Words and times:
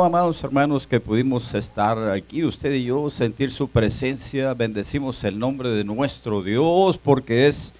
Amados 0.00 0.44
hermanos, 0.44 0.86
que 0.86 1.00
pudimos 1.00 1.52
estar 1.54 1.98
aquí, 2.10 2.44
usted 2.44 2.72
y 2.72 2.84
yo, 2.84 3.10
sentir 3.10 3.50
su 3.50 3.66
presencia, 3.66 4.54
bendecimos 4.54 5.24
el 5.24 5.40
nombre 5.40 5.70
de 5.70 5.82
nuestro 5.82 6.44
Dios, 6.44 6.96
porque 6.98 7.48
es 7.48 7.74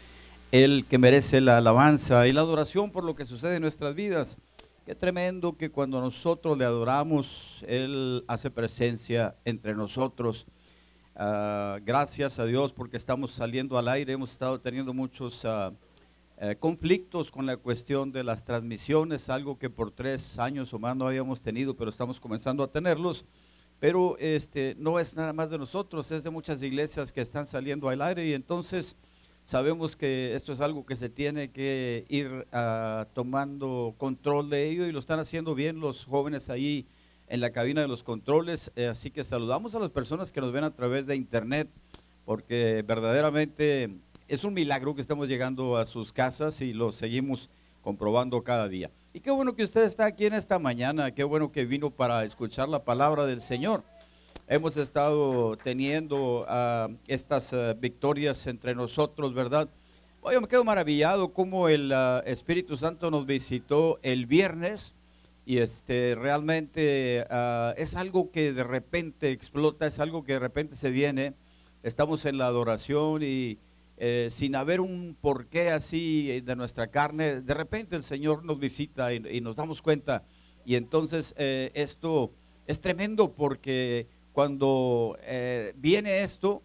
el 0.50 0.84
que 0.86 0.98
merece 0.98 1.40
la 1.40 1.58
alabanza 1.58 2.26
y 2.26 2.32
la 2.32 2.40
adoración 2.40 2.90
por 2.90 3.04
lo 3.04 3.14
que 3.14 3.24
sucede 3.24 3.54
en 3.54 3.62
nuestras 3.62 3.94
vidas. 3.94 4.36
Qué 4.84 4.96
tremendo 4.96 5.56
que 5.56 5.70
cuando 5.70 6.00
nosotros 6.00 6.58
le 6.58 6.64
adoramos, 6.64 7.64
Él 7.68 8.24
hace 8.26 8.50
presencia 8.50 9.36
entre 9.44 9.76
nosotros. 9.76 10.44
Ah, 11.14 11.78
gracias 11.86 12.40
a 12.40 12.46
Dios 12.46 12.72
porque 12.72 12.96
estamos 12.96 13.30
saliendo 13.30 13.78
al 13.78 13.86
aire, 13.86 14.14
hemos 14.14 14.32
estado 14.32 14.58
teniendo 14.58 14.92
muchos... 14.92 15.44
Ah, 15.44 15.70
eh, 16.40 16.54
conflictos 16.56 17.32
con 17.32 17.46
la 17.46 17.56
cuestión 17.56 18.12
de 18.12 18.22
las 18.22 18.44
transmisiones, 18.44 19.28
algo 19.28 19.58
que 19.58 19.70
por 19.70 19.90
tres 19.90 20.38
años 20.38 20.72
o 20.72 20.78
más 20.78 20.96
no 20.96 21.08
habíamos 21.08 21.42
tenido, 21.42 21.74
pero 21.74 21.90
estamos 21.90 22.20
comenzando 22.20 22.62
a 22.62 22.70
tenerlos. 22.70 23.24
Pero 23.80 24.16
este, 24.18 24.76
no 24.78 25.00
es 25.00 25.16
nada 25.16 25.32
más 25.32 25.50
de 25.50 25.58
nosotros, 25.58 26.12
es 26.12 26.22
de 26.22 26.30
muchas 26.30 26.62
iglesias 26.62 27.10
que 27.10 27.20
están 27.20 27.44
saliendo 27.44 27.88
al 27.88 28.02
aire 28.02 28.24
y 28.24 28.34
entonces 28.34 28.94
sabemos 29.42 29.96
que 29.96 30.34
esto 30.36 30.52
es 30.52 30.60
algo 30.60 30.86
que 30.86 30.94
se 30.94 31.08
tiene 31.08 31.50
que 31.50 32.04
ir 32.08 32.46
ah, 32.52 33.06
tomando 33.14 33.94
control 33.98 34.48
de 34.48 34.68
ello 34.68 34.86
y 34.86 34.92
lo 34.92 35.00
están 35.00 35.18
haciendo 35.18 35.56
bien 35.56 35.80
los 35.80 36.04
jóvenes 36.04 36.50
ahí 36.50 36.86
en 37.26 37.40
la 37.40 37.50
cabina 37.50 37.80
de 37.80 37.88
los 37.88 38.04
controles. 38.04 38.70
Eh, 38.76 38.86
así 38.86 39.10
que 39.10 39.24
saludamos 39.24 39.74
a 39.74 39.80
las 39.80 39.90
personas 39.90 40.30
que 40.30 40.40
nos 40.40 40.52
ven 40.52 40.64
a 40.64 40.74
través 40.74 41.04
de 41.06 41.16
internet 41.16 41.68
porque 42.24 42.84
verdaderamente 42.86 43.88
es 44.28 44.44
un 44.44 44.52
milagro 44.52 44.94
que 44.94 45.00
estamos 45.00 45.26
llegando 45.26 45.78
a 45.78 45.86
sus 45.86 46.12
casas 46.12 46.60
y 46.60 46.74
lo 46.74 46.92
seguimos 46.92 47.48
comprobando 47.80 48.44
cada 48.44 48.68
día. 48.68 48.90
Y 49.14 49.20
qué 49.20 49.30
bueno 49.30 49.56
que 49.56 49.64
usted 49.64 49.84
está 49.84 50.04
aquí 50.04 50.26
en 50.26 50.34
esta 50.34 50.58
mañana, 50.58 51.10
qué 51.12 51.24
bueno 51.24 51.50
que 51.50 51.64
vino 51.64 51.90
para 51.90 52.24
escuchar 52.24 52.68
la 52.68 52.84
palabra 52.84 53.24
del 53.24 53.40
Señor. 53.40 53.82
Hemos 54.46 54.76
estado 54.76 55.56
teniendo 55.56 56.44
ah, 56.46 56.88
estas 57.06 57.54
ah, 57.54 57.72
victorias 57.72 58.46
entre 58.46 58.74
nosotros, 58.74 59.32
¿verdad? 59.32 59.70
Oye, 60.20 60.38
me 60.38 60.46
quedo 60.46 60.62
maravillado 60.62 61.32
cómo 61.32 61.68
el 61.68 61.90
ah, 61.92 62.22
Espíritu 62.26 62.76
Santo 62.76 63.10
nos 63.10 63.24
visitó 63.24 63.98
el 64.02 64.26
viernes 64.26 64.94
y 65.46 65.58
este 65.58 66.14
realmente 66.14 67.26
es 67.78 67.96
algo 67.96 68.30
que 68.30 68.52
de 68.52 68.64
repente 68.64 69.30
explota, 69.30 69.86
es 69.86 69.98
algo 69.98 70.22
que 70.22 70.34
de 70.34 70.38
repente 70.40 70.76
se 70.76 70.90
viene. 70.90 71.32
Estamos 71.82 72.26
en 72.26 72.36
la 72.36 72.48
adoración 72.48 73.22
y 73.22 73.58
eh, 74.00 74.28
sin 74.30 74.54
haber 74.54 74.80
un 74.80 75.16
porqué 75.20 75.70
así 75.70 76.30
eh, 76.30 76.40
de 76.40 76.54
nuestra 76.54 76.86
carne, 76.86 77.40
de 77.40 77.54
repente 77.54 77.96
el 77.96 78.04
Señor 78.04 78.44
nos 78.44 78.60
visita 78.60 79.12
y, 79.12 79.40
nos 79.40 79.56
damos 79.56 79.82
cuenta. 79.82 80.22
Y 80.64 80.76
entonces 80.76 81.34
eh, 81.36 81.72
esto 81.74 82.32
es 82.68 82.80
tremendo 82.80 83.34
porque 83.34 84.06
cuando 84.32 85.18
viene 85.74 86.22
esto, 86.22 86.62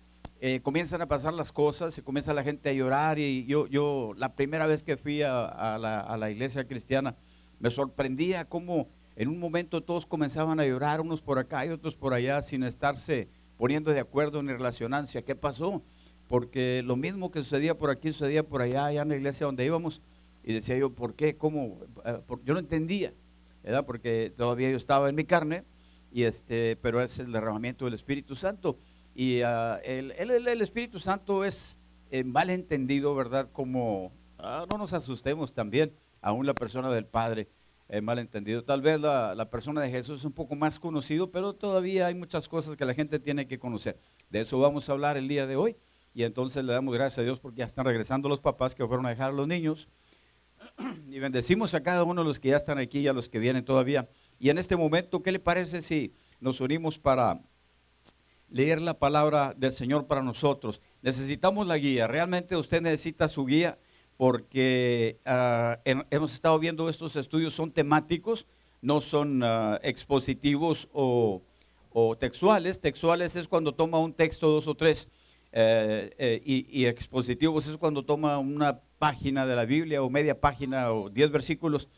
comienzan 0.62 1.02
a 1.02 1.08
pasar 1.08 1.34
las 1.34 1.52
cosas, 1.52 1.96
se 1.96 2.04
comienza 2.04 2.34
la 2.36 2.44
gente 2.44 2.70
a 2.70 2.74
llorar 2.74 3.18
y 3.18 3.46
yo, 3.46 3.66
yo 3.66 4.14
la 4.16 4.36
primera 4.36 4.68
vez 4.68 4.84
que 4.84 4.96
fui 4.96 5.24
a, 5.24 5.78
la, 5.80 6.02
a 6.02 6.18
la 6.18 6.30
iglesia 6.30 6.68
cristiana, 6.68 7.16
me 7.60 7.72
sorprendía 7.72 8.46
cómo 8.46 8.90
en 9.16 9.30
un 9.30 9.40
momento 9.40 9.82
todos 9.82 10.06
comenzaban 10.06 10.60
a 10.60 10.68
llorar, 10.68 11.02
unos 11.02 11.22
por 11.22 11.40
acá 11.40 11.66
y 11.66 11.70
otros 11.70 11.96
por 11.96 12.14
allá, 12.14 12.44
sin 12.44 12.62
estarse 12.64 13.28
poniendo 13.58 13.92
de 13.92 14.02
acuerdo 14.02 14.44
ni 14.44 14.52
relacionancia. 14.52 15.24
¿Qué 15.24 15.36
pasó? 15.36 15.82
Porque 16.28 16.82
lo 16.84 16.96
mismo 16.96 17.32
que 17.32 17.40
sucedía 17.40 17.78
por 17.78 17.90
aquí 17.90 18.12
sucedía 18.12 18.44
por 18.44 18.62
allá, 18.62 18.86
allá 18.86 19.02
en 19.02 19.10
la 19.10 19.16
iglesia 19.16 19.46
donde 19.46 19.66
íbamos, 19.66 20.02
y 20.44 20.54
decía 20.54 20.78
yo, 20.78 20.92
¿por 20.94 21.16
qué? 21.16 21.38
¿Cómo? 21.38 21.80
Eh, 22.06 22.20
yo 22.44 22.54
no 22.54 22.60
entendía, 22.60 23.14
¿verdad? 23.64 23.86
Porque 23.86 24.34
todavía 24.36 24.70
yo 24.70 24.78
estaba 24.78 25.10
en 25.10 25.16
mi 25.16 25.24
carne, 25.24 25.64
y 26.12 26.24
este, 26.24 26.76
pero 26.82 27.02
es 27.02 27.18
el 27.20 27.32
derramamiento 27.32 27.86
del 27.86 27.94
Espíritu 27.94 28.36
Santo. 28.36 28.78
Y 29.16 29.42
ah, 29.42 29.80
el, 29.84 30.12
el, 30.12 30.62
Espíritu 30.62 31.00
Santo 31.00 31.46
es 31.46 31.78
eh, 32.12 32.24
mal 32.24 32.50
entendido, 32.50 33.16
¿verdad? 33.16 33.50
Como, 33.52 34.12
ah, 34.38 34.66
no 34.72 34.78
nos 34.78 34.94
asustemos 34.94 35.54
también, 35.54 35.94
aún 36.22 36.46
la 36.46 36.54
persona 36.54 36.90
del 36.90 37.06
Padre 37.06 37.48
es 37.88 38.02
mal 38.02 38.20
entendido. 38.20 38.64
Tal 38.64 38.82
vez 38.82 39.00
la, 39.00 39.36
la, 39.36 39.50
persona 39.50 39.82
de 39.82 39.92
Jesús 39.92 40.20
es 40.20 40.26
un 40.26 40.32
poco 40.34 40.56
más 40.56 40.80
conocido, 40.80 41.32
pero 41.32 41.54
todavía 41.54 42.08
hay 42.08 42.16
muchas 42.16 42.48
cosas 42.48 42.76
que 42.76 42.86
la 42.86 42.94
gente 42.94 43.20
tiene 43.20 43.48
que 43.48 43.60
conocer. 43.60 44.00
De 44.30 44.42
eso 44.42 44.60
vamos 44.60 44.90
a 44.90 44.94
hablar 44.94 45.18
el 45.18 45.28
día 45.28 45.46
de 45.46 45.56
hoy. 45.56 45.76
Y 46.14 46.24
entonces 46.24 46.64
le 46.64 46.74
damos 46.74 46.94
gracias 46.94 47.20
a 47.20 47.24
Dios 47.24 47.40
porque 47.40 47.60
ya 47.60 47.66
están 47.66 47.86
regresando 47.86 48.30
los 48.30 48.40
papás 48.40 48.76
que 48.76 48.86
fueron 48.86 49.06
a 49.06 49.10
dejar 49.10 49.32
a 49.32 49.34
los 49.34 49.48
niños. 49.48 49.88
Y 51.10 51.20
bendecimos 51.20 51.74
a 51.74 51.84
cada 51.84 52.04
uno 52.04 52.22
de 52.22 52.28
los 52.28 52.40
que 52.40 52.50
ya 52.50 52.58
están 52.58 52.78
aquí 52.78 53.00
y 53.00 53.08
a 53.08 53.14
los 53.14 53.30
que 53.30 53.40
vienen 53.40 53.66
todavía. 53.66 54.10
Y 54.40 54.50
en 54.50 54.58
este 54.58 54.76
momento, 54.76 55.22
¿qué 55.22 55.32
le 55.32 55.40
parece 55.40 55.82
si 55.82 56.14
nos 56.40 56.62
unimos 56.62 57.00
para 57.00 57.42
leer 58.50 58.82
la 58.82 58.98
palabra 58.98 59.54
del 59.56 59.72
Señor 59.72 60.08
para 60.08 60.22
nosotros? 60.22 60.82
Necesitamos 61.02 61.68
la 61.68 61.78
guía. 61.78 62.08
Realmente 62.08 62.56
usted 62.56 62.82
necesita 62.82 63.28
su 63.28 63.46
guía 63.46 63.78
porque 64.18 65.20
ah, 65.26 65.80
hemos 65.86 66.34
estado 66.34 66.58
viendo 66.60 66.90
estos 66.90 67.16
estudios, 67.16 67.54
son 67.54 67.72
temáticos, 67.72 68.48
no 68.82 69.02
son 69.02 69.42
ah, 69.44 69.80
expositivos 69.84 70.90
o, 70.94 71.42
o 71.92 72.16
textuales. 72.18 72.80
Textuales 72.80 73.36
es 73.36 73.48
cuando 73.48 73.74
toma 73.74 74.00
un 74.00 74.14
texto, 74.14 74.50
dos 74.50 74.68
o 74.68 74.76
tres 74.76 75.10
eh, 75.56 76.16
eh, 76.18 76.42
y, 76.44 76.86
expositivo 76.88 77.54
pues 77.54 77.68
es 77.68 77.78
cuando 77.78 78.04
toma 78.04 78.40
una 78.40 78.80
página 78.98 79.46
de 79.46 79.56
la 79.56 79.66
Biblia 79.66 80.02
o 80.02 80.10
media 80.10 80.42
página 80.42 80.92
o 80.92 81.12
diez 81.12 81.30
versículos, 81.30 81.90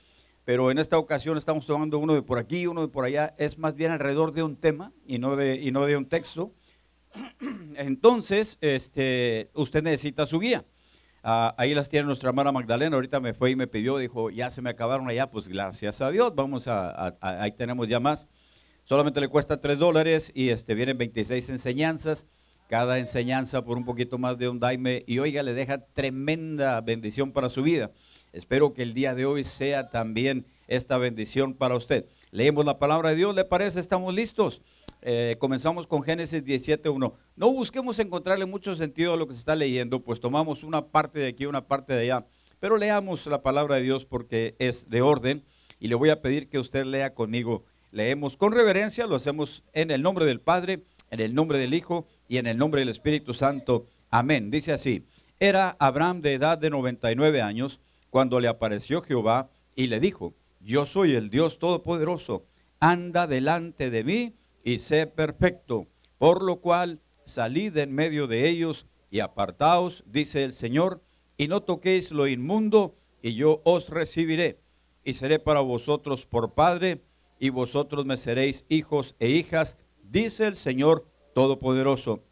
pero 0.43 0.71
en 0.71 0.77
esta 0.77 0.97
ocasión 0.97 1.38
estamos 1.38 1.66
tomando 1.66 1.97
uno 1.97 2.13
de 2.16 2.21
por 2.21 2.38
aquí, 2.38 2.67
uno 2.67 2.81
de 2.81 2.89
por 2.89 3.05
allá, 3.05 3.33
es 3.38 3.57
más 3.57 3.75
bien 3.75 3.91
alrededor 3.91 4.33
de 4.33 4.43
un 4.43 4.57
tema 4.57 4.91
y 5.07 5.19
no 5.19 5.38
de, 5.38 5.55
y 5.55 5.71
no 5.71 5.85
de 5.85 5.95
un 5.95 6.05
texto. 6.05 6.51
Entonces, 7.77 8.57
este, 8.59 9.51
usted 9.53 9.81
necesita 9.81 10.25
su 10.25 10.41
guía. 10.41 10.66
Ah, 11.23 11.55
ahí 11.57 11.73
las 11.73 11.87
tiene 11.87 12.07
nuestra 12.07 12.29
hermana 12.29 12.51
Magdalena, 12.51 12.97
ahorita 12.97 13.22
me 13.22 13.33
fue 13.33 13.51
y 13.51 13.55
me 13.55 13.67
pidió, 13.67 13.97
dijo, 13.97 14.31
ya 14.31 14.51
se 14.51 14.61
me 14.61 14.69
acabaron 14.69 15.07
allá, 15.07 15.31
pues 15.31 15.47
gracias 15.47 16.01
a 16.01 16.11
Dios, 16.11 16.35
vamos 16.35 16.67
a, 16.67 17.16
ahí 17.22 17.53
tenemos 17.53 17.87
ya 17.87 18.01
más. 18.01 18.27
Solamente 18.83 19.22
le 19.22 19.29
cuesta 19.29 19.61
tres 19.61 19.79
dólares 19.79 20.29
y 20.35 20.49
este, 20.49 20.75
vienen 20.75 20.97
26 20.97 21.51
enseñanzas 21.51 22.27
cada 22.67 22.99
enseñanza 22.99 23.63
por 23.63 23.77
un 23.77 23.85
poquito 23.85 24.17
más 24.17 24.37
de 24.37 24.49
un 24.49 24.59
daime 24.59 25.03
y 25.07 25.19
oiga, 25.19 25.43
le 25.43 25.53
deja 25.53 25.79
tremenda 25.79 26.81
bendición 26.81 27.31
para 27.31 27.49
su 27.49 27.63
vida. 27.63 27.91
Espero 28.33 28.73
que 28.73 28.81
el 28.81 28.93
día 28.93 29.15
de 29.15 29.25
hoy 29.25 29.43
sea 29.43 29.89
también 29.89 30.45
esta 30.67 30.97
bendición 30.97 31.53
para 31.53 31.75
usted. 31.75 32.05
Leemos 32.31 32.65
la 32.65 32.79
palabra 32.79 33.09
de 33.09 33.15
Dios, 33.15 33.35
¿le 33.35 33.45
parece? 33.45 33.79
¿Estamos 33.79 34.13
listos? 34.13 34.61
Eh, 35.01 35.37
comenzamos 35.39 35.85
con 35.85 36.01
Génesis 36.01 36.43
17.1. 36.43 37.13
No 37.35 37.51
busquemos 37.51 37.99
encontrarle 37.99 38.45
mucho 38.45 38.75
sentido 38.75 39.13
a 39.13 39.17
lo 39.17 39.27
que 39.27 39.33
se 39.33 39.39
está 39.39 39.55
leyendo, 39.55 40.03
pues 40.03 40.19
tomamos 40.19 40.63
una 40.63 40.87
parte 40.87 41.19
de 41.19 41.27
aquí, 41.27 41.45
una 41.45 41.67
parte 41.67 41.93
de 41.93 42.01
allá. 42.01 42.25
Pero 42.59 42.77
leamos 42.77 43.27
la 43.27 43.43
palabra 43.43 43.75
de 43.75 43.83
Dios 43.83 44.05
porque 44.05 44.55
es 44.57 44.89
de 44.89 45.01
orden 45.01 45.45
y 45.79 45.87
le 45.87 45.95
voy 45.95 46.09
a 46.09 46.21
pedir 46.21 46.49
que 46.49 46.57
usted 46.57 46.85
lea 46.85 47.13
conmigo. 47.13 47.63
Leemos 47.91 48.35
con 48.35 48.51
reverencia, 48.51 49.05
lo 49.05 49.15
hacemos 49.15 49.63
en 49.73 49.91
el 49.91 50.01
nombre 50.01 50.25
del 50.25 50.41
Padre, 50.41 50.83
en 51.11 51.19
el 51.19 51.35
nombre 51.35 51.59
del 51.59 51.73
Hijo 51.73 52.07
y 52.27 52.37
en 52.37 52.47
el 52.47 52.57
nombre 52.57 52.81
del 52.81 52.89
Espíritu 52.89 53.33
Santo. 53.33 53.87
Amén. 54.09 54.51
Dice 54.51 54.73
así, 54.73 55.05
era 55.39 55.75
Abraham 55.79 56.21
de 56.21 56.33
edad 56.33 56.57
de 56.57 56.69
99 56.69 57.41
años 57.41 57.79
cuando 58.09 58.39
le 58.39 58.47
apareció 58.47 59.01
Jehová 59.01 59.49
y 59.75 59.87
le 59.87 59.99
dijo, 59.99 60.33
yo 60.61 60.85
soy 60.85 61.13
el 61.15 61.29
Dios 61.29 61.59
Todopoderoso, 61.59 62.45
anda 62.79 63.27
delante 63.27 63.89
de 63.89 64.03
mí 64.03 64.35
y 64.63 64.79
sé 64.79 65.07
perfecto, 65.07 65.87
por 66.17 66.41
lo 66.41 66.61
cual 66.61 67.01
salid 67.25 67.75
en 67.77 67.93
medio 67.93 68.27
de 68.27 68.47
ellos 68.47 68.87
y 69.11 69.19
apartaos, 69.19 70.03
dice 70.07 70.43
el 70.43 70.53
Señor, 70.53 71.01
y 71.37 71.47
no 71.47 71.61
toquéis 71.61 72.11
lo 72.11 72.28
inmundo, 72.28 72.95
y 73.21 73.35
yo 73.35 73.61
os 73.63 73.89
recibiré, 73.89 74.59
y 75.03 75.13
seré 75.13 75.39
para 75.39 75.59
vosotros 75.59 76.25
por 76.25 76.53
Padre, 76.53 77.03
y 77.39 77.49
vosotros 77.49 78.05
me 78.05 78.17
seréis 78.17 78.66
hijos 78.69 79.16
e 79.19 79.29
hijas, 79.29 79.78
dice 80.03 80.47
el 80.47 80.55
Señor 80.55 81.05
Todopoderoso, 81.35 82.23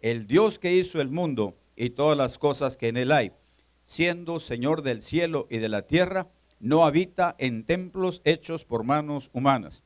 el 0.00 0.26
Dios 0.26 0.58
que 0.58 0.74
hizo 0.74 1.00
el 1.00 1.08
mundo 1.08 1.56
y 1.74 1.88
todas 1.88 2.18
las 2.18 2.36
cosas 2.36 2.76
que 2.76 2.88
en 2.88 2.98
él 2.98 3.10
hay, 3.10 3.32
siendo 3.84 4.40
Señor 4.40 4.82
del 4.82 5.00
cielo 5.00 5.46
y 5.48 5.56
de 5.56 5.70
la 5.70 5.86
tierra, 5.86 6.28
no 6.60 6.84
habita 6.84 7.34
en 7.38 7.64
templos 7.64 8.20
hechos 8.26 8.66
por 8.66 8.84
manos 8.84 9.30
humanas, 9.32 9.84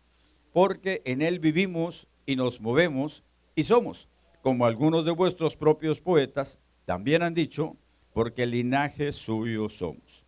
porque 0.53 1.01
en 1.05 1.23
él 1.23 1.39
vivimos 1.39 2.09
y 2.27 2.35
nos 2.35 2.61
movemos 2.61 3.23
y 3.55 3.63
somos, 3.63 4.09
como 4.43 4.67
algunos 4.67 5.05
de 5.05 5.13
vuestros 5.13 5.55
propios 5.55 6.01
poetas 6.01 6.59
también 6.87 7.23
han 7.23 7.35
dicho, 7.35 7.77
porque 8.13 8.47
linaje 8.47 9.13
suyo 9.13 9.69
somos. 9.69 10.25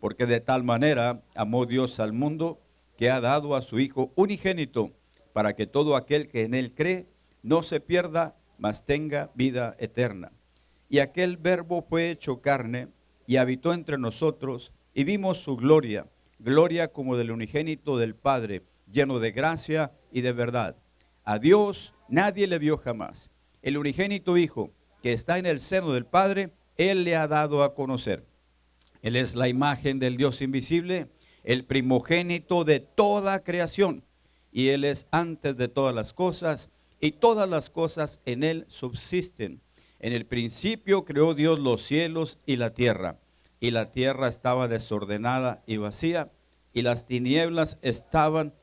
Porque 0.00 0.24
de 0.24 0.40
tal 0.40 0.64
manera 0.64 1.22
amó 1.34 1.66
Dios 1.66 2.00
al 2.00 2.14
mundo 2.14 2.62
que 2.96 3.10
ha 3.10 3.20
dado 3.20 3.54
a 3.54 3.60
su 3.60 3.78
Hijo 3.78 4.10
unigénito, 4.14 4.90
para 5.34 5.54
que 5.54 5.66
todo 5.66 5.96
aquel 5.96 6.28
que 6.28 6.44
en 6.44 6.54
él 6.54 6.72
cree 6.72 7.12
no 7.44 7.62
se 7.62 7.78
pierda, 7.78 8.36
mas 8.58 8.86
tenga 8.86 9.30
vida 9.34 9.76
eterna. 9.78 10.32
Y 10.88 10.98
aquel 10.98 11.36
verbo 11.36 11.82
fue 11.82 12.10
hecho 12.10 12.40
carne 12.40 12.88
y 13.26 13.36
habitó 13.36 13.74
entre 13.74 13.98
nosotros 13.98 14.72
y 14.94 15.04
vimos 15.04 15.42
su 15.42 15.56
gloria, 15.56 16.08
gloria 16.38 16.88
como 16.88 17.16
del 17.16 17.30
unigénito 17.30 17.98
del 17.98 18.14
Padre, 18.14 18.62
lleno 18.90 19.18
de 19.18 19.30
gracia 19.30 19.92
y 20.10 20.22
de 20.22 20.32
verdad. 20.32 20.76
A 21.22 21.38
Dios 21.38 21.94
nadie 22.08 22.46
le 22.46 22.58
vio 22.58 22.78
jamás. 22.78 23.30
El 23.60 23.76
unigénito 23.76 24.38
Hijo 24.38 24.70
que 25.02 25.12
está 25.12 25.38
en 25.38 25.44
el 25.44 25.60
seno 25.60 25.92
del 25.92 26.06
Padre, 26.06 26.54
Él 26.78 27.04
le 27.04 27.14
ha 27.14 27.28
dado 27.28 27.62
a 27.62 27.74
conocer. 27.74 28.24
Él 29.02 29.16
es 29.16 29.34
la 29.34 29.48
imagen 29.48 29.98
del 29.98 30.16
Dios 30.16 30.40
invisible, 30.40 31.08
el 31.42 31.66
primogénito 31.66 32.64
de 32.64 32.80
toda 32.80 33.44
creación, 33.44 34.02
y 34.50 34.68
Él 34.68 34.84
es 34.84 35.06
antes 35.10 35.58
de 35.58 35.68
todas 35.68 35.94
las 35.94 36.14
cosas, 36.14 36.70
y 37.00 37.12
todas 37.12 37.48
las 37.48 37.70
cosas 37.70 38.20
en 38.24 38.44
Él 38.44 38.64
subsisten. 38.68 39.60
En 39.98 40.12
el 40.12 40.26
principio 40.26 41.04
creó 41.04 41.34
Dios 41.34 41.58
los 41.58 41.82
cielos 41.82 42.38
y 42.46 42.56
la 42.56 42.74
tierra, 42.74 43.20
y 43.60 43.70
la 43.70 43.90
tierra 43.92 44.28
estaba 44.28 44.68
desordenada 44.68 45.62
y 45.66 45.78
vacía, 45.78 46.30
y 46.72 46.82
las 46.82 47.06
tinieblas 47.06 47.78
estaban 47.82 48.54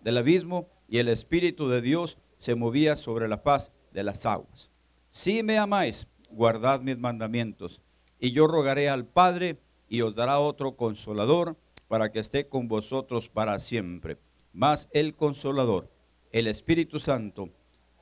del 0.00 0.18
abismo, 0.18 0.68
y 0.88 0.98
el 0.98 1.08
Espíritu 1.08 1.68
de 1.68 1.80
Dios 1.80 2.18
se 2.36 2.54
movía 2.54 2.96
sobre 2.96 3.28
la 3.28 3.42
paz 3.42 3.72
de 3.92 4.04
las 4.04 4.26
aguas. 4.26 4.70
Si 5.10 5.42
me 5.42 5.58
amáis, 5.58 6.06
guardad 6.30 6.80
mis 6.80 6.98
mandamientos, 6.98 7.80
y 8.18 8.32
yo 8.32 8.46
rogaré 8.46 8.88
al 8.88 9.06
Padre, 9.06 9.58
y 9.88 10.00
os 10.00 10.14
dará 10.14 10.38
otro 10.40 10.76
consolador, 10.76 11.56
para 11.88 12.10
que 12.10 12.18
esté 12.18 12.48
con 12.48 12.68
vosotros 12.68 13.28
para 13.28 13.58
siempre. 13.60 14.18
Mas 14.52 14.88
el 14.92 15.14
consolador, 15.14 15.90
el 16.38 16.48
Espíritu 16.48 16.98
Santo, 17.00 17.48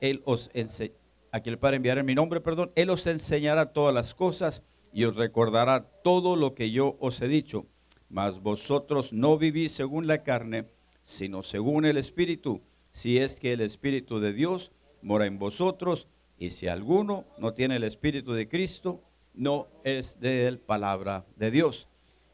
Él 0.01 0.21
os 0.25 0.49
enseñará, 0.53 0.99
aquí 1.31 1.49
el 1.49 1.57
Padre 1.57 1.77
enviará 1.77 2.01
en 2.01 2.05
mi 2.05 2.15
nombre, 2.15 2.41
perdón, 2.41 2.69
Él 2.75 2.89
os 2.89 3.07
enseñará 3.07 3.71
todas 3.71 3.95
las 3.95 4.13
cosas 4.13 4.61
y 4.91 5.05
os 5.05 5.15
recordará 5.15 5.87
todo 6.03 6.35
lo 6.35 6.53
que 6.53 6.69
yo 6.69 6.97
os 6.99 7.21
he 7.21 7.29
dicho. 7.29 7.65
Mas 8.09 8.41
vosotros 8.41 9.13
no 9.13 9.37
vivís 9.37 9.71
según 9.71 10.05
la 10.05 10.21
carne, 10.23 10.65
sino 11.01 11.43
según 11.43 11.85
el 11.85 11.95
Espíritu, 11.95 12.61
si 12.91 13.19
es 13.19 13.39
que 13.39 13.53
el 13.53 13.61
Espíritu 13.61 14.19
de 14.19 14.33
Dios 14.33 14.73
mora 15.01 15.27
en 15.27 15.39
vosotros, 15.39 16.09
y 16.37 16.51
si 16.51 16.67
alguno 16.67 17.23
no 17.37 17.53
tiene 17.53 17.77
el 17.77 17.85
Espíritu 17.85 18.33
de 18.33 18.49
Cristo, 18.49 19.01
no 19.33 19.69
es 19.85 20.19
de 20.19 20.47
él 20.47 20.59
palabra 20.59 21.25
de 21.37 21.51
Dios. 21.51 21.87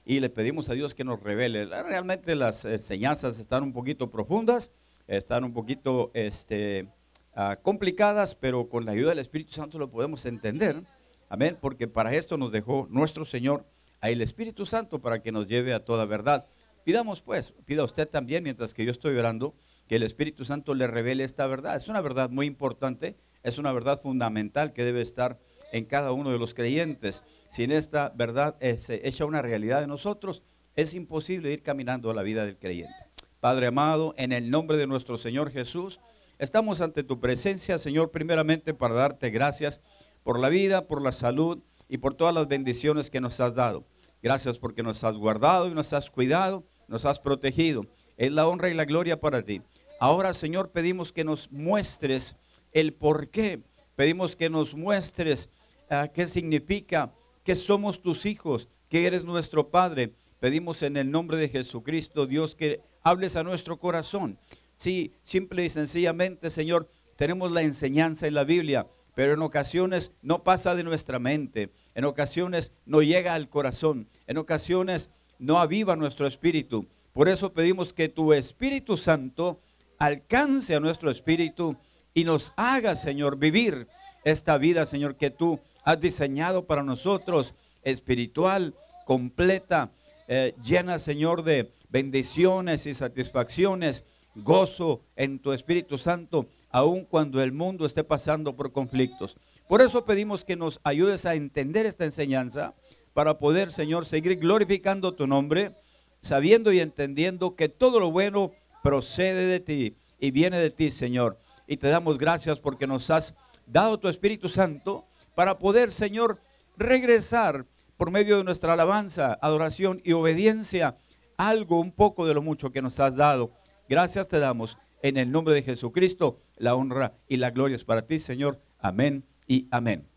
Y 0.03 0.19
le 0.19 0.31
pedimos 0.31 0.67
a 0.69 0.73
Dios 0.73 0.95
que 0.95 1.03
nos 1.03 1.21
revele. 1.21 1.65
Realmente 1.65 2.33
las 2.33 2.65
enseñanzas 2.65 3.37
están 3.37 3.61
un 3.61 3.71
poquito 3.71 4.09
profundas, 4.09 4.71
están 5.07 5.43
un 5.43 5.53
poquito 5.53 6.11
este, 6.13 6.87
ah, 7.35 7.57
complicadas, 7.61 8.35
pero 8.35 8.69
con 8.69 8.85
la 8.85 8.91
ayuda 8.91 9.09
del 9.09 9.19
Espíritu 9.19 9.53
Santo 9.53 9.77
lo 9.79 9.91
podemos 9.91 10.25
entender. 10.25 10.83
Amén, 11.29 11.57
porque 11.59 11.87
para 11.87 12.13
esto 12.13 12.37
nos 12.37 12.51
dejó 12.51 12.87
nuestro 12.89 13.25
Señor, 13.25 13.65
a 14.01 14.09
el 14.09 14.21
Espíritu 14.21 14.65
Santo, 14.65 14.99
para 14.99 15.21
que 15.21 15.31
nos 15.31 15.47
lleve 15.47 15.73
a 15.73 15.85
toda 15.85 16.05
verdad. 16.05 16.47
Pidamos 16.83 17.21
pues, 17.21 17.53
pida 17.65 17.83
usted 17.83 18.07
también, 18.07 18.43
mientras 18.43 18.73
que 18.73 18.83
yo 18.83 18.91
estoy 18.91 19.15
orando, 19.15 19.55
que 19.87 19.97
el 19.97 20.03
Espíritu 20.03 20.45
Santo 20.45 20.73
le 20.73 20.87
revele 20.87 21.23
esta 21.23 21.45
verdad. 21.45 21.75
Es 21.75 21.87
una 21.87 22.01
verdad 22.01 22.29
muy 22.29 22.47
importante, 22.47 23.15
es 23.43 23.57
una 23.57 23.71
verdad 23.71 24.01
fundamental 24.01 24.73
que 24.73 24.83
debe 24.83 25.01
estar 25.01 25.39
en 25.71 25.85
cada 25.85 26.11
uno 26.11 26.31
de 26.31 26.39
los 26.39 26.53
creyentes. 26.53 27.23
Sin 27.49 27.71
esta 27.71 28.11
verdad 28.15 28.57
se 28.77 29.07
hecha 29.07 29.25
una 29.25 29.41
realidad 29.41 29.81
de 29.81 29.87
nosotros, 29.87 30.43
es 30.75 30.93
imposible 30.93 31.51
ir 31.51 31.63
caminando 31.63 32.09
a 32.09 32.13
la 32.13 32.23
vida 32.23 32.45
del 32.45 32.57
creyente. 32.57 33.10
Padre 33.41 33.67
amado, 33.67 34.13
en 34.17 34.31
el 34.31 34.49
nombre 34.49 34.77
de 34.77 34.87
nuestro 34.87 35.17
Señor 35.17 35.51
Jesús, 35.51 35.99
estamos 36.39 36.79
ante 36.79 37.03
tu 37.03 37.19
presencia, 37.19 37.77
Señor, 37.77 38.11
primeramente 38.11 38.73
para 38.73 38.95
darte 38.95 39.31
gracias 39.31 39.81
por 40.23 40.39
la 40.39 40.47
vida, 40.47 40.87
por 40.87 41.01
la 41.01 41.11
salud 41.11 41.59
y 41.89 41.97
por 41.97 42.13
todas 42.13 42.33
las 42.33 42.47
bendiciones 42.47 43.09
que 43.09 43.19
nos 43.19 43.41
has 43.41 43.53
dado. 43.53 43.83
Gracias 44.23 44.57
porque 44.57 44.83
nos 44.83 45.03
has 45.03 45.15
guardado 45.15 45.67
y 45.67 45.73
nos 45.73 45.91
has 45.91 46.09
cuidado 46.09 46.63
nos 46.91 47.05
has 47.05 47.19
protegido. 47.19 47.87
Es 48.17 48.31
la 48.31 48.47
honra 48.47 48.69
y 48.69 48.75
la 48.75 48.85
gloria 48.85 49.19
para 49.19 49.41
ti. 49.41 49.61
Ahora, 49.99 50.33
Señor, 50.33 50.71
pedimos 50.71 51.11
que 51.11 51.23
nos 51.23 51.49
muestres 51.51 52.35
el 52.73 52.93
por 52.93 53.29
qué. 53.29 53.63
Pedimos 53.95 54.35
que 54.35 54.49
nos 54.49 54.75
muestres 54.75 55.49
ah, 55.89 56.09
qué 56.13 56.27
significa 56.27 57.13
que 57.43 57.55
somos 57.55 58.01
tus 58.01 58.25
hijos, 58.25 58.67
que 58.89 59.07
eres 59.07 59.23
nuestro 59.23 59.69
Padre. 59.69 60.13
Pedimos 60.39 60.83
en 60.83 60.97
el 60.97 61.09
nombre 61.09 61.37
de 61.37 61.49
Jesucristo, 61.49 62.27
Dios, 62.27 62.55
que 62.55 62.81
hables 63.03 63.35
a 63.35 63.43
nuestro 63.43 63.77
corazón. 63.77 64.37
Sí, 64.77 65.13
simple 65.21 65.65
y 65.65 65.69
sencillamente, 65.69 66.49
Señor, 66.49 66.89
tenemos 67.15 67.51
la 67.51 67.61
enseñanza 67.61 68.27
en 68.27 68.33
la 68.33 68.43
Biblia, 68.43 68.87
pero 69.15 69.33
en 69.33 69.41
ocasiones 69.41 70.11
no 70.21 70.43
pasa 70.43 70.75
de 70.75 70.83
nuestra 70.83 71.19
mente, 71.19 71.71
en 71.93 72.05
ocasiones 72.05 72.71
no 72.85 73.01
llega 73.01 73.33
al 73.33 73.49
corazón, 73.49 74.07
en 74.27 74.37
ocasiones 74.37 75.09
no 75.37 75.59
aviva 75.59 75.95
nuestro 75.95 76.25
espíritu. 76.27 76.87
Por 77.13 77.27
eso 77.27 77.53
pedimos 77.53 77.93
que 77.93 78.09
tu 78.09 78.33
Espíritu 78.33 78.95
Santo 78.97 79.59
alcance 79.99 80.75
a 80.75 80.79
nuestro 80.79 81.11
espíritu 81.11 81.77
y 82.13 82.23
nos 82.23 82.53
haga, 82.55 82.95
Señor, 82.95 83.37
vivir 83.37 83.87
esta 84.23 84.57
vida, 84.57 84.85
Señor, 84.85 85.15
que 85.15 85.29
tú 85.29 85.59
has 85.83 85.99
diseñado 85.99 86.65
para 86.65 86.83
nosotros, 86.83 87.53
espiritual, 87.83 88.75
completa, 89.05 89.91
eh, 90.33 90.55
llena, 90.63 90.97
Señor, 90.97 91.43
de 91.43 91.73
bendiciones 91.89 92.85
y 92.85 92.93
satisfacciones, 92.93 94.05
gozo 94.33 95.01
en 95.17 95.39
tu 95.39 95.51
Espíritu 95.51 95.97
Santo, 95.97 96.47
aun 96.69 97.03
cuando 97.03 97.43
el 97.43 97.51
mundo 97.51 97.85
esté 97.85 98.05
pasando 98.05 98.55
por 98.55 98.71
conflictos. 98.71 99.35
Por 99.67 99.81
eso 99.81 100.05
pedimos 100.05 100.45
que 100.45 100.55
nos 100.55 100.79
ayudes 100.85 101.25
a 101.25 101.35
entender 101.35 101.85
esta 101.85 102.05
enseñanza 102.05 102.75
para 103.13 103.39
poder, 103.39 103.73
Señor, 103.73 104.05
seguir 104.05 104.37
glorificando 104.37 105.15
tu 105.15 105.27
nombre, 105.27 105.73
sabiendo 106.21 106.71
y 106.71 106.79
entendiendo 106.79 107.57
que 107.57 107.67
todo 107.67 107.99
lo 107.99 108.09
bueno 108.09 108.53
procede 108.83 109.47
de 109.47 109.59
ti 109.59 109.97
y 110.17 110.31
viene 110.31 110.59
de 110.59 110.71
ti, 110.71 110.91
Señor. 110.91 111.39
Y 111.67 111.75
te 111.75 111.89
damos 111.89 112.17
gracias 112.17 112.57
porque 112.57 112.87
nos 112.87 113.09
has 113.09 113.33
dado 113.65 113.99
tu 113.99 114.07
Espíritu 114.07 114.47
Santo 114.47 115.03
para 115.35 115.59
poder, 115.59 115.91
Señor, 115.91 116.39
regresar 116.77 117.65
por 118.01 118.09
medio 118.09 118.39
de 118.39 118.43
nuestra 118.43 118.73
alabanza, 118.73 119.37
adoración 119.43 120.01
y 120.03 120.13
obediencia 120.13 120.97
algo, 121.37 121.79
un 121.79 121.91
poco 121.91 122.25
de 122.25 122.33
lo 122.33 122.41
mucho 122.41 122.71
que 122.71 122.81
nos 122.81 122.99
has 122.99 123.15
dado. 123.15 123.51
Gracias 123.87 124.27
te 124.27 124.39
damos 124.39 124.75
en 125.03 125.17
el 125.17 125.31
nombre 125.31 125.53
de 125.53 125.61
Jesucristo. 125.61 126.41
La 126.57 126.73
honra 126.73 127.13
y 127.27 127.37
la 127.37 127.51
gloria 127.51 127.75
es 127.75 127.83
para 127.83 128.07
ti, 128.07 128.17
Señor. 128.17 128.59
Amén 128.79 129.23
y 129.45 129.67
amén. 129.69 130.07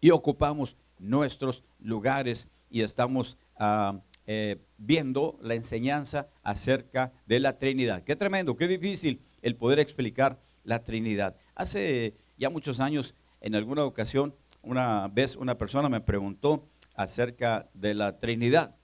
Y 0.00 0.12
ocupamos 0.12 0.78
nuestros 0.98 1.62
lugares 1.78 2.48
y 2.70 2.80
estamos 2.80 3.36
ah, 3.58 4.00
eh, 4.26 4.56
viendo 4.78 5.38
la 5.42 5.56
enseñanza 5.56 6.28
acerca 6.42 7.12
de 7.26 7.38
la 7.38 7.58
Trinidad. 7.58 8.02
Qué 8.02 8.16
tremendo, 8.16 8.56
qué 8.56 8.66
difícil 8.66 9.20
el 9.42 9.56
poder 9.56 9.78
explicar 9.78 10.40
la 10.62 10.82
Trinidad. 10.82 11.36
Hace 11.54 12.14
ya 12.38 12.48
muchos 12.48 12.80
años, 12.80 13.14
en 13.42 13.56
alguna 13.56 13.84
ocasión, 13.84 14.34
una 14.64 15.08
vez 15.08 15.36
una 15.36 15.56
persona 15.56 15.88
me 15.88 16.00
preguntó 16.00 16.66
acerca 16.94 17.68
de 17.74 17.94
la 17.94 18.18
Trinidad. 18.18 18.76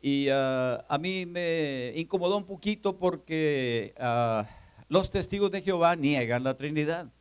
Y 0.00 0.28
ah, 0.30 0.84
a 0.88 0.98
mí 0.98 1.26
me 1.26 1.92
incomodó 1.96 2.36
un 2.36 2.44
poquito 2.44 2.98
porque 2.98 3.94
ah, 3.98 4.46
los 4.88 5.10
testigos 5.10 5.50
de 5.50 5.62
Jehová 5.62 5.96
niegan 5.96 6.44
la 6.44 6.56
Trinidad 6.56 7.12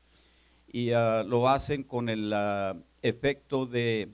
y 0.68 0.90
lo 0.90 1.48
hacen 1.48 1.84
con 1.84 2.10
el 2.10 2.34
efecto 3.04 3.68
de 3.68 4.10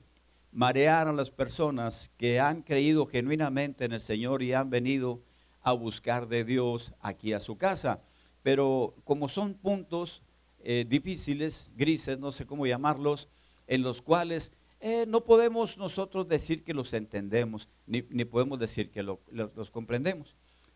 marear 0.52 1.08
a 1.08 1.14
las 1.14 1.32
personas 1.32 2.12
que 2.18 2.40
han 2.40 2.64
creído 2.64 3.06
genuinamente 3.06 3.86
en 3.86 3.94
el 3.94 4.02
Señor 4.02 4.44
y 4.44 4.54
han 4.54 4.70
venido 4.70 5.22
a 5.62 5.74
buscar 5.74 6.28
de 6.28 6.44
Dios 6.44 6.94
aquí 7.00 7.34
a 7.34 7.40
su 7.40 7.58
casa. 7.58 8.02
Pero 8.42 8.96
como 9.04 9.30
son 9.30 9.54
puntos 9.54 10.24
eh, 10.60 10.86
difíciles, 10.88 11.70
grises, 11.76 12.20
no 12.20 12.32
sé 12.32 12.46
cómo 12.46 12.66
llamarlos, 12.66 13.28
en 13.68 13.84
los 13.84 14.02
cuales 14.02 14.52
eh, 14.80 15.06
no 15.08 15.26
podemos 15.26 15.78
nosotros 15.78 16.28
decir 16.28 16.64
que 16.64 16.74
los 16.74 16.94
entendemos, 16.94 17.68
ni, 17.86 18.02
podemos 18.26 18.60
decir 18.60 18.92
que 18.92 19.04
los 19.04 19.72
comprendemos. 19.72 20.36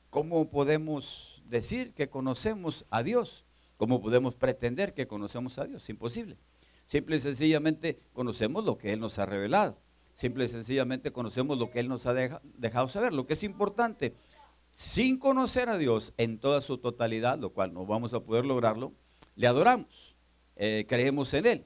¿Cómo 0.10 0.50
podemos 0.50 1.42
decir 1.46 1.94
que 1.94 2.10
conocemos 2.10 2.86
a 2.90 3.02
Dios? 3.02 3.46
¿Cómo 3.78 4.02
podemos 4.02 4.36
pretender 4.36 4.94
que 4.94 5.08
conocemos 5.08 5.58
a 5.58 5.66
Dios? 5.66 5.90
Imposible. 5.90 6.38
Simple 6.86 7.16
y 7.16 7.20
sencillamente 7.20 8.00
conocemos 8.14 8.64
lo 8.64 8.78
que 8.78 8.94
Él 8.94 9.00
nos 9.00 9.18
ha 9.20 9.26
revelado. 9.26 9.80
Simple 10.14 10.46
y 10.46 10.48
sencillamente 10.50 11.12
conocemos 11.12 11.58
lo 11.58 11.72
que 11.72 11.80
Él 11.80 11.88
nos 11.88 12.06
ha 12.06 12.14
dejado 12.14 12.88
saber. 12.88 13.14
Lo 13.14 13.26
que 13.26 13.34
es 13.34 13.44
importante, 13.44 14.14
sin 14.70 15.18
conocer 15.18 15.70
a 15.70 15.78
Dios 15.78 16.14
en 16.18 16.38
toda 16.38 16.62
su 16.62 16.78
totalidad, 16.78 17.40
lo 17.40 17.52
cual 17.52 17.74
no 17.74 17.86
vamos 17.86 18.14
a 18.14 18.20
poder 18.20 18.46
lograrlo, 18.46 18.94
le 19.36 19.48
adoramos, 19.48 20.16
eh, 20.56 20.86
creemos 20.88 21.34
en 21.34 21.46
Él. 21.46 21.66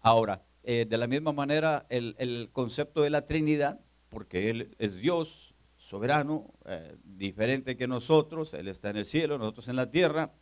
Ahora, 0.00 0.42
eh, 0.62 0.86
de 0.88 0.98
la 0.98 1.06
misma 1.06 1.32
manera, 1.32 1.86
el, 1.88 2.50
concepto 2.52 3.02
de 3.02 3.10
la 3.10 3.26
Trinidad, 3.26 3.80
porque 4.08 4.50
Él 4.50 4.74
es 4.78 4.94
Dios, 4.96 5.54
soberano, 5.76 6.52
eh, 6.66 6.96
diferente 7.04 7.76
que 7.76 7.88
nosotros, 7.88 8.54
Él 8.54 8.68
está 8.68 8.90
en 8.90 8.98
el 8.98 9.06
cielo, 9.06 9.38
nosotros 9.38 9.68
en 9.68 9.76
la 9.76 9.90
tierra, 9.90 10.32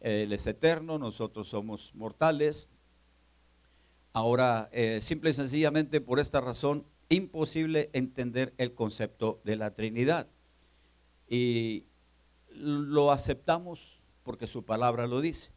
Él 0.00 0.32
es 0.32 0.46
eterno, 0.46 0.98
nosotros 0.98 1.48
somos 1.48 1.94
mortales, 1.94 2.68
Ahora, 4.14 4.68
eh, 4.72 5.00
simple 5.00 5.30
y 5.30 5.32
sencillamente 5.32 6.02
por 6.02 6.20
esta 6.20 6.42
razón, 6.42 6.84
imposible 7.08 7.88
entender 7.94 8.52
el 8.58 8.74
concepto 8.74 9.40
de 9.44 9.56
la 9.56 9.74
Trinidad. 9.74 10.28
Y 11.26 11.86
lo 12.50 13.10
aceptamos 13.10 14.02
porque 14.22 14.46
su 14.46 14.64
palabra 14.66 15.06
lo 15.06 15.22
dice. 15.22 15.50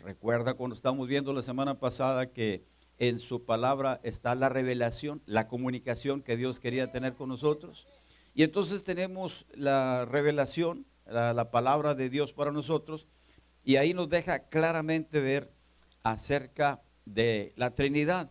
Recuerda 0.00 0.54
cuando 0.54 0.74
estamos 0.74 1.06
viendo 1.06 1.32
la 1.32 1.42
semana 1.42 1.78
pasada 1.78 2.32
que 2.32 2.64
en 3.02 3.18
su 3.18 3.44
palabra 3.44 3.98
está 4.04 4.36
la 4.36 4.48
revelación, 4.48 5.22
la 5.26 5.48
comunicación 5.48 6.22
que 6.22 6.36
Dios 6.36 6.60
quería 6.60 6.92
tener 6.92 7.14
con 7.14 7.28
nosotros. 7.30 7.88
Y 8.32 8.44
entonces 8.44 8.84
tenemos 8.84 9.44
la 9.54 10.04
revelación, 10.04 10.86
la, 11.06 11.50
palabra 11.50 11.96
de 11.96 12.08
Dios 12.08 12.32
para 12.32 12.52
nosotros, 12.52 13.08
y 13.64 13.74
ahí 13.74 13.92
nos 13.92 14.08
deja 14.08 14.44
claramente 14.44 15.20
ver 15.20 15.50
acerca 16.04 16.80
de 17.04 17.52
la 17.56 17.74
Trinidad. 17.74 18.30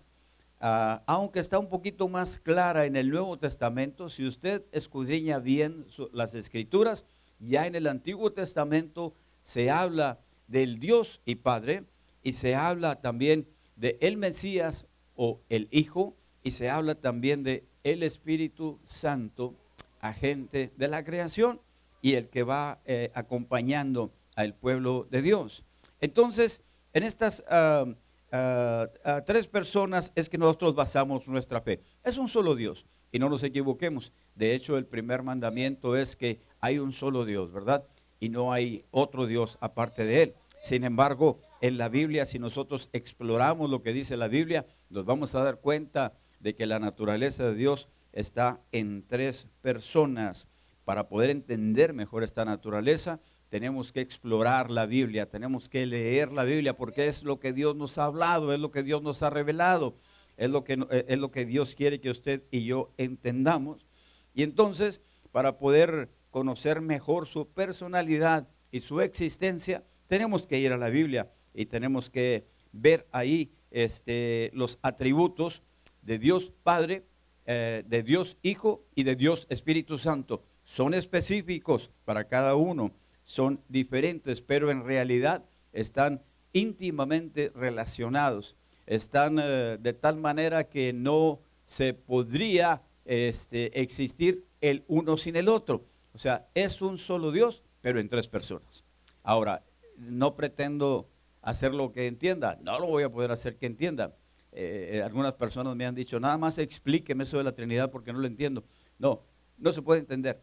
Ah, 0.62 1.04
aunque 1.06 1.42
está 1.42 1.60
un 1.60 1.68
poquito 1.68 2.08
más 2.08 2.40
clara 2.40 2.86
en 2.86 2.96
el 2.96 3.10
Nuevo 3.10 3.38
Testamento, 3.38 4.10
si 4.10 4.26
usted 4.26 4.64
escudriña 4.72 5.40
bien 5.40 5.86
las 6.14 6.34
escrituras, 6.34 7.04
ya 7.40 7.68
en 7.68 7.76
el 7.76 7.88
Antiguo 7.88 8.32
Testamento 8.32 9.16
se 9.44 9.70
habla 9.70 10.22
del 10.48 10.80
Dios 10.80 11.20
y 11.26 11.36
Padre 11.36 11.84
y 12.24 12.32
se 12.32 12.56
habla 12.56 13.02
también 13.02 13.50
de 13.76 13.98
el 14.02 14.18
Mesías 14.18 14.86
o 15.16 15.42
el 15.50 15.68
Hijo 15.72 16.16
y 16.44 16.52
se 16.52 16.70
habla 16.70 16.96
también 16.96 17.44
de 17.44 17.66
el 17.84 18.04
Espíritu 18.04 18.80
Santo, 18.86 19.56
agente 20.00 20.72
de 20.78 20.88
la 20.88 21.04
creación 21.04 21.62
y 22.02 22.14
el 22.14 22.30
que 22.30 22.44
va 22.44 22.80
eh, 22.86 23.10
acompañando 23.14 24.12
al 24.36 24.56
pueblo 24.56 25.08
de 25.10 25.22
Dios. 25.22 25.64
Entonces, 26.00 26.62
en 26.94 27.04
estas 27.04 27.44
ah, 27.48 27.86
ah, 28.32 28.88
ah, 29.06 29.22
tres 29.26 29.48
personas 29.48 30.12
es 30.16 30.30
que 30.30 30.38
nosotros 30.38 30.76
basamos 30.76 31.28
nuestra 31.28 31.62
fe. 31.62 31.82
Es 32.04 32.18
un 32.18 32.28
solo 32.28 32.56
Dios 32.56 32.86
y 33.12 33.20
no 33.20 33.30
nos 33.30 33.44
equivoquemos. 33.44 34.12
De 34.36 34.56
hecho, 34.56 34.78
el 34.78 34.86
primer 34.86 35.24
mandamiento 35.24 35.96
es 35.96 36.16
que 36.16 36.42
hay 36.60 36.80
un 36.80 36.92
solo 36.92 37.26
Dios, 37.26 37.52
¿verdad? 37.52 37.84
Y 38.20 38.30
no 38.30 38.52
hay 38.52 38.84
otro 38.92 39.26
Dios 39.26 39.58
aparte 39.62 40.06
de 40.06 40.24
Él. 40.24 40.34
Sin 40.62 40.84
embargo, 40.84 41.40
en 41.62 41.78
la 41.78 41.90
Biblia, 41.90 42.26
si 42.26 42.40
nosotros 42.40 42.90
exploramos 42.92 43.70
lo 43.70 43.84
que 43.84 43.94
dice 43.94 44.18
la 44.18 44.28
Biblia, 44.28 44.66
nos 44.90 45.06
vamos 45.06 45.36
a 45.36 45.44
dar 45.44 45.60
cuenta 45.60 46.14
de 46.40 46.56
que 46.56 46.66
la 46.66 46.80
naturaleza 46.80 47.46
de 47.46 47.56
Dios 47.56 47.88
está 48.12 48.60
en 48.72 49.06
tres 49.08 49.48
personas. 49.62 50.48
Para 50.86 51.08
poder 51.08 51.30
entender 51.30 51.94
mejor 51.94 52.24
esta 52.24 52.44
naturaleza, 52.46 53.20
tenemos 53.50 53.92
que 53.92 54.02
explorar 54.02 54.72
la 54.72 54.88
Biblia, 54.88 55.30
tenemos 55.30 55.70
que 55.70 55.86
leer 55.86 56.32
la 56.32 56.44
Biblia, 56.44 56.76
porque 56.76 57.08
es 57.08 57.24
lo 57.24 57.40
que 57.40 57.54
Dios 57.54 57.76
nos 57.76 58.00
ha 58.00 58.06
hablado, 58.06 58.52
es 58.54 58.60
lo 58.60 58.72
que 58.72 58.82
Dios 58.82 59.04
nos 59.04 59.22
ha 59.22 59.30
revelado, 59.30 59.96
es 60.38 60.50
lo 60.50 60.64
que, 60.64 60.84
es 61.08 61.20
lo 61.20 61.30
que 61.30 61.46
Dios 61.46 61.76
quiere 61.76 62.02
que 62.02 62.10
usted 62.10 62.44
y 62.50 62.66
yo 62.66 62.92
entendamos. 62.98 63.86
Y 64.34 64.42
entonces, 64.42 65.00
para 65.32 65.60
poder 65.60 66.10
conocer 66.32 66.82
mejor 66.82 67.28
su 67.28 67.48
personalidad 67.50 68.48
y 68.72 68.80
su 68.80 69.00
existencia, 69.00 69.84
tenemos 70.08 70.48
que 70.48 70.58
ir 70.58 70.72
a 70.72 70.78
la 70.78 70.90
Biblia 70.90 71.30
y 71.54 71.66
tenemos 71.66 72.10
que 72.10 72.46
ver 72.72 73.08
ahí 73.12 73.52
este, 73.72 74.52
los 74.54 74.80
atributos 74.82 75.62
de 76.02 76.20
Dios 76.20 76.52
Padre, 76.64 77.04
eh, 77.46 77.84
de 77.88 78.04
Dios 78.04 78.38
Hijo 78.42 78.84
y 78.96 79.04
de 79.04 79.16
Dios 79.16 79.48
Espíritu 79.50 79.98
Santo. 79.98 80.44
Son 80.64 80.94
específicos 80.94 81.92
para 82.06 82.28
cada 82.28 82.56
uno, 82.56 82.92
son 83.24 83.62
diferentes, 83.68 84.42
pero 84.42 84.72
en 84.72 84.86
realidad 84.86 85.46
están 85.74 86.22
íntimamente 86.54 87.52
relacionados. 87.56 88.56
Están 88.86 89.40
eh, 89.42 89.78
de 89.80 89.94
tal 89.94 90.18
manera 90.18 90.66
que 90.66 90.94
no 90.94 91.40
se 91.66 91.94
podría 91.94 92.82
este, 93.06 93.82
existir 93.82 94.46
el 94.60 94.84
uno 94.88 95.18
sin 95.18 95.36
el 95.36 95.48
otro. 95.48 95.86
O 96.14 96.18
sea, 96.18 96.48
es 96.54 96.82
un 96.82 96.98
solo 96.98 97.32
Dios, 97.32 97.64
pero 97.82 98.00
en 98.00 98.10
tres 98.10 98.28
personas. 98.28 98.84
Ahora, 99.24 99.64
no 99.98 100.36
pretendo 100.36 101.08
hacer 101.42 101.74
lo 101.74 101.92
que 101.92 102.08
entienda, 102.08 102.60
no 102.62 102.80
lo 102.80 102.88
voy 102.88 103.04
a 103.04 103.12
poder 103.12 103.32
hacer 103.32 103.58
que 103.58 103.66
entienda. 103.66 104.16
Eh, 104.52 104.92
eh, 104.94 105.02
algunas 105.02 105.34
personas 105.36 105.76
me 105.76 105.86
han 105.86 105.96
dicho, 105.96 106.20
nada 106.20 106.38
más 106.38 106.58
explíqueme 106.58 107.24
eso 107.24 107.38
de 107.38 107.44
la 107.44 107.54
Trinidad 107.54 107.90
porque 107.90 108.12
no 108.12 108.20
lo 108.20 108.28
entiendo. 108.28 108.64
No, 109.00 109.24
no 109.58 109.72
se 109.72 109.82
puede 109.82 110.02
entender. 110.02 110.42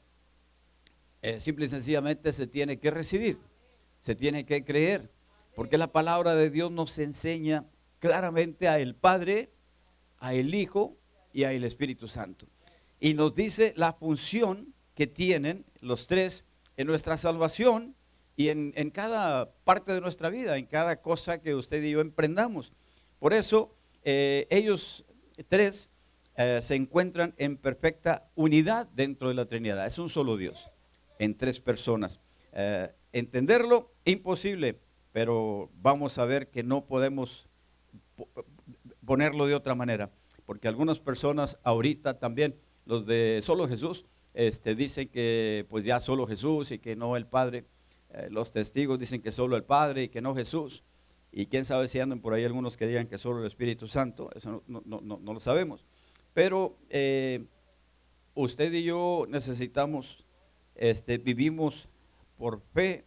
Eh, 1.20 1.40
simple 1.40 1.66
y 1.66 1.68
sencillamente 1.68 2.32
se 2.32 2.46
tiene 2.46 2.78
que 2.78 2.90
recibir, 2.90 3.38
se 4.00 4.14
tiene 4.14 4.46
que 4.46 4.64
creer, 4.64 5.10
porque 5.54 5.76
la 5.76 5.92
palabra 5.92 6.34
de 6.34 6.48
Dios 6.48 6.70
nos 6.70 6.96
enseña 6.98 7.66
claramente 7.98 8.68
a 8.68 8.78
el 8.78 8.94
Padre, 8.94 9.50
a 10.18 10.34
el 10.34 10.54
Hijo 10.54 10.96
y 11.32 11.44
a 11.44 11.52
el 11.52 11.64
Espíritu 11.64 12.06
Santo. 12.06 12.46
Y 13.00 13.14
nos 13.14 13.34
dice 13.34 13.72
la 13.76 13.92
función 13.92 14.74
que 14.94 15.06
tienen 15.06 15.64
los 15.80 16.06
tres 16.06 16.44
en 16.76 16.86
nuestra 16.86 17.16
salvación 17.16 17.96
y 18.38 18.50
en, 18.50 18.90
cada 18.90 19.50
parte 19.64 19.92
de 19.92 20.00
nuestra 20.00 20.30
vida, 20.30 20.56
en 20.58 20.66
cada 20.66 21.02
cosa 21.02 21.40
que 21.42 21.56
usted 21.56 21.82
y 21.82 21.90
yo 21.90 22.00
emprendamos. 22.00 22.72
Por 23.18 23.34
eso 23.34 23.74
eh, 24.04 24.46
ellos 24.48 25.04
tres 25.48 25.90
eh, 26.36 26.60
se 26.62 26.76
encuentran 26.76 27.34
en 27.36 27.56
perfecta 27.56 28.30
unidad 28.36 28.88
dentro 28.94 29.26
de 29.26 29.34
la 29.34 29.46
Trinidad. 29.46 29.84
Es 29.84 29.98
un 29.98 30.08
solo 30.08 30.36
Dios, 30.36 30.70
en 31.18 31.36
tres 31.36 31.60
personas. 31.60 32.20
Eh, 32.52 32.88
entenderlo, 33.12 33.90
imposible, 34.04 34.78
pero 35.10 35.68
vamos 35.82 36.16
a 36.18 36.24
ver 36.24 36.48
que 36.48 36.62
no 36.62 36.84
podemos 36.84 37.48
ponerlo 39.04 39.48
de 39.48 39.56
otra 39.56 39.74
manera, 39.74 40.12
porque 40.46 40.68
algunas 40.68 41.00
personas 41.00 41.58
ahorita 41.64 42.20
también, 42.20 42.54
los 42.84 43.04
de 43.04 43.40
solo 43.42 43.66
Jesús, 43.66 44.04
este, 44.32 44.76
dicen 44.76 45.08
que 45.08 45.66
pues 45.68 45.84
ya 45.84 45.98
solo 45.98 46.24
Jesús 46.24 46.70
y 46.70 46.78
que 46.78 46.94
no 46.94 47.16
el 47.16 47.26
Padre. 47.26 47.64
Eh, 48.10 48.28
los 48.30 48.50
testigos 48.50 48.98
dicen 48.98 49.20
que 49.20 49.30
solo 49.30 49.56
el 49.56 49.64
Padre 49.64 50.04
y 50.04 50.08
que 50.08 50.20
no 50.20 50.34
Jesús. 50.34 50.82
Y 51.30 51.46
quién 51.46 51.64
sabe 51.64 51.88
si 51.88 52.00
andan 52.00 52.20
por 52.20 52.32
ahí 52.32 52.44
algunos 52.44 52.76
que 52.76 52.86
digan 52.86 53.06
que 53.06 53.18
solo 53.18 53.40
el 53.40 53.46
Espíritu 53.46 53.86
Santo. 53.86 54.30
Eso 54.34 54.62
no, 54.66 55.20
lo 55.20 55.40
sabemos. 55.40 55.84
Pero 56.32 56.78
eh, 56.88 57.44
usted 58.34 58.72
y 58.72 58.84
yo 58.84 59.26
necesitamos, 59.28 60.24
este, 60.74 61.18
vivimos 61.18 61.88
por 62.38 62.62
fe 62.72 63.04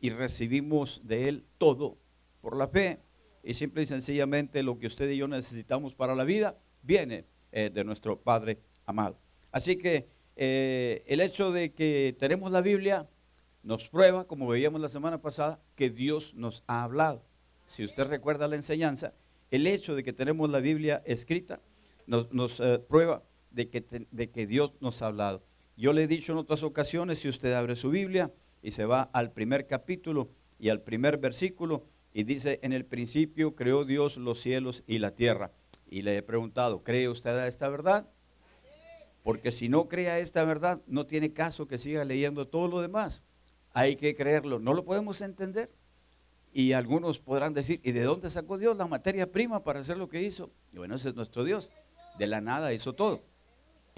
y 0.00 0.10
recibimos 0.10 1.00
de 1.04 1.28
Él 1.28 1.44
todo 1.58 1.98
por 2.40 2.56
la 2.56 2.68
fe. 2.68 3.00
Y 3.42 3.54
simple 3.54 3.82
y 3.82 3.86
sencillamente 3.86 4.62
lo 4.62 4.78
que 4.78 4.86
usted 4.86 5.10
y 5.10 5.16
yo 5.16 5.26
necesitamos 5.26 5.94
para 5.94 6.14
la 6.14 6.24
vida 6.24 6.58
viene 6.82 7.24
eh, 7.50 7.70
de 7.72 7.82
nuestro 7.82 8.20
Padre 8.20 8.60
amado. 8.86 9.18
Así 9.50 9.76
que 9.76 10.16
el 10.40 11.20
hecho 11.20 11.50
de 11.50 11.72
que 11.72 12.14
tenemos 12.16 12.52
la 12.52 12.60
Biblia 12.60 13.08
nos 13.62 13.88
prueba, 13.88 14.26
como 14.26 14.46
veíamos 14.46 14.80
la 14.80 14.88
semana 14.88 15.20
pasada, 15.20 15.60
que 15.74 15.90
Dios 15.90 16.34
nos 16.34 16.62
ha 16.66 16.84
hablado. 16.84 17.22
Si 17.66 17.84
usted 17.84 18.06
recuerda 18.06 18.48
la 18.48 18.56
enseñanza, 18.56 19.12
el 19.50 19.66
hecho 19.66 19.94
de 19.94 20.02
que 20.02 20.12
tenemos 20.12 20.50
la 20.50 20.60
Biblia 20.60 21.02
escrita 21.04 21.60
nos, 22.06 22.60
eh, 22.60 22.78
prueba 22.78 23.22
de 23.50 23.68
que, 23.68 24.06
de 24.10 24.30
que 24.30 24.46
Dios 24.46 24.74
nos 24.80 25.02
ha 25.02 25.06
hablado. 25.06 25.42
Yo 25.76 25.92
le 25.92 26.04
he 26.04 26.08
dicho 26.08 26.32
en 26.32 26.38
otras 26.38 26.62
ocasiones, 26.62 27.18
si 27.18 27.28
usted 27.28 27.52
abre 27.52 27.76
su 27.76 27.90
Biblia 27.90 28.32
y 28.62 28.70
se 28.70 28.84
va 28.84 29.10
al 29.12 29.32
primer 29.32 29.66
capítulo 29.66 30.30
y 30.58 30.70
al 30.70 30.80
primer 30.80 31.18
versículo, 31.18 31.84
y 32.12 32.24
dice, 32.24 32.58
en 32.62 32.72
el 32.72 32.84
principio 32.84 33.54
creó 33.54 33.84
Dios 33.84 34.16
los 34.16 34.40
cielos 34.40 34.82
y 34.86 34.98
la 34.98 35.14
tierra. 35.14 35.52
Y 35.90 36.02
le 36.02 36.16
he 36.16 36.22
preguntado, 36.22 36.82
¿cree 36.82 37.08
usted 37.08 37.36
a 37.36 37.46
esta 37.46 37.68
verdad? 37.68 38.08
Porque 39.22 39.52
si 39.52 39.68
no 39.68 39.88
cree 39.88 40.08
a 40.08 40.18
esta 40.18 40.42
verdad, 40.44 40.80
no 40.86 41.06
tiene 41.06 41.32
caso 41.32 41.68
que 41.68 41.78
siga 41.78 42.04
leyendo 42.04 42.48
todo 42.48 42.66
lo 42.66 42.80
demás 42.80 43.22
hay 43.72 43.96
que 43.96 44.14
creerlo. 44.14 44.58
No 44.58 44.74
lo 44.74 44.84
podemos 44.84 45.20
entender. 45.20 45.70
Y 46.52 46.72
algunos 46.72 47.18
podrán 47.18 47.54
decir, 47.54 47.80
¿y 47.84 47.92
de 47.92 48.02
dónde 48.02 48.30
sacó 48.30 48.58
Dios 48.58 48.76
la 48.76 48.86
materia 48.86 49.30
prima 49.30 49.62
para 49.62 49.80
hacer 49.80 49.98
lo 49.98 50.08
que 50.08 50.22
hizo? 50.22 50.50
Y 50.72 50.78
bueno, 50.78 50.94
ese 50.94 51.10
es 51.10 51.14
nuestro 51.14 51.44
Dios. 51.44 51.70
De 52.18 52.26
la 52.26 52.40
nada 52.40 52.72
hizo 52.72 52.94
todo, 52.94 53.22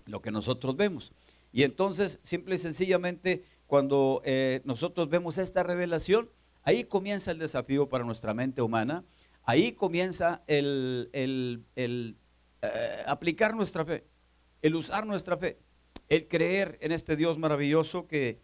lo 0.06 0.20
que 0.20 0.30
nosotros 0.30 0.76
vemos. 0.76 1.12
Y 1.52 1.62
entonces, 1.62 2.18
simple 2.22 2.56
y 2.56 2.58
sencillamente, 2.58 3.44
cuando 3.66 4.20
eh, 4.24 4.60
nosotros 4.64 5.08
vemos 5.08 5.38
esta 5.38 5.62
revelación, 5.62 6.28
ahí 6.62 6.84
comienza 6.84 7.30
el 7.30 7.38
desafío 7.38 7.88
para 7.88 8.04
nuestra 8.04 8.34
mente 8.34 8.62
humana, 8.62 9.04
ahí 9.44 9.72
comienza 9.72 10.42
el, 10.46 11.08
el, 11.12 12.16
eh, 12.62 13.02
aplicar 13.06 13.54
nuestra 13.54 13.84
fe, 13.84 14.04
el 14.62 14.74
usar 14.74 15.06
nuestra 15.06 15.36
fe, 15.36 15.58
el 16.08 16.28
creer 16.28 16.78
en 16.82 16.92
este 16.92 17.16
Dios 17.16 17.38
maravilloso 17.38 18.06
que 18.06 18.40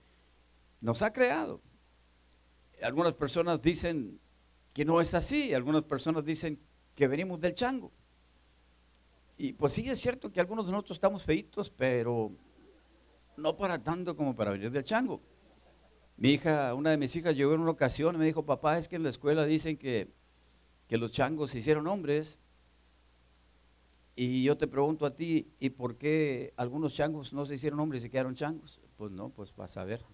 nos 0.86 1.02
ha 1.02 1.12
creado. 1.12 1.60
Algunas 2.80 3.12
personas 3.14 3.60
dicen 3.60 4.20
que 4.72 4.84
no 4.84 5.00
es 5.00 5.14
así, 5.14 5.52
algunas 5.52 5.82
personas 5.82 6.24
dicen 6.24 6.60
que 6.94 7.08
venimos 7.08 7.40
del 7.40 7.54
chango. 7.54 7.90
Y 9.36 9.52
pues 9.54 9.72
sí 9.72 9.90
es 9.90 10.00
cierto 10.00 10.30
que 10.30 10.38
algunos 10.38 10.66
de 10.66 10.70
nosotros 10.70 10.96
estamos 10.96 11.24
feitos, 11.24 11.70
pero 11.70 12.30
no 13.36 13.56
para 13.56 13.82
tanto 13.82 14.14
como 14.14 14.36
para 14.36 14.52
venir 14.52 14.70
del 14.70 14.84
chango. 14.84 15.20
Mi 16.18 16.30
hija, 16.34 16.72
una 16.72 16.90
de 16.90 16.98
mis 16.98 17.16
hijas 17.16 17.36
llegó 17.36 17.52
en 17.54 17.62
una 17.62 17.72
ocasión 17.72 18.14
y 18.14 18.18
me 18.18 18.24
dijo, 18.24 18.46
papá, 18.46 18.78
es 18.78 18.86
que 18.86 18.94
en 18.94 19.02
la 19.02 19.08
escuela 19.08 19.44
dicen 19.44 19.76
que, 19.76 20.12
que 20.86 20.98
los 20.98 21.10
changos 21.10 21.50
se 21.50 21.58
hicieron 21.58 21.88
hombres. 21.88 22.38
Y 24.14 24.44
yo 24.44 24.56
te 24.56 24.68
pregunto 24.68 25.04
a 25.04 25.16
ti, 25.16 25.50
¿y 25.58 25.70
por 25.70 25.96
qué 25.96 26.54
algunos 26.56 26.94
changos 26.94 27.32
no 27.32 27.44
se 27.44 27.56
hicieron 27.56 27.80
hombres 27.80 28.04
y 28.04 28.08
quedaron 28.08 28.36
changos? 28.36 28.78
Pues 28.96 29.10
no, 29.10 29.30
pues 29.30 29.52
vas 29.56 29.76
a 29.76 29.82
ver. 29.82 30.04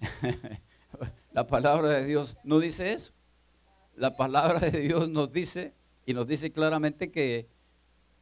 la 1.32 1.46
palabra 1.46 1.88
de 1.88 2.04
Dios 2.04 2.36
no 2.44 2.58
dice 2.60 2.92
eso. 2.92 3.12
La 3.96 4.16
palabra 4.16 4.60
de 4.60 4.80
Dios 4.80 5.08
nos 5.08 5.32
dice 5.32 5.74
y 6.06 6.14
nos 6.14 6.26
dice 6.26 6.52
claramente 6.52 7.10
que 7.10 7.48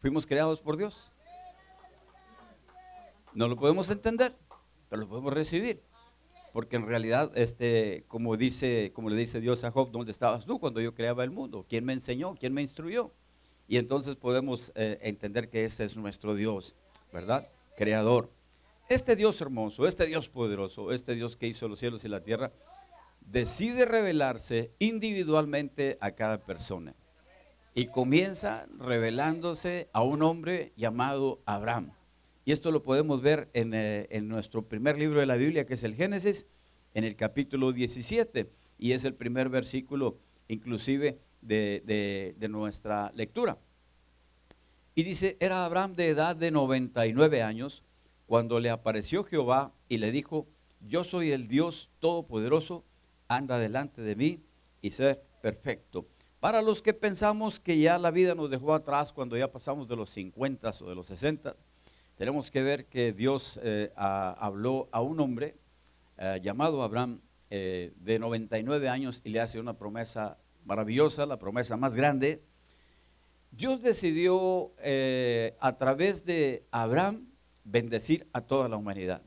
fuimos 0.01 0.27
creados 0.27 0.61
por 0.61 0.77
Dios. 0.77 1.13
No 3.35 3.49
lo 3.49 3.57
podemos 3.57 3.91
entender, 3.91 4.35
pero 4.89 5.03
lo 5.03 5.09
podemos 5.09 5.33
recibir. 5.33 5.83
Porque 6.53 6.77
en 6.77 6.87
realidad, 6.87 7.31
este, 7.35 8.05
como, 8.09 8.39
dice, 8.39 8.91
como 8.95 9.11
le 9.11 9.17
dice 9.17 9.43
Dios 9.43 9.63
a 9.65 9.71
Job, 9.71 9.91
¿dónde 9.91 10.11
estabas 10.11 10.47
tú 10.47 10.59
cuando 10.59 10.81
yo 10.81 10.95
creaba 10.95 11.23
el 11.23 11.31
mundo? 11.31 11.67
¿Quién 11.69 11.85
me 11.85 11.93
enseñó? 11.93 12.35
¿Quién 12.35 12.55
me 12.55 12.63
instruyó? 12.63 13.13
Y 13.69 13.77
entonces 13.77 14.17
podemos 14.17 14.73
eh, 14.75 14.99
entender 15.03 15.51
que 15.51 15.65
ese 15.65 15.85
es 15.85 15.97
nuestro 15.99 16.35
Dios, 16.35 16.75
¿verdad? 17.13 17.47
Creador. 17.77 18.31
Este 18.89 19.17
Dios 19.17 19.41
hermoso, 19.41 19.89
este 19.89 20.07
Dios 20.07 20.29
poderoso, 20.29 20.93
este 20.93 21.17
Dios 21.17 21.37
que 21.37 21.49
hizo 21.49 21.67
los 21.67 21.81
cielos 21.81 22.05
y 22.05 22.09
la 22.09 22.23
tierra, 22.23 22.53
decide 23.21 23.85
revelarse 23.85 24.71
individualmente 24.79 25.99
a 26.01 26.13
cada 26.13 26.45
persona. 26.45 26.95
Y 27.75 27.89
comienza 27.89 28.69
revelándose 28.79 29.89
a 29.93 30.03
un 30.03 30.23
hombre 30.23 30.73
llamado 30.77 31.43
Abraham. 31.47 31.91
Y 32.45 32.53
esto 32.53 32.71
lo 32.71 32.85
podemos 32.85 33.23
ver 33.23 33.51
eh, 33.55 34.07
en, 34.09 34.29
nuestro 34.29 34.63
primer 34.63 34.97
libro 34.97 35.19
de 35.19 35.27
la 35.27 35.35
Biblia, 35.35 35.67
que 35.67 35.75
es 35.75 35.83
el 35.83 35.97
Génesis, 35.97 36.47
en 36.95 37.03
el 37.03 37.17
capítulo 37.17 37.73
17. 37.73 38.49
Y 38.79 38.93
es 38.93 39.05
el 39.05 39.15
primer 39.15 39.49
versículo 39.49 40.21
inclusive 40.47 41.19
de, 41.43 42.35
de 42.39 42.49
nuestra 42.49 43.11
lectura. 43.17 43.59
Y 44.95 45.03
dice, 45.03 45.37
era 45.41 45.65
Abraham 45.65 45.97
de 45.97 46.09
edad 46.09 46.37
de 46.37 46.53
99 46.53 47.43
años 47.43 47.83
cuando 48.27 48.61
le 48.61 48.71
apareció 48.71 49.25
Jehová 49.25 49.73
y 49.89 49.99
le 49.99 50.11
dijo, 50.11 50.47
yo 50.81 51.05
soy 51.05 51.33
el 51.33 51.49
Dios 51.49 51.91
Todopoderoso, 52.01 52.85
anda 53.29 53.59
delante 53.59 54.03
de 54.03 54.17
mí 54.17 54.45
y 54.83 54.91
sé 54.91 55.21
perfecto. 55.41 56.07
Para 56.41 56.63
los 56.63 56.83
que 56.83 56.93
pensamos 56.93 57.59
que 57.59 57.79
ya 57.79 57.99
la 57.99 58.11
vida 58.11 58.35
nos 58.35 58.51
dejó 58.51 58.75
atrás 58.75 59.13
cuando 59.13 59.37
ya 59.37 59.51
pasamos 59.51 59.89
de 59.89 59.97
los 59.97 60.11
50 60.11 60.71
o 60.81 60.89
de 60.89 60.95
los 60.95 61.07
60, 61.07 61.57
tenemos 62.17 62.51
que 62.51 62.63
ver 62.63 62.87
que 62.87 63.13
Dios 63.13 63.59
eh, 63.63 63.93
habló 63.97 64.89
a 64.93 65.01
un 65.01 65.21
hombre 65.21 65.57
eh, 66.19 66.41
llamado 66.43 66.83
Abraham 66.83 67.21
eh, 67.51 67.93
de 67.97 68.19
99 68.19 68.89
años 68.89 69.21
y 69.25 69.31
le 69.31 69.41
hace 69.41 69.61
una 69.61 69.77
promesa 69.79 70.39
maravillosa, 70.65 71.27
la 71.27 71.39
promesa 71.39 71.77
más 71.77 71.95
grande. 71.95 72.43
Dios 73.51 73.83
decidió 73.83 74.73
a 75.61 75.79
través 75.79 76.25
de 76.27 76.67
Abraham 76.71 77.26
bendecir 77.67 78.27
a 78.33 78.41
toda 78.41 78.69
la 78.69 78.77
humanidad. 78.77 79.23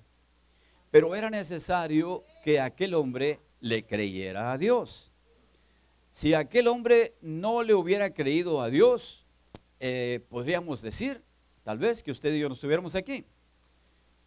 Pero 0.90 1.16
era 1.16 1.30
necesario 1.30 2.26
que 2.44 2.60
aquel 2.60 2.96
hombre 2.96 3.40
le 3.60 3.86
creyera 3.86 4.52
a 4.52 4.58
Dios. 4.58 5.12
Si 6.10 6.34
aquel 6.34 6.68
hombre 6.68 7.16
no 7.22 7.62
le 7.62 7.76
hubiera 7.76 8.14
creído 8.14 8.62
a 8.62 8.70
Dios, 8.70 9.28
podríamos 10.30 10.82
decir 10.82 11.24
Tal 11.70 11.78
vez 11.78 12.02
que 12.02 12.10
usted 12.10 12.34
y 12.34 12.40
yo 12.40 12.48
no 12.50 12.56
estuviéramos 12.56 12.96
aquí 12.96 13.26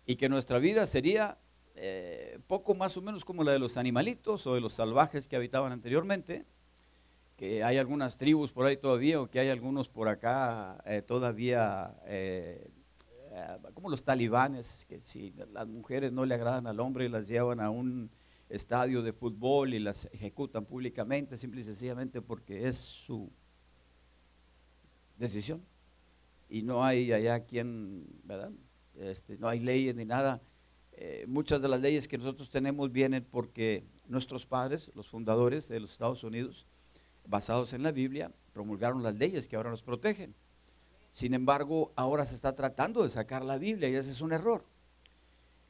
y 0.06 0.14
que 0.14 0.28
nuestra 0.28 0.60
vida 0.60 0.86
sería 0.86 1.38
eh, 1.74 2.38
poco 2.46 2.76
más 2.76 2.96
o 2.96 3.02
menos 3.02 3.24
como 3.24 3.42
la 3.42 3.50
de 3.50 3.58
los 3.58 3.76
animalitos 3.76 4.46
o 4.46 4.54
de 4.54 4.60
los 4.60 4.74
salvajes 4.74 5.26
que 5.26 5.34
habitaban 5.34 5.72
anteriormente, 5.72 6.44
que 7.36 7.64
hay 7.64 7.78
algunas 7.78 8.16
tribus 8.16 8.52
por 8.52 8.66
ahí 8.66 8.76
todavía 8.76 9.20
o 9.20 9.28
que 9.28 9.40
hay 9.40 9.48
algunos 9.48 9.88
por 9.88 10.06
acá 10.06 10.80
eh, 10.86 11.02
todavía, 11.02 11.96
eh, 12.04 12.70
como 13.74 13.88
los 13.88 14.04
talibanes, 14.04 14.84
que 14.88 15.00
si 15.00 15.32
las 15.52 15.66
mujeres 15.66 16.12
no 16.12 16.24
le 16.24 16.34
agradan 16.34 16.66
al 16.66 16.80
hombre 16.80 17.08
las 17.08 17.28
llevan 17.28 17.60
a 17.60 17.70
un 17.70 18.10
estadio 18.48 19.02
de 19.02 19.12
fútbol 19.12 19.74
y 19.74 19.78
las 19.78 20.06
ejecutan 20.12 20.64
públicamente, 20.64 21.36
simple 21.36 21.62
y 21.62 21.64
sencillamente 21.64 22.20
porque 22.20 22.68
es 22.68 22.76
su 22.76 23.30
decisión 25.18 25.62
y 26.52 26.62
no 26.62 26.84
hay 26.84 27.12
allá 27.12 27.46
quien, 27.46 28.06
¿verdad? 28.24 28.52
Este, 28.94 29.38
no 29.38 29.48
hay 29.48 29.58
leyes 29.58 29.94
ni 29.94 30.04
nada. 30.04 30.42
Eh, 30.92 31.24
muchas 31.26 31.62
de 31.62 31.68
las 31.68 31.80
leyes 31.80 32.06
que 32.06 32.18
nosotros 32.18 32.50
tenemos 32.50 32.92
vienen 32.92 33.24
porque 33.24 33.84
nuestros 34.06 34.44
padres, 34.44 34.90
los 34.94 35.08
fundadores 35.08 35.68
de 35.68 35.80
los 35.80 35.92
Estados 35.92 36.22
Unidos, 36.24 36.66
basados 37.26 37.72
en 37.72 37.82
la 37.82 37.90
Biblia, 37.90 38.30
promulgaron 38.52 39.02
las 39.02 39.14
leyes 39.14 39.48
que 39.48 39.56
ahora 39.56 39.70
nos 39.70 39.82
protegen. 39.82 40.34
Sin 41.12 41.34
embargo, 41.34 41.92
ahora 41.94 42.24
se 42.24 42.34
está 42.34 42.54
tratando 42.54 43.02
de 43.02 43.10
sacar 43.10 43.44
la 43.44 43.58
Biblia 43.58 43.88
y 43.88 43.94
ese 43.94 44.10
es 44.10 44.22
un 44.22 44.32
error. 44.32 44.64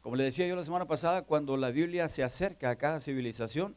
Como 0.01 0.15
le 0.17 0.25
decía 0.25 0.47
yo 0.47 0.57
la 0.57 0.65
semana 0.65 0.87
pasada, 0.87 1.23
cuando 1.23 1.57
la 1.57 1.71
Biblia 1.71 2.09
se 2.09 2.23
acerca 2.23 2.71
a 2.71 2.77
cada 2.77 3.01
civilización, 3.01 3.77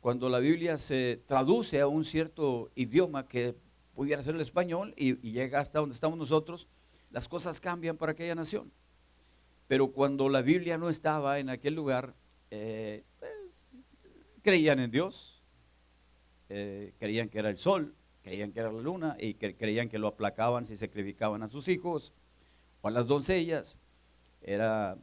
cuando 0.00 0.28
la 0.28 0.40
Biblia 0.40 0.76
se 0.76 1.22
traduce 1.26 1.80
a 1.80 1.86
un 1.86 2.04
cierto 2.04 2.70
idioma 2.74 3.26
que 3.26 3.54
pudiera 3.94 4.22
ser 4.22 4.34
el 4.34 4.40
español 4.40 4.92
y, 4.96 5.14
llega 5.30 5.60
hasta 5.60 5.78
donde 5.78 5.94
estamos 5.94 6.18
nosotros, 6.18 6.66
las 7.10 7.28
cosas 7.28 7.60
cambian 7.60 7.96
para 7.96 8.12
aquella 8.12 8.34
nación. 8.34 8.72
Pero 9.68 9.92
cuando 9.92 10.28
la 10.28 10.42
Biblia 10.42 10.76
no 10.76 10.90
estaba 10.90 11.38
en 11.38 11.48
aquel 11.48 11.74
lugar, 11.74 12.14
eh, 12.50 13.04
pues, 13.18 13.32
creían 14.42 14.80
en 14.80 14.90
Dios, 14.90 15.40
eh, 16.48 16.92
creían 16.98 17.28
que 17.28 17.38
era 17.38 17.48
el 17.48 17.58
sol, 17.58 17.94
creían 18.24 18.52
que 18.52 18.60
era 18.60 18.72
la 18.72 18.80
luna 18.80 19.16
y 19.20 19.34
creían 19.34 19.90
que 19.90 19.98
lo 19.98 20.08
aplacaban 20.08 20.66
si 20.66 20.76
sacrificaban 20.78 21.42
a 21.42 21.48
sus 21.48 21.68
hijos 21.68 22.14
o 22.80 22.88
a 22.88 22.90
las 22.90 23.06
doncellas. 23.06 23.76
Era 24.40 24.96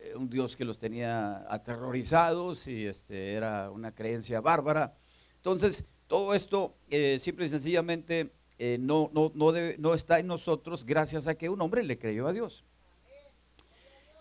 eh, 0.00 0.14
un 0.14 0.30
Dios 0.30 0.56
que 0.56 0.64
los 0.64 0.78
tenía 0.78 1.44
aterrorizados 1.52 2.68
y 2.68 2.86
este, 2.86 3.32
era 3.32 3.70
una 3.72 3.92
creencia 3.92 4.40
bárbara. 4.40 4.96
Entonces, 5.36 5.84
todo 6.06 6.32
esto 6.32 6.76
eh, 6.88 7.18
simple 7.18 7.46
y 7.46 7.48
sencillamente 7.48 8.30
eh, 8.56 8.78
no, 8.80 9.10
no, 9.12 9.32
no, 9.34 9.94
está 9.94 10.20
en 10.20 10.28
nosotros 10.28 10.84
gracias 10.84 11.26
a 11.26 11.34
que 11.34 11.48
un 11.48 11.60
hombre 11.60 11.82
le 11.82 11.98
creyó 11.98 12.28
a 12.28 12.32
Dios. 12.32 12.64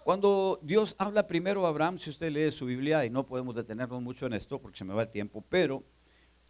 Cuando 0.03 0.59
Dios 0.63 0.95
habla 0.97 1.27
primero 1.27 1.65
a 1.65 1.69
Abraham, 1.69 1.99
si 1.99 2.09
usted 2.09 2.31
lee 2.31 2.49
su 2.49 2.65
Biblia, 2.65 3.05
y 3.05 3.09
no 3.11 3.27
podemos 3.27 3.53
detenernos 3.53 4.01
mucho 4.01 4.25
en 4.25 4.33
esto 4.33 4.59
porque 4.59 4.77
se 4.77 4.85
me 4.85 4.93
va 4.93 5.03
el 5.03 5.09
tiempo, 5.09 5.43
pero 5.49 5.83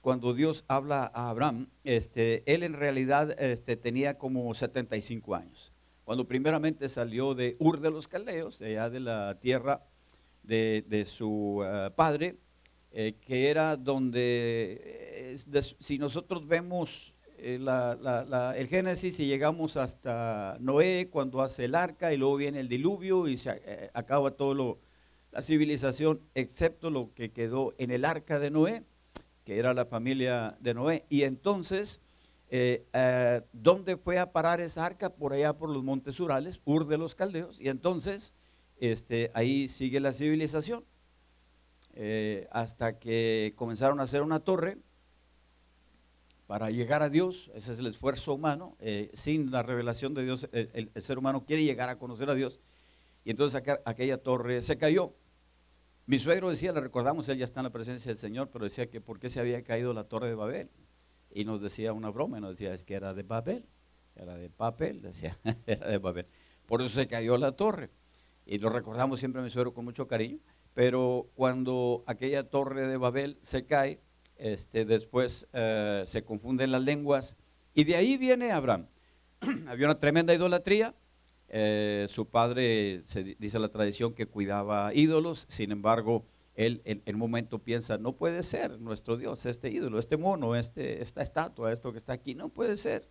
cuando 0.08 0.34
Dios 0.34 0.64
habla 0.70 1.12
a 1.14 1.30
Abraham, 1.30 1.68
este, 1.84 2.42
él 2.46 2.64
en 2.64 2.72
realidad 2.72 3.38
este, 3.42 3.76
tenía 3.76 4.18
como 4.18 4.56
75 4.56 5.36
años. 5.36 5.74
Cuando 6.06 6.26
primeramente 6.26 6.88
salió 6.88 7.36
de 7.36 7.58
Ur 7.60 7.82
de 7.82 7.92
los 7.92 8.08
Caldeos, 8.08 8.58
de 8.58 8.68
allá 8.68 8.90
de 8.90 9.02
la 9.02 9.38
tierra 9.42 9.86
de, 10.44 11.04
su 11.06 11.62
eh, 11.62 11.92
padre, 11.94 12.38
eh, 12.94 13.16
que 13.20 13.50
era 13.50 13.76
donde, 13.76 14.80
eh, 14.82 15.38
si 15.78 15.98
nosotros 15.98 16.48
vemos 16.48 17.14
eh, 17.38 17.60
el 18.56 18.68
Génesis 18.70 19.20
y 19.20 19.28
llegamos 19.28 19.76
hasta 19.76 20.56
Noé 20.62 21.10
cuando 21.12 21.42
hace 21.42 21.66
el 21.66 21.76
arca 21.76 22.14
y 22.14 22.18
luego 22.18 22.38
viene 22.38 22.62
el 22.62 22.70
diluvio 22.70 23.28
y 23.28 23.36
se 23.36 23.92
acaba 23.94 24.32
todo 24.32 24.54
lo, 24.54 24.80
la 25.34 25.42
civilización, 25.42 26.22
excepto 26.34 26.92
lo 26.92 27.14
que 27.14 27.34
quedó 27.34 27.74
en 27.78 27.92
el 27.92 28.06
arca 28.06 28.40
de 28.40 28.52
Noé, 28.52 28.86
que 29.48 29.58
era 29.58 29.74
la 29.74 29.86
familia 29.86 30.58
de 30.60 30.74
Noé. 30.74 31.06
Y 31.08 31.24
entonces, 31.24 32.02
¿dónde 33.54 33.96
fue 33.96 34.20
a 34.20 34.34
parar 34.34 34.60
esa 34.60 34.86
arca? 34.86 35.16
Por 35.16 35.32
allá 35.32 35.58
por 35.58 35.70
los 35.70 35.86
montes 35.86 36.20
Urales, 36.20 36.60
Ur 36.66 36.86
de 36.86 36.98
los 36.98 37.16
Caldeos. 37.16 37.58
Y 37.62 37.70
entonces, 37.70 38.34
este, 38.82 39.32
ahí 39.34 39.70
sigue 39.70 40.02
la 40.02 40.12
civilización. 40.12 40.84
Eh, 41.94 42.50
hasta 42.52 43.00
que 43.00 43.54
comenzaron 43.56 44.02
a 44.02 44.04
hacer 44.04 44.22
una 44.22 44.42
torre 44.42 44.80
para 46.46 46.70
llegar 46.70 47.02
a 47.02 47.10
Dios, 47.10 47.50
ese 47.56 47.72
es 47.72 47.80
el 47.80 47.88
esfuerzo 47.88 48.34
humano, 48.34 48.76
eh, 48.82 49.12
sin 49.14 49.50
la 49.50 49.64
revelación 49.64 50.14
de 50.14 50.26
Dios, 50.26 50.50
el, 50.52 50.92
ser 51.02 51.18
humano 51.18 51.46
quiere 51.46 51.64
llegar 51.64 51.88
a 51.88 51.98
conocer 51.98 52.30
a 52.30 52.36
Dios, 52.36 52.60
y 53.24 53.32
entonces 53.32 53.64
aquella 53.86 54.18
torre 54.18 54.62
se 54.62 54.78
cayó. 54.78 55.16
Mi 56.08 56.18
suegro 56.20 56.50
decía, 56.50 56.72
le 56.72 56.82
recordamos, 56.82 57.28
él 57.30 57.38
ya 57.38 57.46
está 57.46 57.60
en 57.60 57.66
la 57.66 57.70
presencia 57.70 58.10
del 58.10 58.18
Señor, 58.18 58.50
pero 58.50 58.64
decía 58.64 58.90
que 58.90 59.02
por 59.02 59.20
qué 59.20 59.30
se 59.30 59.40
había 59.40 59.62
caído 59.64 59.94
la 59.94 60.06
torre 60.06 60.30
de 60.30 60.36
Babel, 60.36 60.70
y 61.30 61.44
nos 61.44 61.62
decía 61.62 61.94
una 61.94 62.10
broma, 62.10 62.40
nos 62.40 62.52
decía, 62.52 62.74
es 62.74 62.84
que 62.84 62.96
era 62.96 63.14
de 63.14 63.24
Babel, 63.24 63.66
era 64.16 64.36
de 64.36 64.50
papel, 64.50 65.02
decía, 65.02 65.38
era 65.68 65.88
de 65.88 65.98
Babel, 65.98 66.26
por 66.66 66.82
eso 66.82 66.90
se 66.90 67.08
cayó 67.08 67.38
la 67.38 67.52
torre, 67.52 67.92
y 68.46 68.58
lo 68.58 68.70
recordamos 68.70 69.20
siempre 69.20 69.42
a 69.42 69.44
mi 69.44 69.50
suegro 69.50 69.74
con 69.74 69.84
mucho 69.86 70.08
cariño, 70.08 70.40
pero 70.74 71.30
cuando 71.36 72.04
aquella 72.08 72.50
torre 72.50 72.88
de 72.88 72.98
Babel 72.98 73.38
se 73.42 73.66
cae, 73.66 74.00
este, 74.38 74.86
después 74.86 75.48
eh, 75.52 76.04
se 76.06 76.24
confunden 76.24 76.72
las 76.72 76.84
lenguas 76.84 77.36
y 77.74 77.84
de 77.84 77.96
ahí 77.96 78.18
viene 78.18 78.52
Abraham. 78.52 78.88
Había 79.68 79.88
una 79.88 80.00
tremenda 80.00 80.34
idolatría. 80.34 80.96
Eh, 81.50 82.08
su 82.10 82.28
padre, 82.28 83.04
se 83.06 83.24
dice 83.24 83.60
la 83.60 83.70
tradición, 83.70 84.14
que 84.14 84.26
cuidaba 84.26 84.94
ídolos, 84.94 85.46
sin 85.50 85.72
embargo, 85.72 86.26
él 86.56 86.82
en, 86.86 87.02
un 87.08 87.20
momento 87.20 87.60
piensa, 87.60 87.98
no 87.98 88.16
puede 88.16 88.44
ser 88.44 88.80
nuestro 88.80 89.16
Dios, 89.16 89.46
este 89.46 89.70
ídolo, 89.70 90.00
este 90.00 90.18
mono, 90.18 90.56
este, 90.56 91.02
esta 91.02 91.22
estatua, 91.22 91.72
esto 91.72 91.92
que 91.92 92.00
está 92.00 92.14
aquí, 92.14 92.36
no 92.36 92.50
puede 92.50 92.78
ser. 92.78 93.08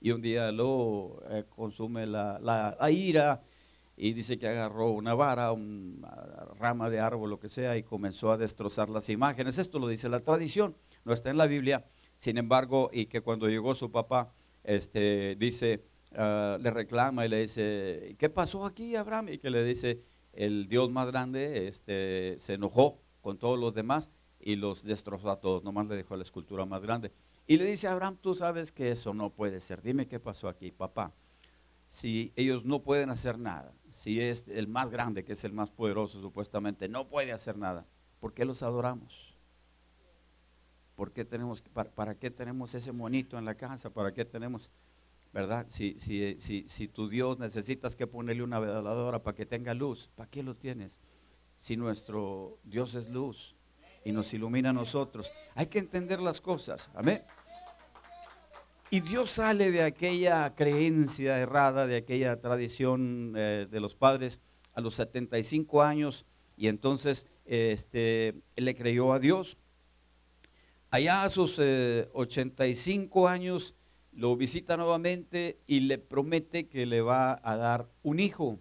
Y 0.00 0.12
un 0.12 0.22
día 0.22 0.52
lo 0.52 1.22
eh, 1.30 1.44
consume 1.48 2.06
la, 2.06 2.38
la 2.40 2.90
ira 2.90 3.42
y 3.96 4.12
dice 4.12 4.38
que 4.38 4.46
agarró 4.46 4.90
una 4.90 5.14
vara, 5.14 5.52
una 5.52 6.10
rama 6.58 6.90
de 6.90 7.00
árbol, 7.00 7.30
lo 7.30 7.40
que 7.40 7.48
sea, 7.48 7.76
y 7.76 7.82
comenzó 7.82 8.30
a 8.30 8.36
destrozar 8.36 8.90
las 8.90 9.08
imágenes. 9.08 9.56
Esto 9.58 9.78
lo 9.78 9.88
dice 9.88 10.08
la 10.08 10.20
tradición, 10.20 10.76
no 11.04 11.14
está 11.14 11.30
en 11.30 11.38
la 11.38 11.46
Biblia. 11.46 11.86
Sin 12.18 12.36
embargo, 12.36 12.90
y 12.92 13.06
que 13.06 13.22
cuando 13.22 13.48
llegó 13.48 13.74
su 13.74 13.90
papá, 13.90 14.32
este, 14.64 15.36
dice, 15.38 15.82
ah, 16.16 16.58
le 16.60 16.70
reclama 16.70 17.24
y 17.24 17.28
le 17.28 17.42
dice, 17.42 18.16
¿qué 18.18 18.28
pasó 18.28 18.64
aquí, 18.64 18.96
Abraham? 18.96 19.28
Y 19.30 19.38
que 19.38 19.50
le 19.50 19.62
dice, 19.64 20.02
el 20.32 20.68
Dios 20.68 20.90
más 20.90 21.06
grande 21.06 21.68
este, 21.68 22.36
se 22.38 22.54
enojó 22.54 23.00
con 23.20 23.38
todos 23.38 23.58
los 23.58 23.74
demás 23.74 24.10
y 24.38 24.56
los 24.56 24.84
destrozó 24.84 25.30
a 25.30 25.40
todos, 25.40 25.64
nomás 25.64 25.86
le 25.86 25.96
dejó 25.96 26.16
la 26.16 26.22
escultura 26.22 26.64
más 26.64 26.82
grande. 26.82 27.12
Y 27.46 27.56
le 27.58 27.64
dice 27.64 27.88
Abraham, 27.88 28.18
tú 28.20 28.34
sabes 28.34 28.72
que 28.72 28.90
eso 28.90 29.14
no 29.14 29.30
puede 29.30 29.60
ser, 29.60 29.82
dime 29.82 30.06
qué 30.06 30.20
pasó 30.20 30.48
aquí, 30.48 30.70
papá. 30.70 31.12
Si 31.88 32.32
ellos 32.36 32.64
no 32.64 32.82
pueden 32.82 33.10
hacer 33.10 33.38
nada, 33.38 33.72
si 33.92 34.20
es 34.20 34.44
el 34.48 34.68
más 34.68 34.90
grande, 34.90 35.24
que 35.24 35.32
es 35.32 35.44
el 35.44 35.52
más 35.52 35.70
poderoso 35.70 36.20
supuestamente, 36.20 36.88
no 36.88 37.08
puede 37.08 37.32
hacer 37.32 37.56
nada, 37.56 37.86
¿por 38.20 38.34
qué 38.34 38.44
los 38.44 38.62
adoramos? 38.62 39.34
¿Por 40.96 41.12
qué 41.12 41.24
tenemos, 41.24 41.62
para, 41.62 42.14
qué 42.14 42.30
tenemos 42.30 42.74
ese 42.74 42.90
monito 42.90 43.38
en 43.38 43.44
la 43.44 43.54
casa? 43.54 43.90
¿Para 43.90 44.12
qué 44.12 44.24
tenemos, 44.24 44.70
verdad? 45.36 45.66
Si, 45.68 45.96
si, 45.98 46.40
si, 46.40 46.64
si 46.66 46.88
tu 46.88 47.10
Dios 47.10 47.38
necesitas 47.38 47.94
que 47.94 48.06
ponerle 48.06 48.42
una 48.42 48.58
veladora 48.58 49.22
para 49.22 49.36
que 49.36 49.44
tenga 49.44 49.74
luz, 49.74 50.08
¿para 50.14 50.30
qué 50.30 50.42
lo 50.42 50.54
tienes? 50.54 50.98
Si 51.58 51.76
nuestro 51.76 52.58
Dios 52.64 52.94
es 52.94 53.10
luz 53.10 53.54
y 54.02 54.12
nos 54.12 54.32
ilumina 54.32 54.70
a 54.70 54.72
nosotros, 54.72 55.30
hay 55.54 55.66
que 55.66 55.78
entender 55.78 56.20
las 56.20 56.40
cosas. 56.40 56.88
Amén. 56.94 57.22
Y 58.88 59.00
Dios 59.00 59.30
sale 59.30 59.70
de 59.70 59.82
aquella 59.82 60.54
creencia 60.54 61.38
errada, 61.38 61.86
de 61.86 61.96
aquella 61.96 62.40
tradición 62.40 63.34
eh, 63.36 63.66
de 63.70 63.80
los 63.80 63.94
padres 63.94 64.40
a 64.72 64.80
los 64.80 64.94
75 64.94 65.82
años 65.82 66.24
y 66.56 66.68
entonces 66.68 67.26
este, 67.44 68.40
le 68.56 68.74
creyó 68.74 69.12
a 69.12 69.18
Dios 69.18 69.58
Allá 70.90 71.24
a 71.24 71.28
sus 71.30 71.58
85 71.58 73.28
eh, 73.28 73.30
años 73.30 73.74
lo 74.16 74.34
visita 74.34 74.78
nuevamente 74.78 75.60
y 75.66 75.80
le 75.80 75.98
promete 75.98 76.68
que 76.68 76.86
le 76.86 77.02
va 77.02 77.38
a 77.42 77.56
dar 77.56 77.90
un 78.02 78.18
hijo. 78.18 78.58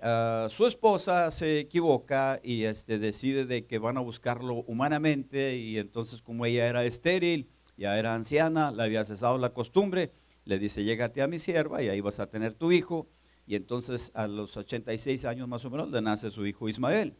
Ah, 0.00 0.48
su 0.50 0.66
esposa 0.66 1.30
se 1.30 1.60
equivoca 1.60 2.40
y 2.42 2.64
este, 2.64 2.98
decide 2.98 3.46
de 3.46 3.64
que 3.66 3.78
van 3.78 3.96
a 3.96 4.00
buscarlo 4.00 4.64
humanamente 4.66 5.56
y 5.56 5.78
entonces 5.78 6.20
como 6.20 6.44
ella 6.44 6.66
era 6.66 6.84
estéril, 6.84 7.48
ya 7.76 7.96
era 7.96 8.14
anciana, 8.14 8.72
le 8.72 8.82
había 8.82 9.04
cesado 9.04 9.38
la 9.38 9.52
costumbre, 9.52 10.12
le 10.44 10.58
dice, 10.58 10.82
llégate 10.82 11.22
a 11.22 11.28
mi 11.28 11.38
sierva 11.38 11.80
y 11.80 11.88
ahí 11.88 12.00
vas 12.00 12.18
a 12.18 12.28
tener 12.28 12.54
tu 12.54 12.72
hijo. 12.72 13.08
Y 13.46 13.54
entonces 13.54 14.10
a 14.14 14.26
los 14.26 14.56
86 14.56 15.24
años 15.24 15.46
más 15.46 15.64
o 15.64 15.70
menos 15.70 15.90
le 15.90 16.02
nace 16.02 16.32
su 16.32 16.44
hijo 16.44 16.68
Ismael, 16.68 17.14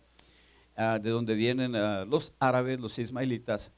ah, 0.77 0.98
de 1.01 1.11
donde 1.11 1.37
vienen 1.37 1.77
ah, 1.77 2.05
los 2.05 2.33
árabes, 2.40 2.81
los 2.81 2.98
ismaelitas 2.98 3.70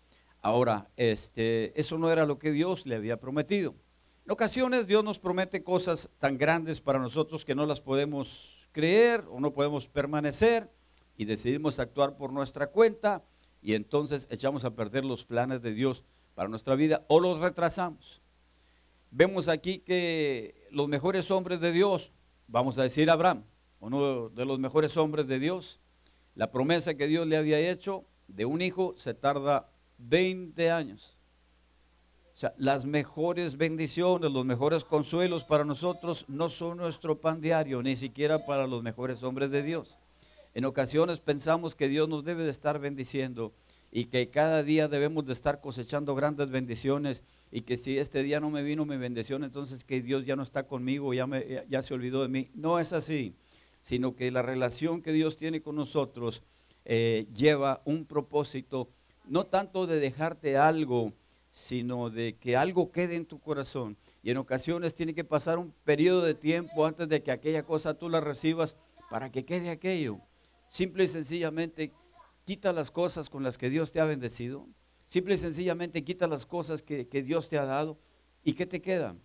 Ahora, 0.45 0.91
este, 0.99 1.73
eso 1.75 1.97
no 1.97 2.13
era 2.13 2.27
lo 2.27 2.39
que 2.39 2.53
Dios 2.53 2.85
le 2.85 2.97
había 2.97 3.19
prometido. 3.19 3.75
En 4.27 4.33
ocasiones 4.33 4.87
Dios 4.87 5.03
nos 5.03 5.19
promete 5.19 5.65
cosas 5.65 6.11
tan 6.19 6.37
grandes 6.37 6.83
para 6.83 6.99
nosotros 6.99 7.47
que 7.47 7.55
no 7.55 7.65
las 7.65 7.81
podemos 7.81 8.69
creer 8.71 9.25
o 9.31 9.41
no 9.41 9.55
podemos 9.55 9.89
permanecer 9.89 10.71
y 11.17 11.25
decidimos 11.25 11.79
actuar 11.79 12.19
por 12.19 12.31
nuestra 12.31 12.67
cuenta 12.67 13.25
y 13.63 13.73
entonces 13.73 14.29
echamos 14.31 14.67
a 14.67 14.75
perder 14.75 15.07
los 15.07 15.25
planes 15.25 15.63
de 15.63 15.73
Dios 15.73 16.05
para 16.35 16.51
nuestra 16.51 16.75
vida 16.75 17.07
o 17.09 17.21
los 17.21 17.41
retrasamos. 17.41 18.21
Vemos 19.11 19.49
aquí 19.49 19.79
que 19.79 20.69
los 20.71 20.89
mejores 20.89 21.31
hombres 21.31 21.59
de 21.61 21.73
Dios, 21.73 22.13
vamos 22.49 22.77
a 22.77 22.83
decir 22.83 23.09
Abraham, 23.09 23.45
uno 23.81 24.29
de 24.29 24.45
los 24.45 24.59
mejores 24.59 24.99
hombres 24.99 25.27
de 25.27 25.39
Dios, 25.39 25.81
la 26.35 26.51
promesa 26.51 26.93
que 26.93 27.07
Dios 27.07 27.27
le 27.27 27.39
había 27.39 27.59
hecho 27.59 28.05
de 28.29 28.45
un 28.45 28.61
hijo 28.61 28.93
se 28.99 29.15
tarda 29.15 29.71
20 30.09 30.71
años. 30.71 31.17
O 32.35 32.37
sea, 32.37 32.53
las 32.59 32.85
mejores 32.85 33.57
bendiciones, 33.57 34.31
los 34.31 34.45
mejores 34.45 34.85
consuelos 34.85 35.45
para 35.45 35.65
nosotros 35.65 36.25
no 36.27 36.49
son 36.49 36.79
nuestro 36.79 37.21
pan 37.21 37.41
diario, 37.41 37.83
ni 37.83 37.95
siquiera 37.95 38.45
para 38.45 38.67
los 38.67 38.83
mejores 38.83 39.23
hombres 39.23 39.51
de 39.51 39.63
Dios. 39.63 39.99
En 40.53 40.65
ocasiones 40.65 41.21
pensamos 41.21 41.77
que 41.77 41.89
Dios 41.89 42.09
nos 42.09 42.25
debe 42.25 42.43
de 42.43 42.51
estar 42.51 42.81
bendiciendo 42.81 43.53
y 43.93 44.07
que 44.07 44.29
cada 44.31 44.65
día 44.65 44.89
debemos 44.89 45.25
de 45.25 45.33
estar 45.33 45.61
cosechando 45.61 46.17
grandes 46.17 46.51
bendiciones 46.51 47.23
y 47.53 47.61
que 47.61 47.77
si 47.77 47.99
este 47.99 48.25
día 48.25 48.41
no 48.41 48.51
me 48.51 48.65
vino 48.65 48.85
mi 48.85 48.97
bendición, 48.97 49.45
entonces 49.45 49.85
que 49.85 50.03
Dios 50.03 50.27
ya 50.27 50.35
no 50.35 50.43
está 50.43 50.67
conmigo, 50.67 51.15
ya, 51.15 51.29
me, 51.29 51.65
ya 51.69 51.83
se 51.83 51.95
olvidó 51.95 52.23
de 52.23 52.29
mí. 52.29 52.51
No 52.55 52.81
es 52.81 52.93
así, 52.93 53.37
sino 53.81 54.17
que 54.17 54.33
la 54.33 54.43
relación 54.43 55.03
que 55.03 55.13
Dios 55.13 55.37
tiene 55.37 55.63
con 55.63 55.77
nosotros 55.77 56.43
eh, 56.85 57.29
lleva 57.33 57.83
un 57.85 58.05
propósito 58.05 58.89
no 59.27 59.47
tanto 59.47 59.87
de 59.87 60.01
dejarte 60.01 60.57
algo, 60.57 61.13
sino 61.51 62.11
de 62.11 62.37
que 62.37 62.57
algo 62.57 62.91
quede 62.91 63.15
en 63.15 63.27
tu 63.27 63.39
corazón. 63.39 63.97
Y 64.23 64.31
en 64.31 64.39
ocasiones 64.39 64.95
tiene 64.95 65.15
que 65.15 65.25
pasar 65.25 65.59
un 65.59 65.73
periodo 65.85 66.23
de 66.23 66.35
tiempo 66.35 66.85
antes 66.85 67.09
de 67.09 67.23
que 67.23 67.31
aquella 67.31 67.63
cosa 67.63 67.95
tú 67.95 68.09
la 68.09 68.21
recibas 68.21 68.77
para 69.09 69.31
que 69.31 69.45
quede 69.45 69.71
aquello. 69.71 70.19
Simple 70.69 71.05
y 71.05 71.09
sencillamente 71.09 71.93
quita 72.45 72.73
las 72.73 72.91
cosas 72.91 73.31
con 73.31 73.45
las 73.45 73.57
que 73.57 73.71
Dios 73.71 73.93
te 73.93 74.01
ha 74.01 74.05
bendecido. 74.05 74.67
Simple 75.07 75.35
y 75.35 75.39
sencillamente 75.39 76.03
quita 76.03 76.27
las 76.27 76.45
cosas 76.45 76.83
que, 76.83 77.05
Dios 77.05 77.49
te 77.49 77.57
ha 77.59 77.67
dado. 77.67 77.99
¿Y 78.43 78.55
qué 78.55 78.67
te 78.67 78.83
quedan? 78.83 79.21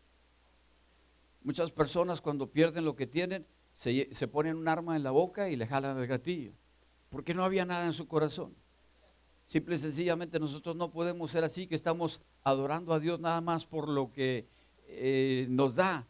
Muchas 1.42 1.72
personas 1.72 2.22
cuando 2.22 2.52
pierden 2.52 2.86
lo 2.86 2.96
que 2.96 3.08
tienen, 3.08 3.48
se, 3.74 4.14
se 4.14 4.28
ponen 4.28 4.58
un 4.58 4.68
arma 4.68 4.96
en 4.96 5.02
la 5.02 5.10
boca 5.10 5.50
y 5.50 5.56
le 5.56 5.66
jalan 5.66 5.98
el 5.98 6.06
gatillo. 6.06 6.54
Porque 7.10 7.34
no 7.34 7.44
había 7.44 7.66
nada 7.66 7.88
en 7.88 7.94
su 7.94 8.08
corazón. 8.08 8.56
Simple 9.50 9.74
y 9.74 9.80
sencillamente 9.80 10.40
nosotros 10.40 10.76
no 10.76 10.92
podemos 10.92 11.32
ser 11.32 11.44
así, 11.44 11.66
que 11.66 11.74
estamos 11.74 12.22
adorando 12.44 12.94
a 12.94 13.00
Dios 13.00 13.20
nada 13.20 13.42
más 13.42 13.66
por 13.66 13.90
lo 13.90 14.12
que 14.12 14.46
eh, 14.86 15.48
nos 15.50 15.74
da. 15.74 16.06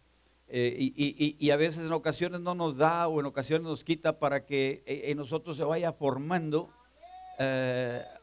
Eh, 0.49 0.91
y, 1.39 1.49
a 1.49 1.55
veces 1.55 1.85
en 1.85 1.93
ocasiones 1.93 2.41
no 2.41 2.53
nos 2.53 2.75
da 2.75 3.07
o 3.07 3.17
en 3.21 3.27
ocasiones 3.27 3.65
nos 3.65 3.85
quita 3.85 4.19
para 4.19 4.45
que 4.45 4.83
eh, 4.85 5.03
en 5.05 5.17
nosotros 5.17 5.55
se 5.55 5.63
vaya 5.63 5.93
formando 5.93 6.69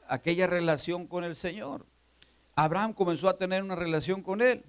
aquella 0.07 0.47
relación 0.47 1.07
con 1.07 1.25
el 1.25 1.35
Señor. 1.35 1.87
Abraham 2.55 2.93
comenzó 2.93 3.31
a 3.31 3.39
tener 3.39 3.63
una 3.63 3.75
relación 3.75 4.21
con 4.21 4.43
él. 4.43 4.67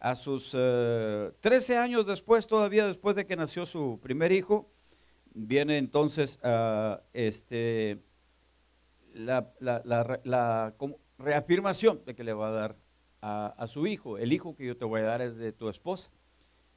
A 0.00 0.16
sus 0.16 0.52
13 0.52 1.76
años 1.76 2.06
después, 2.06 2.46
todavía 2.46 2.86
después 2.86 3.16
de 3.16 3.26
que 3.26 3.36
nació 3.36 3.66
su 3.66 4.00
primer 4.02 4.32
hijo, 4.32 4.66
viene 5.34 5.76
entonces 5.76 6.38
este, 7.12 8.02
la, 9.14 9.52
la, 9.60 10.74
reafirmación 11.18 12.02
de 12.04 12.14
que 12.14 12.24
le 12.24 12.32
va 12.32 12.48
a 12.48 12.52
dar 12.52 12.76
a, 13.22 13.66
su 13.68 13.86
hijo. 13.86 14.18
El 14.18 14.32
hijo 14.32 14.54
que 14.54 14.66
yo 14.66 14.76
te 14.76 14.84
voy 14.84 15.00
a 15.00 15.04
dar 15.04 15.22
es 15.22 15.36
de 15.36 15.52
tu 15.52 15.68
esposa. 15.68 16.10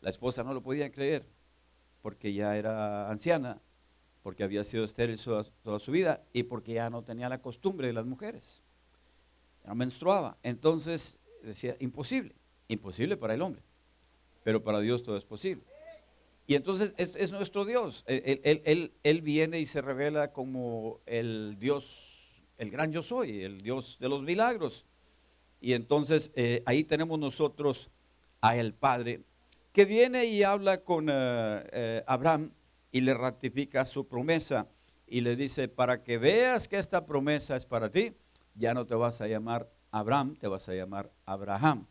La 0.02 0.10
esposa 0.10 0.44
no 0.44 0.54
lo 0.54 0.62
podía 0.62 0.92
creer 0.92 1.26
porque 2.02 2.32
ya 2.34 2.56
era 2.56 3.10
anciana, 3.10 3.60
porque 4.24 4.44
había 4.44 4.64
sido 4.64 4.86
estéril 4.86 5.20
toda 5.20 5.80
su 5.80 5.92
vida 5.92 6.24
y 6.32 6.44
porque 6.44 6.74
ya 6.74 6.90
no 6.90 7.04
tenía 7.04 7.28
la 7.28 7.42
costumbre 7.42 7.88
de 7.88 7.94
las 7.94 8.06
mujeres. 8.06 8.62
Ya 9.66 9.74
menstruaba. 9.74 10.38
Entonces 10.44 11.18
decía, 11.44 11.76
imposible, 11.80 12.36
imposible 12.70 13.18
para 13.18 13.34
el 13.34 13.42
hombre, 13.42 13.62
pero 14.44 14.64
para 14.64 14.80
Dios 14.80 15.04
todo 15.04 15.18
es 15.18 15.26
posible. 15.26 15.64
Y 16.46 16.56
entonces 16.56 16.96
es, 16.98 17.32
nuestro 17.32 17.66
Dios. 17.66 18.06
él, 18.08 18.94
él, 19.04 19.22
viene 19.22 19.60
y 19.60 19.66
se 19.66 19.82
revela 19.82 20.32
como 20.32 21.02
el 21.06 21.58
Dios 21.60 22.17
el 22.58 22.72
gran 22.72 22.92
yo 22.92 23.02
soy, 23.02 23.44
el 23.44 23.62
Dios 23.62 23.98
de 24.00 24.10
los 24.10 24.22
milagros. 24.24 24.86
Y 25.60 25.74
entonces 25.74 26.32
eh, 26.36 26.64
ahí 26.66 26.84
tenemos 26.84 27.18
nosotros 27.20 27.90
a 28.42 28.56
el 28.58 28.74
Padre 28.74 29.22
que 29.72 29.86
viene 29.86 30.26
y 30.26 30.44
habla 30.44 30.84
con 30.84 31.08
eh, 31.10 31.14
eh, 31.72 32.04
Abraham 32.08 32.52
y 32.92 33.02
le 33.02 33.14
ratifica 33.14 33.86
su 33.86 34.08
promesa 34.08 34.68
y 35.06 35.22
le 35.22 35.36
dice, 35.36 35.68
para 35.68 36.04
que 36.04 36.18
veas 36.18 36.68
que 36.68 36.78
esta 36.78 37.06
promesa 37.06 37.56
es 37.56 37.66
para 37.66 37.90
ti, 37.92 38.14
ya 38.56 38.74
no 38.74 38.86
te 38.86 38.96
vas 38.96 39.22
a 39.22 39.28
llamar 39.28 39.70
Abraham, 39.92 40.36
te 40.36 40.48
vas 40.48 40.68
a 40.68 40.74
llamar 40.74 41.12
Abraham. 41.26 41.86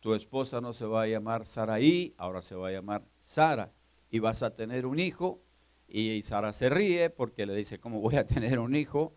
Tu 0.00 0.14
esposa 0.14 0.60
no 0.60 0.72
se 0.72 0.86
va 0.86 1.02
a 1.02 1.06
llamar 1.08 1.44
Saraí, 1.44 2.14
ahora 2.16 2.40
se 2.40 2.54
va 2.54 2.68
a 2.68 2.72
llamar 2.72 3.04
Sara. 3.18 3.72
Y 4.10 4.20
vas 4.20 4.42
a 4.42 4.54
tener 4.54 4.86
un 4.86 4.98
hijo. 4.98 5.42
Y 5.88 6.22
Sara 6.22 6.52
se 6.52 6.70
ríe 6.70 7.10
porque 7.10 7.46
le 7.46 7.54
dice, 7.54 7.78
¿cómo 7.80 8.00
voy 8.00 8.16
a 8.16 8.26
tener 8.26 8.58
un 8.60 8.76
hijo? 8.76 9.12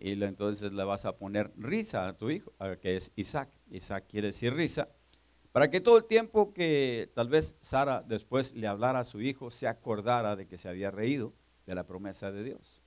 Y 0.00 0.22
entonces 0.22 0.72
le 0.72 0.84
vas 0.84 1.04
a 1.04 1.16
poner 1.16 1.52
risa 1.56 2.08
a 2.08 2.16
tu 2.16 2.30
hijo, 2.30 2.52
que 2.80 2.96
es 2.96 3.12
Isaac. 3.16 3.48
Isaac 3.70 4.04
quiere 4.08 4.28
decir 4.28 4.54
risa, 4.54 4.88
para 5.52 5.70
que 5.70 5.80
todo 5.80 5.98
el 5.98 6.04
tiempo 6.04 6.52
que 6.52 7.10
tal 7.14 7.28
vez 7.28 7.54
Sara 7.60 8.02
después 8.06 8.54
le 8.54 8.66
hablara 8.66 9.00
a 9.00 9.04
su 9.04 9.20
hijo, 9.20 9.50
se 9.50 9.66
acordara 9.66 10.36
de 10.36 10.46
que 10.46 10.58
se 10.58 10.68
había 10.68 10.90
reído 10.90 11.32
de 11.66 11.74
la 11.74 11.84
promesa 11.84 12.30
de 12.30 12.44
Dios. 12.44 12.82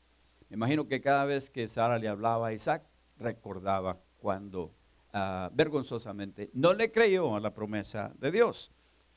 Imagino 0.49 0.87
que 0.87 1.01
cada 1.01 1.25
vez 1.25 1.49
que 1.49 1.67
Sara 1.67 1.97
le 1.97 2.07
hablaba 2.07 2.47
a 2.47 2.53
Isaac, 2.53 2.83
recordaba 3.17 3.99
cuando 4.17 4.71
ah, 5.13 5.49
vergonzosamente 5.53 6.49
no 6.53 6.73
le 6.73 6.91
creyó 6.91 7.35
a 7.35 7.39
la 7.39 7.53
promesa 7.53 8.13
de 8.19 8.31
Dios. 8.31 8.71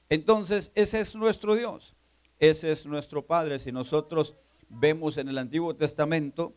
Entonces, 0.09 0.71
ese 0.75 1.01
es 1.01 1.15
nuestro 1.15 1.55
Dios. 1.55 1.95
ese 2.39 2.73
es 2.73 2.87
nuestro 2.87 3.25
Padre. 3.27 3.59
Si 3.59 3.73
nosotros 3.73 4.35
vemos 4.69 5.19
en 5.19 5.29
el 5.29 5.39
Antiguo 5.39 5.75
Testamento, 5.77 6.55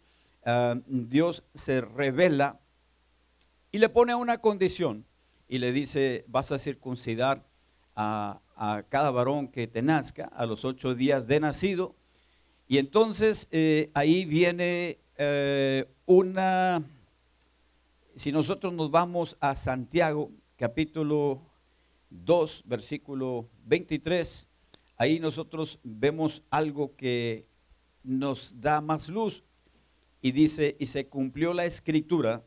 ah, 0.48 0.76
Dios 0.88 1.44
se 1.54 1.82
revela 1.82 2.60
y 3.72 3.80
le 3.80 3.90
pone 3.90 4.16
una 4.16 4.40
condición 4.40 5.06
y 5.48 5.60
le 5.60 5.72
dice, 5.72 6.26
vas 6.28 6.52
a 6.52 6.60
circuncidar 6.60 7.46
a, 7.96 8.42
cada 8.90 9.12
varón 9.12 9.48
que 9.50 9.68
te 9.68 9.84
nazca 9.84 10.26
a 10.26 10.46
los 10.48 10.66
ocho 10.66 10.96
días 10.96 11.28
de 11.28 11.40
nacido. 11.40 11.96
Y 12.68 12.80
entonces 12.80 13.48
eh, 13.52 13.92
ahí 13.94 14.26
viene 14.26 14.98
eh, 15.18 15.86
una, 16.06 16.84
si 18.16 18.32
nosotros 18.32 18.74
nos 18.74 18.90
vamos 18.90 19.38
a 19.40 19.56
Santiago, 19.56 20.32
capítulo 20.58 21.42
2, 22.10 22.64
versículo 22.66 23.48
23, 23.66 24.48
ahí 24.98 25.20
nosotros 25.20 25.80
vemos 25.84 26.42
algo 26.50 26.96
que 26.96 27.46
nos 28.04 28.60
da 28.60 28.82
más 28.82 29.08
luz 29.10 29.44
y 30.22 30.32
dice, 30.32 30.76
y 30.80 30.88
se 30.88 31.08
cumplió 31.08 31.54
la 31.54 31.66
escritura 31.66 32.44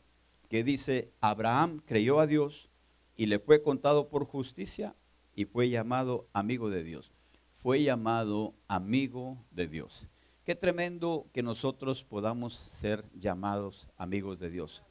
que 0.49 0.65
dice, 0.65 1.13
Abraham 1.21 1.81
creyó 1.85 2.21
a 2.21 2.27
Dios 2.27 2.69
y 3.17 3.27
le 3.27 3.39
fue 3.39 3.63
contado 3.63 4.09
por 4.09 4.25
justicia 4.25 4.97
y 5.35 5.45
fue 5.45 5.69
llamado 5.69 6.29
amigo 6.33 6.71
de 6.71 6.83
Dios. 6.83 7.13
Fue 7.59 7.83
llamado 7.83 8.55
amigo 8.67 9.39
de 9.51 9.69
Dios. 9.69 10.09
Qué 10.45 10.55
tremendo 10.55 11.27
que 11.33 11.43
nosotros 11.43 12.03
podamos 12.03 12.55
ser 12.55 13.05
llamados 13.15 13.87
amigos 13.97 14.39
de 14.39 14.51
Dios. 14.51 14.83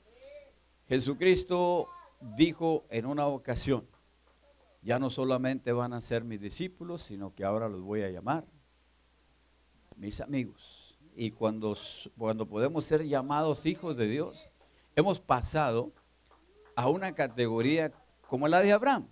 Jesucristo 0.88 1.90
dijo 2.38 2.86
en 2.90 3.06
una 3.06 3.28
ocasión, 3.28 3.86
ya 4.82 5.00
no 5.00 5.10
solamente 5.10 5.74
van 5.74 5.94
a 5.94 6.02
ser 6.02 6.24
mis 6.24 6.40
discípulos, 6.40 7.02
sino 7.02 7.36
que 7.36 7.44
ahora 7.44 7.68
los 7.68 7.82
voy 7.82 8.04
a 8.04 8.10
llamar 8.10 8.46
mis 9.98 10.22
amigos. 10.22 10.79
Y 11.22 11.32
cuando, 11.32 11.78
cuando 12.18 12.48
podemos 12.48 12.86
ser 12.86 13.06
llamados 13.06 13.66
hijos 13.66 13.98
de 13.98 14.08
Dios, 14.08 14.48
hemos 14.96 15.20
pasado 15.20 15.92
a 16.78 16.88
una 16.88 17.14
categoría 17.14 17.92
como 18.26 18.48
la 18.48 18.62
de 18.62 18.72
Abraham. 18.72 19.10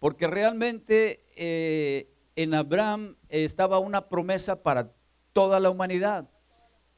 Porque 0.00 0.26
realmente 0.26 1.24
eh, 1.36 2.12
en 2.34 2.54
Abraham 2.54 3.14
estaba 3.28 3.78
una 3.78 4.08
promesa 4.08 4.64
para 4.64 4.90
toda 5.32 5.60
la 5.60 5.70
humanidad. 5.70 6.28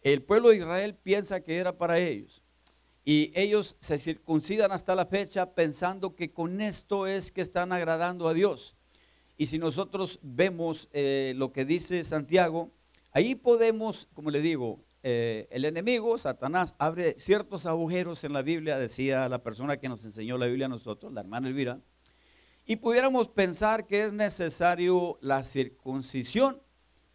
El 0.01 0.23
pueblo 0.23 0.49
de 0.49 0.57
Israel 0.57 0.95
piensa 0.95 1.43
que 1.43 1.59
era 1.59 1.77
para 1.77 1.99
ellos. 1.99 2.43
Y 3.05 3.33
ellos 3.35 3.77
se 3.79 3.99
circuncidan 3.99 4.73
hasta 4.73 4.95
la 4.95 5.05
fecha 5.05 5.53
pensando 5.53 6.17
que 6.17 6.33
con 6.33 6.63
esto 6.63 7.07
es 7.07 7.31
que 7.31 7.43
están 7.43 7.73
agradando 7.73 8.27
a 8.27 8.33
Dios. 8.33 8.75
Y 9.37 9.49
si 9.49 9.59
nosotros 9.59 10.19
vemos 10.23 10.89
eh, 10.95 11.35
lo 11.37 11.53
que 11.53 11.67
dice 11.67 12.03
Santiago, 12.05 12.71
ahí 13.17 13.35
podemos, 13.35 14.11
como 14.13 14.31
le 14.31 14.43
digo, 14.43 14.85
eh, 15.03 15.49
el 15.51 15.65
enemigo, 15.65 16.19
Satanás, 16.19 16.75
abre 16.79 17.15
ciertos 17.19 17.65
agujeros 17.65 18.25
en 18.25 18.35
la 18.35 18.43
Biblia, 18.43 18.77
decía 18.77 19.27
la 19.31 19.43
persona 19.43 19.79
que 19.79 19.89
nos 19.89 20.05
enseñó 20.05 20.37
la 20.37 20.45
Biblia 20.45 20.67
a 20.67 20.69
nosotros, 20.69 21.15
la 21.15 21.23
hermana 21.23 21.49
Elvira, 21.49 21.81
y 22.67 22.77
pudiéramos 22.77 23.31
pensar 23.31 23.87
que 23.87 24.05
es 24.05 24.13
necesario 24.13 25.17
la 25.23 25.45
circuncisión 25.45 26.61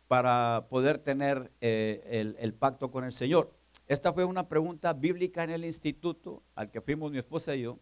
para 0.07 0.65
poder 0.71 0.97
tener 0.97 1.51
eh, 1.61 2.33
el, 2.39 2.53
pacto 2.55 2.89
con 2.89 3.03
el 3.03 3.13
Señor. 3.13 3.53
Esta 3.85 4.11
fue 4.11 4.25
una 4.25 4.49
pregunta 4.49 4.93
bíblica 4.93 5.43
en 5.43 5.51
el 5.51 5.65
instituto 5.65 6.41
al 6.55 6.71
que 6.71 6.81
fuimos 6.81 7.11
mi 7.11 7.19
esposa 7.19 7.55
y 7.55 7.61
yo, 7.61 7.77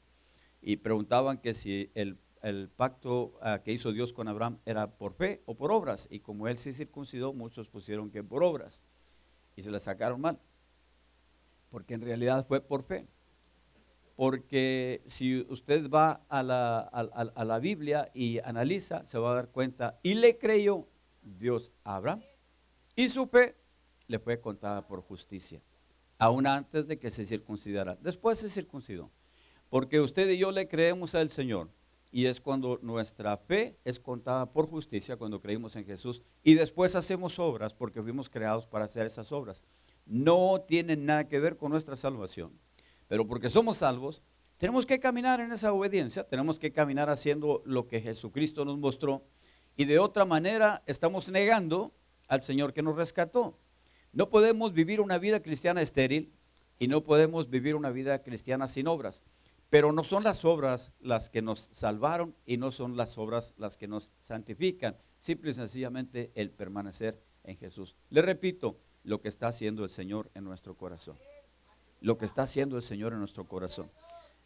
y 0.62 0.76
preguntaban 0.76 1.38
que 1.38 1.54
si 1.54 1.90
el, 1.96 2.18
pacto 2.76 3.38
ah, 3.42 3.62
que 3.64 3.74
hizo 3.74 3.92
Dios 3.92 4.14
con 4.14 4.28
Abraham 4.28 4.60
era 4.66 4.92
por 4.92 5.14
fe 5.14 5.42
o 5.46 5.56
por 5.56 5.72
obras, 5.72 6.08
y 6.10 6.20
como 6.20 6.48
él 6.48 6.58
se 6.58 6.74
circuncidó, 6.74 7.34
muchos 7.34 7.68
pusieron 7.68 8.10
que 8.10 8.24
por 8.24 8.44
obras 8.44 8.82
y 9.56 9.62
se 9.62 9.72
la 9.72 9.80
sacaron 9.80 10.22
mal. 10.22 10.40
Porque 11.70 11.94
en 11.94 12.02
realidad 12.02 12.48
fue 12.48 12.62
por 12.62 12.84
fe. 12.84 13.08
Porque 14.16 15.02
si 15.06 15.46
usted 15.50 15.90
va 15.90 16.26
a 16.28 16.44
la, 16.44 16.80
a, 16.80 17.46
la 17.46 17.60
Biblia 17.60 18.10
y 18.14 18.40
analiza, 18.40 19.06
se 19.06 19.18
va 19.18 19.32
a 19.32 19.36
dar 19.36 19.50
cuenta, 19.50 20.00
y 20.04 20.16
le 20.16 20.38
creyó 20.38 20.88
Dios 21.22 21.72
Abraham, 21.86 22.22
y 22.96 23.08
su 23.08 23.28
fe 23.28 23.56
le 24.08 24.20
fue 24.20 24.42
contada 24.42 24.86
por 24.86 25.02
justicia, 25.02 25.62
aún 26.18 26.48
antes 26.48 26.86
de 26.86 27.00
que 27.00 27.12
se 27.12 27.26
circuncidara. 27.26 27.96
Después 28.02 28.40
se 28.40 28.50
circuncidó, 28.50 29.10
porque 29.70 30.02
usted 30.02 30.30
y 30.30 30.38
yo 30.38 30.52
le 30.52 30.68
creemos 30.68 31.16
al 31.16 31.30
Señor, 31.30 31.70
y 32.12 32.26
es 32.26 32.42
cuando 32.42 32.80
nuestra 32.82 33.38
fe 33.38 33.78
es 33.86 34.00
contada 34.00 34.52
por 34.52 34.68
justicia, 34.68 35.18
cuando 35.18 35.42
creímos 35.42 35.76
en 35.76 35.86
Jesús, 35.86 36.22
y 36.44 36.56
después 36.56 36.96
hacemos 36.96 37.38
obras 37.40 37.74
porque 37.74 38.02
fuimos 38.02 38.30
creados 38.30 38.66
para 38.66 38.86
hacer 38.86 39.06
esas 39.06 39.32
obras. 39.32 39.64
No 40.06 40.62
tienen 40.68 41.06
nada 41.06 41.28
que 41.28 41.40
ver 41.40 41.58
con 41.58 41.72
nuestra 41.72 41.96
salvación, 41.96 42.52
pero 43.08 43.28
porque 43.28 43.50
somos 43.50 43.78
salvos, 43.78 44.24
tenemos 44.58 44.86
que 44.86 45.00
caminar 45.00 45.40
en 45.40 45.52
esa 45.52 45.72
obediencia, 45.72 46.24
tenemos 46.24 46.60
que 46.60 46.72
caminar 46.72 47.10
haciendo 47.10 47.62
lo 47.66 47.88
que 47.88 48.02
Jesucristo 48.02 48.66
nos 48.66 48.78
mostró, 48.78 49.24
y 49.78 49.86
de 49.86 50.00
otra 50.00 50.26
manera 50.26 50.84
estamos 50.88 51.30
negando 51.30 51.94
al 52.28 52.42
Señor 52.42 52.74
que 52.74 52.82
nos 52.82 52.96
rescató. 52.96 53.58
No 54.12 54.30
podemos 54.30 54.74
vivir 54.74 55.00
una 55.00 55.18
vida 55.18 55.42
cristiana 55.42 55.82
estéril 55.82 56.34
y 56.80 56.88
no 56.88 57.04
podemos 57.04 57.50
vivir 57.50 57.76
una 57.76 57.92
vida 57.92 58.22
cristiana 58.24 58.68
sin 58.68 58.88
obras. 58.88 59.24
Pero 59.70 59.92
no 59.92 60.04
son 60.04 60.24
las 60.24 60.46
obras 60.46 60.92
las 61.00 61.30
que 61.30 61.42
nos 61.42 61.70
salvaron 61.72 62.36
y 62.46 62.58
no 62.58 62.72
son 62.72 62.98
las 62.98 63.18
obras 63.18 63.54
las 63.58 63.78
que 63.78 63.88
nos 63.88 64.12
santifican. 64.22 64.98
Simple 65.20 65.52
y 65.52 65.54
sencillamente 65.54 66.32
el 66.36 66.50
permanecer 66.50 67.22
en 67.44 67.58
Jesús. 67.58 67.96
Le 68.10 68.22
repito, 68.22 68.80
lo 69.04 69.22
que 69.22 69.30
está 69.30 69.48
haciendo 69.48 69.84
el 69.84 69.90
Señor 69.90 70.30
en 70.34 70.44
nuestro 70.44 70.76
corazón. 70.76 71.18
Lo 72.02 72.18
que 72.18 72.26
está 72.26 72.44
haciendo 72.44 72.78
el 72.78 72.84
Señor 72.84 73.14
en 73.14 73.20
nuestro 73.20 73.46
corazón. 73.46 73.92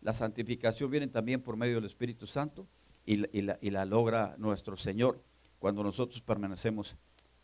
La 0.01 0.13
santificación 0.13 0.89
viene 0.91 1.07
también 1.07 1.41
por 1.41 1.55
medio 1.55 1.75
del 1.75 1.85
Espíritu 1.85 2.27
Santo 2.27 2.67
y 3.05 3.17
la, 3.41 3.85
logra 3.85 4.35
nuestro 4.37 4.77
Señor 4.77 5.21
cuando 5.59 5.83
nosotros 5.83 6.21
permanecemos 6.21 6.95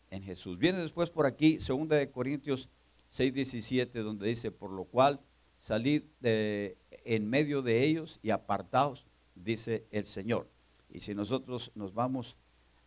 en 0.09 0.23
Jesús. 0.23 0.57
Viene 0.57 0.79
después 0.79 1.09
por 1.09 1.25
aquí, 1.25 1.57
2 1.57 1.87
de 1.87 2.09
Corintios 2.11 2.69
6, 3.09 3.33
17, 3.33 3.99
donde 3.99 4.27
dice, 4.27 4.51
por 4.51 4.71
lo 4.71 4.85
cual 4.85 5.19
salid 5.59 6.03
de, 6.19 6.77
en 7.03 7.29
medio 7.29 7.61
de 7.61 7.83
ellos 7.83 8.19
y 8.23 8.31
apartaos, 8.31 9.05
dice 9.35 9.85
el 9.91 10.05
Señor. 10.05 10.49
Y 10.89 11.01
si 11.01 11.13
nosotros 11.13 11.71
nos 11.75 11.93
vamos 11.93 12.37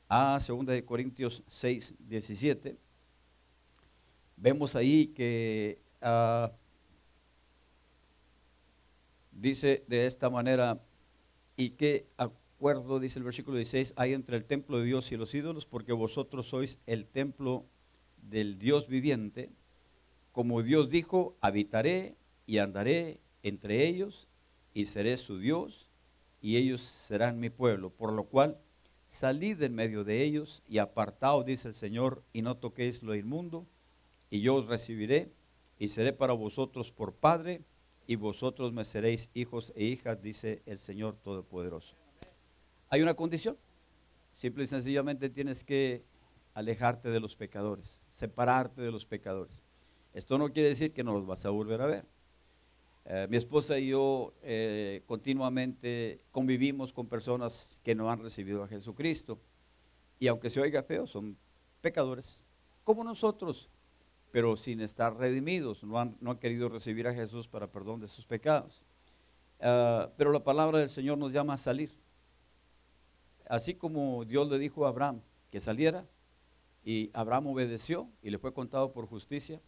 a 0.09 0.39
2 0.47 0.67
de 0.67 0.85
Corintios 0.85 1.43
6, 1.47 1.95
17, 1.99 2.77
vemos 4.37 4.75
ahí 4.75 5.07
que 5.07 5.79
uh, 6.03 6.53
dice 9.31 9.85
de 9.87 10.07
esta 10.07 10.31
manera, 10.31 10.81
y 11.57 11.71
qué 11.71 12.07
acuerdo, 12.17 12.99
dice 12.99 13.19
el 13.19 13.25
versículo 13.25 13.57
16, 13.57 13.95
hay 13.97 14.15
entre 14.15 14.37
el 14.37 14.45
templo 14.45 14.79
de 14.79 14.85
Dios 14.85 15.13
y 15.13 15.17
los 15.17 15.35
ídolos, 15.35 15.67
porque 15.67 15.93
vosotros 15.93 16.49
sois 16.49 16.79
el 16.87 17.07
templo 17.07 17.65
del 18.23 18.59
Dios 18.59 18.89
viviente. 18.89 19.51
Como 20.33 20.63
Dios 20.63 20.89
dijo, 20.89 21.37
habitaré 21.41 22.17
y 22.47 22.59
andaré 22.59 23.21
entre 23.43 23.87
ellos 23.87 24.29
y 24.75 24.87
seré 24.87 25.17
su 25.17 25.39
Dios 25.39 25.91
y 26.41 26.57
ellos 26.57 26.81
serán 26.81 27.41
mi 27.41 27.51
pueblo. 27.51 27.91
Por 27.91 28.13
lo 28.13 28.25
cual, 28.25 28.59
salid 29.09 29.63
en 29.63 29.75
medio 29.75 30.05
de 30.05 30.23
ellos 30.23 30.63
y 30.67 30.79
apartaos, 30.79 31.45
dice 31.45 31.69
el 31.69 31.75
Señor, 31.75 32.23
y 32.33 32.43
no 32.43 32.57
toquéis 32.57 33.03
lo 33.03 33.15
inmundo, 33.15 33.67
y 34.31 34.41
yo 34.41 34.57
os 34.57 34.67
recibiré 34.67 35.31
y 35.79 35.89
seré 35.89 36.13
para 36.13 36.33
vosotros 36.33 36.93
por 36.93 37.15
Padre, 37.15 37.63
y 38.07 38.17
vosotros 38.17 38.73
me 38.73 38.85
seréis 38.85 39.31
hijos 39.33 39.73
e 39.77 39.85
hijas, 39.85 40.21
dice 40.21 40.63
el 40.67 40.79
Señor 40.79 41.17
Todopoderoso. 41.23 41.95
Hay 42.89 43.01
una 43.01 43.15
condición. 43.15 43.57
Simple 44.33 44.65
y 44.65 44.67
sencillamente 44.67 45.31
tienes 45.31 45.63
que 45.63 46.05
alejarte 46.55 47.11
de 47.11 47.21
los 47.21 47.37
pecadores, 47.37 47.99
separarte 48.11 48.83
de 48.83 48.91
los 48.91 49.07
pecadores. 49.07 49.63
Esto 50.15 50.39
no 50.39 50.53
quiere 50.53 50.71
decir 50.71 50.93
que 50.93 51.05
no 51.05 51.13
los 51.13 51.27
vas 51.27 51.45
a 51.47 51.51
volver 51.51 51.81
a 51.81 51.87
ver. 51.87 52.07
Eh, 53.05 53.27
mi 53.29 53.37
esposa 53.37 53.79
y 53.79 53.89
yo 53.89 54.33
eh, 54.43 55.03
continuamente 55.07 56.21
convivimos 56.31 56.93
con 56.93 57.09
personas 57.09 57.77
que 57.83 57.95
no 57.95 58.11
han 58.11 58.23
recibido 58.23 58.63
a 58.63 58.69
Jesucristo. 58.69 59.39
Y 60.19 60.29
aunque 60.29 60.51
se 60.51 60.61
oiga 60.61 60.83
feo, 60.83 61.07
son 61.07 61.37
pecadores, 61.81 62.41
como 62.85 63.03
nosotros, 63.03 63.69
pero 64.31 64.57
sin 64.57 64.81
estar 64.81 65.17
redimidos. 65.17 65.83
No 65.83 65.99
han, 65.99 66.17
no 66.21 66.31
han 66.31 66.39
querido 66.39 66.69
recibir 66.69 67.09
a 67.09 67.15
Jesús 67.15 67.49
para 67.49 67.67
perdón 67.67 68.01
de 68.01 68.07
sus 68.07 68.25
pecados. 68.25 68.85
Eh, 69.59 70.09
pero 70.17 70.33
la 70.33 70.45
palabra 70.45 70.79
del 70.79 70.89
Señor 70.89 71.19
nos 71.19 71.33
llama 71.33 71.55
a 71.55 71.59
salir. 71.59 71.91
Así 73.49 73.75
como 73.75 74.25
Dios 74.25 74.49
le 74.49 74.59
dijo 74.59 74.87
a 74.87 74.91
Abraham 74.91 75.21
que 75.51 75.61
saliera, 75.61 76.07
y 76.85 77.11
Abraham 77.13 77.49
obedeció 77.49 78.09
y 78.23 78.31
le 78.31 78.39
fue 78.39 78.53
contado 78.53 78.93
por 78.93 79.07
justicia. 79.07 79.61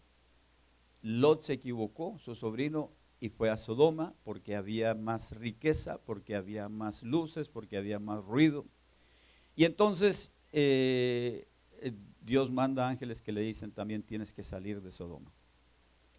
Lot 1.02 1.42
se 1.42 1.52
equivocó, 1.52 2.18
su 2.18 2.34
sobrino 2.34 2.90
y 3.24 3.30
fue 3.30 3.48
a 3.48 3.56
Sodoma 3.56 4.12
porque 4.22 4.54
había 4.54 4.94
más 4.94 5.34
riqueza, 5.34 5.96
porque 5.96 6.36
había 6.36 6.68
más 6.68 7.02
luces, 7.02 7.48
porque 7.48 7.78
había 7.78 7.98
más 7.98 8.22
ruido. 8.22 8.66
Y 9.56 9.64
entonces 9.64 10.30
eh, 10.52 11.48
Dios 12.20 12.50
manda 12.50 12.86
ángeles 12.86 13.22
que 13.22 13.32
le 13.32 13.40
dicen 13.40 13.72
también 13.72 14.02
tienes 14.02 14.34
que 14.34 14.42
salir 14.42 14.82
de 14.82 14.90
Sodoma. 14.90 15.32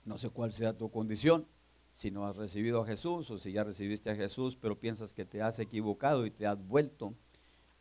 No 0.04 0.18
sé 0.18 0.32
cuál 0.32 0.52
sea 0.52 0.76
tu 0.76 0.90
condición, 0.90 1.46
si 1.94 2.10
no 2.10 2.26
has 2.26 2.38
recibido 2.38 2.82
a 2.82 2.88
Jesús 2.88 3.30
o 3.30 3.38
si 3.38 3.52
ya 3.52 3.64
recibiste 3.64 4.10
a 4.10 4.16
Jesús, 4.16 4.58
pero 4.60 4.80
piensas 4.80 5.14
que 5.14 5.26
te 5.26 5.44
has 5.44 5.60
equivocado 5.60 6.26
y 6.26 6.32
te 6.32 6.48
has 6.48 6.58
vuelto 6.58 7.14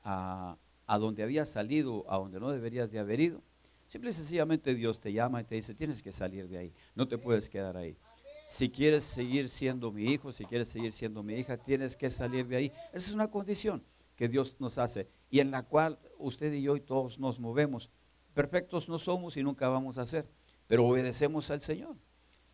a, 0.02 0.58
a 0.86 0.98
donde 0.98 1.22
habías 1.22 1.48
salido, 1.48 2.04
a 2.10 2.18
donde 2.18 2.38
no 2.40 2.50
deberías 2.50 2.90
de 2.90 2.98
haber 2.98 3.20
ido. 3.20 3.42
Simple 3.88 4.10
y 4.10 4.12
sencillamente 4.12 4.74
Dios 4.74 5.00
te 5.00 5.14
llama 5.14 5.40
y 5.40 5.44
te 5.44 5.54
dice, 5.54 5.74
tienes 5.74 6.02
que 6.02 6.12
salir 6.12 6.46
de 6.46 6.58
ahí, 6.58 6.74
no 6.94 7.08
te 7.08 7.16
puedes 7.16 7.48
quedar 7.48 7.78
ahí. 7.78 7.96
Si 8.46 8.70
quieres 8.70 9.04
seguir 9.04 9.48
siendo 9.48 9.90
mi 9.90 10.04
hijo, 10.04 10.32
si 10.32 10.44
quieres 10.44 10.68
seguir 10.68 10.92
siendo 10.92 11.22
mi 11.22 11.34
hija, 11.34 11.56
tienes 11.56 11.96
que 11.96 12.10
salir 12.10 12.46
de 12.46 12.56
ahí. 12.56 12.72
Esa 12.92 13.08
es 13.08 13.14
una 13.14 13.30
condición 13.30 13.82
que 14.16 14.28
Dios 14.28 14.56
nos 14.58 14.78
hace 14.78 15.08
y 15.30 15.40
en 15.40 15.50
la 15.50 15.62
cual 15.62 15.98
usted 16.18 16.52
y 16.52 16.62
yo 16.62 16.76
y 16.76 16.80
todos 16.80 17.18
nos 17.18 17.40
movemos. 17.40 17.90
Perfectos 18.34 18.88
no 18.88 18.98
somos 18.98 19.36
y 19.36 19.42
nunca 19.42 19.68
vamos 19.68 19.98
a 19.98 20.06
ser, 20.06 20.28
pero 20.66 20.86
obedecemos 20.86 21.50
al 21.50 21.60
Señor. 21.60 21.96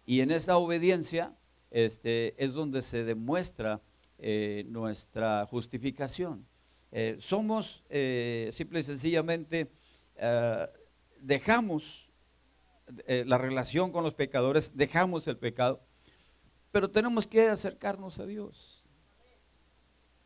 Y 0.06 0.20
en 0.20 0.30
esa 0.30 0.56
obediencia 0.56 1.36
este, 1.70 2.34
es 2.42 2.52
donde 2.52 2.82
se 2.82 3.04
demuestra 3.04 3.82
eh, 4.18 4.64
nuestra 4.68 5.46
justificación. 5.46 6.46
Eh, 6.92 7.16
somos 7.18 7.84
eh, 7.88 8.50
simple 8.52 8.80
y 8.80 8.82
sencillamente, 8.82 9.70
dejamos 11.18 12.09
la 13.26 13.38
relación 13.38 13.92
con 13.92 14.04
los 14.04 14.14
pecadores, 14.14 14.76
dejamos 14.76 15.26
el 15.28 15.36
pecado, 15.36 15.80
pero 16.70 16.90
tenemos 16.90 17.26
que 17.26 17.48
acercarnos 17.48 18.18
a 18.18 18.26
Dios. 18.26 18.84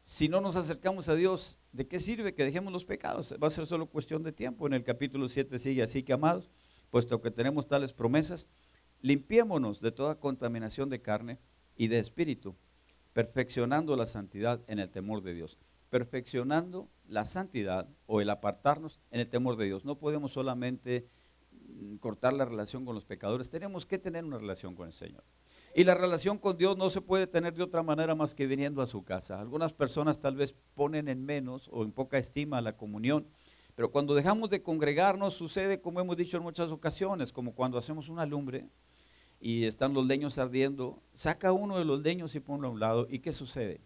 Si 0.05 0.29
no 0.29 0.43
nos 0.43 0.57
acercamos 0.57 1.09
a 1.09 1.15
Dios, 1.15 1.59
¿de 1.73 1.87
qué 1.87 1.99
sirve 1.99 2.35
que 2.35 2.45
dejemos 2.45 2.73
los 2.73 2.85
pecados? 2.85 3.35
Va 3.43 3.47
a 3.47 3.51
ser 3.51 3.65
solo 3.65 3.87
cuestión 3.87 4.23
de 4.23 4.33
tiempo. 4.33 4.67
En 4.67 4.75
el 4.75 4.85
capítulo 4.85 5.29
7 5.29 5.59
sigue 5.59 5.83
así 5.83 6.03
que, 6.03 6.13
amados, 6.13 6.51
puesto 6.91 7.23
que 7.23 7.31
tenemos 7.31 7.67
tales 7.67 7.95
promesas, 7.95 8.47
limpiémonos 9.01 9.81
de 9.81 9.93
toda 9.93 10.21
contaminación 10.21 10.91
de 10.91 11.01
carne 11.01 11.39
y 11.75 11.89
de 11.89 11.99
espíritu, 11.99 12.55
perfeccionando 13.15 13.97
la 13.97 14.05
santidad 14.05 14.61
en 14.67 14.79
el 14.79 14.91
temor 14.91 15.23
de 15.23 15.33
Dios. 15.33 15.59
Perfeccionando 15.89 16.91
la 17.09 17.25
santidad 17.25 17.89
o 18.07 18.21
el 18.21 18.29
apartarnos 18.29 19.01
en 19.11 19.21
el 19.21 19.29
temor 19.29 19.57
de 19.57 19.67
Dios. 19.67 19.85
No 19.87 19.99
podemos 19.99 20.33
solamente 20.33 21.09
cortar 22.01 22.33
la 22.33 22.45
relación 22.45 22.85
con 22.85 22.95
los 22.95 23.05
pecadores, 23.05 23.51
tenemos 23.51 23.87
que 23.87 23.99
tener 23.99 24.25
una 24.25 24.39
relación 24.39 24.75
con 24.75 24.87
el 24.87 24.93
Señor. 24.93 25.25
Y 25.75 25.85
la 25.85 25.95
relación 25.95 26.39
con 26.39 26.57
Dios 26.57 26.77
no 26.77 26.89
se 26.89 27.01
puede 27.01 27.27
tener 27.27 27.55
de 27.55 27.63
otra 27.63 27.83
manera 27.83 28.15
más 28.15 28.35
que 28.35 28.47
viniendo 28.47 28.81
a 28.81 28.87
su 28.87 29.05
casa. 29.05 29.41
Algunas 29.41 29.73
personas 29.73 30.21
tal 30.21 30.37
vez 30.37 30.55
ponen 30.75 31.09
en 31.09 31.25
menos 31.25 31.69
o 31.73 31.83
en 31.83 31.93
poca 31.93 32.19
estima 32.19 32.61
la 32.61 32.77
comunión, 32.77 33.27
pero 33.75 33.91
cuando 33.91 34.15
dejamos 34.15 34.51
de 34.51 34.63
congregarnos 34.63 35.35
sucede 35.35 35.81
como 35.81 36.01
hemos 36.01 36.17
dicho 36.17 36.37
en 36.37 36.45
muchas 36.45 36.71
ocasiones, 36.71 37.33
como 37.33 37.55
cuando 37.55 37.77
hacemos 37.77 38.09
una 38.09 38.25
lumbre 38.25 38.69
y 39.41 39.65
están 39.65 39.95
los 39.95 40.07
leños 40.07 40.39
ardiendo, 40.39 41.03
saca 41.13 41.53
uno 41.53 41.77
de 41.77 41.85
los 41.85 42.01
leños 42.01 42.35
y 42.37 42.41
ponlo 42.41 42.69
a 42.69 42.71
un 42.71 42.79
lado 42.79 43.07
y 43.11 43.19
¿qué 43.19 43.33
sucede? 43.33 43.81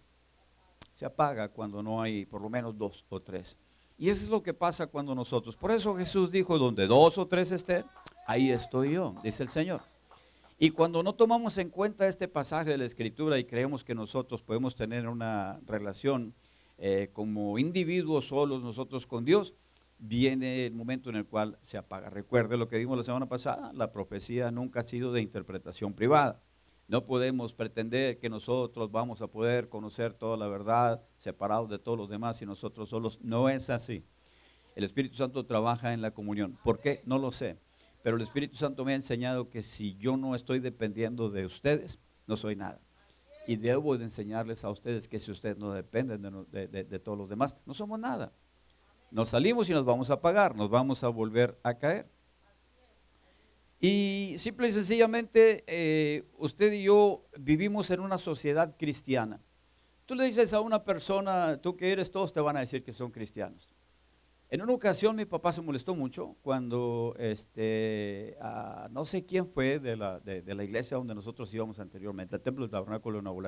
Se 0.92 1.06
apaga 1.06 1.48
cuando 1.48 1.82
no 1.82 2.02
hay 2.02 2.26
por 2.26 2.42
lo 2.42 2.50
menos 2.50 2.76
dos 2.76 3.06
o 3.08 3.20
tres. 3.20 3.56
Y 3.98 4.10
eso 4.10 4.22
es 4.22 4.30
lo 4.30 4.42
que 4.42 4.54
pasa 4.54 4.86
cuando 4.86 5.14
nosotros. 5.14 5.56
Por 5.56 5.72
eso 5.72 5.96
Jesús 5.96 6.30
dijo, 6.30 6.56
donde 6.56 6.86
dos 6.86 7.18
o 7.18 7.26
tres 7.26 7.50
estén, 7.50 7.84
ahí 8.26 8.50
estoy 8.50 8.92
yo, 8.92 9.16
dice 9.24 9.42
el 9.42 9.48
Señor. 9.48 9.80
Y 10.56 10.70
cuando 10.70 11.02
no 11.02 11.14
tomamos 11.14 11.58
en 11.58 11.68
cuenta 11.68 12.06
este 12.06 12.28
pasaje 12.28 12.70
de 12.70 12.78
la 12.78 12.84
Escritura 12.84 13.38
y 13.38 13.44
creemos 13.44 13.82
que 13.82 13.94
nosotros 13.94 14.42
podemos 14.42 14.76
tener 14.76 15.08
una 15.08 15.60
relación 15.66 16.34
eh, 16.78 17.10
como 17.12 17.58
individuos 17.58 18.28
solos 18.28 18.62
nosotros 18.62 19.04
con 19.04 19.24
Dios, 19.24 19.54
viene 19.98 20.66
el 20.66 20.74
momento 20.74 21.10
en 21.10 21.16
el 21.16 21.26
cual 21.26 21.58
se 21.62 21.76
apaga. 21.76 22.08
Recuerde 22.08 22.56
lo 22.56 22.68
que 22.68 22.78
vimos 22.78 22.96
la 22.96 23.02
semana 23.02 23.26
pasada, 23.26 23.72
la 23.74 23.90
profecía 23.90 24.50
nunca 24.52 24.80
ha 24.80 24.84
sido 24.84 25.12
de 25.12 25.22
interpretación 25.22 25.92
privada. 25.92 26.40
No 26.88 27.04
podemos 27.04 27.52
pretender 27.52 28.18
que 28.18 28.30
nosotros 28.30 28.90
vamos 28.90 29.20
a 29.20 29.26
poder 29.26 29.68
conocer 29.68 30.14
toda 30.14 30.38
la 30.38 30.48
verdad 30.48 31.02
separados 31.18 31.68
de 31.68 31.78
todos 31.78 31.98
los 31.98 32.08
demás 32.08 32.40
y 32.40 32.46
nosotros 32.46 32.88
solos. 32.88 33.20
No 33.22 33.50
es 33.50 33.68
así. 33.68 34.06
El 34.74 34.84
Espíritu 34.84 35.16
Santo 35.16 35.44
trabaja 35.44 35.92
en 35.92 36.00
la 36.00 36.12
comunión. 36.12 36.58
¿Por 36.64 36.80
qué? 36.80 37.02
No 37.04 37.18
lo 37.18 37.30
sé. 37.30 37.58
Pero 38.02 38.16
el 38.16 38.22
Espíritu 38.22 38.56
Santo 38.56 38.86
me 38.86 38.92
ha 38.92 38.96
enseñado 38.96 39.50
que 39.50 39.62
si 39.62 39.96
yo 39.96 40.16
no 40.16 40.34
estoy 40.34 40.60
dependiendo 40.60 41.28
de 41.28 41.44
ustedes, 41.44 41.98
no 42.26 42.38
soy 42.38 42.56
nada. 42.56 42.80
Y 43.46 43.56
debo 43.56 43.98
de 43.98 44.04
enseñarles 44.04 44.64
a 44.64 44.70
ustedes 44.70 45.08
que 45.08 45.18
si 45.18 45.30
ustedes 45.30 45.58
no 45.58 45.72
dependen 45.72 46.46
de, 46.50 46.98
todos 47.00 47.18
los 47.18 47.28
demás, 47.28 47.54
no 47.66 47.74
somos 47.74 47.98
nada. 47.98 48.32
Nos 49.10 49.28
salimos 49.28 49.68
y 49.68 49.72
nos 49.72 49.84
vamos 49.84 50.08
a 50.08 50.22
pagar, 50.22 50.56
nos 50.56 50.70
vamos 50.70 51.04
a 51.04 51.08
volver 51.08 51.58
a 51.62 51.74
caer. 51.74 52.10
Y 53.80 54.34
simple 54.38 54.68
y 54.68 54.72
sencillamente, 54.72 55.64
eh, 55.66 56.24
usted 56.36 56.72
y 56.72 56.82
yo 56.82 57.24
vivimos 57.38 57.90
en 57.90 58.00
una 58.00 58.18
sociedad 58.18 58.76
cristiana. 58.76 59.40
Tú 60.04 60.14
le 60.14 60.24
dices 60.24 60.52
a 60.52 60.60
una 60.60 60.84
persona, 60.84 61.60
tú 61.60 61.76
que 61.76 61.92
eres, 61.92 62.10
todos 62.10 62.32
te 62.32 62.40
van 62.40 62.56
a 62.56 62.60
decir 62.60 62.82
que 62.82 62.92
son 62.92 63.10
cristianos. 63.10 63.72
En 64.50 64.62
una 64.62 64.72
ocasión 64.72 65.14
mi 65.14 65.26
papá 65.26 65.52
se 65.52 65.60
molestó 65.60 65.94
mucho 65.94 66.36
cuando 66.40 67.14
este, 67.18 68.36
no 68.90 69.04
sé 69.04 69.26
quién 69.26 69.46
fue 69.46 69.78
de 69.78 69.96
la, 69.96 70.18
de, 70.20 70.54
la, 70.54 70.64
iglesia 70.64 70.96
donde 70.96 71.14
nosotros 71.14 71.52
íbamos 71.52 71.78
anteriormente, 71.78 72.34
el 72.34 72.42
templo 72.42 72.64
del 72.64 72.70
tabernáculo 72.70 73.18
de 73.18 73.22
Nuevo 73.22 73.42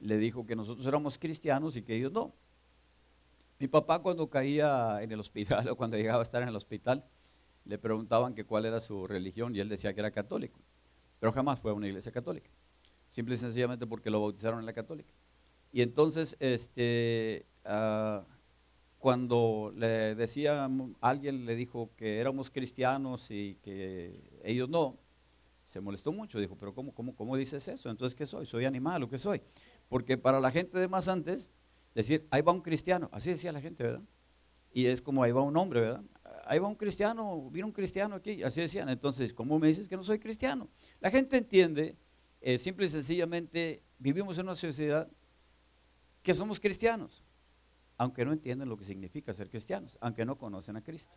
le 0.00 0.18
dijo 0.18 0.46
que 0.46 0.54
nosotros 0.54 0.86
éramos 0.86 1.18
cristianos 1.18 1.76
y 1.76 1.82
que 1.82 1.96
ellos 1.96 2.12
no. 2.12 2.34
Mi 3.58 3.66
papá 3.66 4.00
cuando 4.00 4.28
caía 4.28 5.02
en 5.02 5.10
el 5.10 5.18
hospital 5.18 5.68
o 5.70 5.76
cuando 5.76 5.96
llegaba 5.96 6.20
a 6.20 6.22
estar 6.22 6.42
en 6.42 6.48
el 6.48 6.56
hospital, 6.56 7.04
le 7.68 7.78
preguntaban 7.78 8.34
que 8.34 8.44
cuál 8.44 8.64
era 8.64 8.80
su 8.80 9.06
religión 9.06 9.54
y 9.54 9.60
él 9.60 9.68
decía 9.68 9.94
que 9.94 10.00
era 10.00 10.10
católico, 10.10 10.58
pero 11.20 11.30
jamás 11.30 11.60
fue 11.60 11.70
a 11.70 11.74
una 11.74 11.86
iglesia 11.86 12.10
católica, 12.10 12.50
simple 13.08 13.36
y 13.36 13.38
sencillamente 13.38 13.86
porque 13.86 14.10
lo 14.10 14.20
bautizaron 14.20 14.58
en 14.58 14.66
la 14.66 14.72
católica. 14.72 15.12
Y 15.70 15.82
entonces, 15.82 16.36
este... 16.40 17.46
Uh, 17.64 18.24
cuando 18.98 19.72
le 19.76 20.14
decía, 20.16 20.68
alguien 21.00 21.46
le 21.46 21.54
dijo 21.54 21.90
que 21.96 22.18
éramos 22.18 22.50
cristianos 22.50 23.30
y 23.30 23.56
que 23.62 24.20
ellos 24.42 24.68
no, 24.68 24.98
se 25.64 25.80
molestó 25.80 26.12
mucho, 26.12 26.40
dijo, 26.40 26.56
pero 26.58 26.74
¿cómo, 26.74 26.92
cómo, 26.92 27.14
cómo 27.14 27.36
dices 27.36 27.68
eso? 27.68 27.90
Entonces, 27.90 28.16
¿qué 28.16 28.26
soy? 28.26 28.46
¿Soy 28.46 28.64
animal 28.64 29.04
o 29.04 29.08
qué 29.08 29.18
soy? 29.18 29.40
Porque 29.88 30.18
para 30.18 30.40
la 30.40 30.50
gente 30.50 30.78
de 30.78 30.88
más 30.88 31.06
antes, 31.06 31.48
decir, 31.94 32.26
ahí 32.30 32.42
va 32.42 32.52
un 32.52 32.60
cristiano, 32.60 33.08
así 33.12 33.30
decía 33.30 33.52
la 33.52 33.60
gente, 33.60 33.84
¿verdad? 33.84 34.02
Y 34.72 34.86
es 34.86 35.00
como, 35.00 35.22
ahí 35.22 35.32
va 35.32 35.42
un 35.42 35.56
hombre, 35.56 35.80
¿verdad? 35.80 36.02
Ahí 36.48 36.58
va 36.58 36.68
un 36.68 36.74
cristiano, 36.74 37.48
vino 37.50 37.66
un 37.66 37.72
cristiano 37.72 38.16
aquí, 38.16 38.42
así 38.42 38.60
decían. 38.60 38.88
Entonces, 38.88 39.32
¿cómo 39.32 39.58
me 39.58 39.68
dices 39.68 39.88
que 39.88 39.96
no 39.96 40.02
soy 40.02 40.18
cristiano? 40.18 40.68
La 41.00 41.10
gente 41.10 41.36
entiende, 41.36 41.96
eh, 42.40 42.58
simple 42.58 42.86
y 42.86 42.90
sencillamente, 42.90 43.82
vivimos 43.98 44.38
en 44.38 44.46
una 44.46 44.54
sociedad 44.54 45.08
que 46.22 46.34
somos 46.34 46.58
cristianos 46.58 47.22
aunque 47.98 48.24
no 48.24 48.32
entienden 48.32 48.68
lo 48.68 48.76
que 48.76 48.84
significa 48.84 49.34
ser 49.34 49.50
cristianos, 49.50 49.98
aunque 50.00 50.24
no 50.24 50.38
conocen 50.38 50.76
a 50.76 50.82
Cristo. 50.82 51.12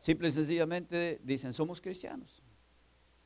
Simple 0.00 0.28
y 0.28 0.32
sencillamente 0.32 1.20
dicen, 1.22 1.54
somos 1.54 1.80
cristianos. 1.80 2.42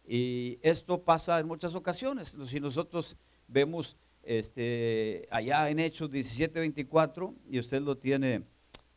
Y 0.06 0.58
esto 0.62 1.02
pasa 1.02 1.40
en 1.40 1.46
muchas 1.46 1.74
ocasiones. 1.74 2.36
Si 2.46 2.60
nosotros 2.60 3.16
vemos 3.48 3.96
este, 4.22 5.26
allá 5.30 5.70
en 5.70 5.80
Hechos 5.80 6.10
17, 6.10 6.60
24, 6.60 7.34
y 7.48 7.58
usted 7.58 7.80
lo 7.80 7.96
tiene 7.96 8.44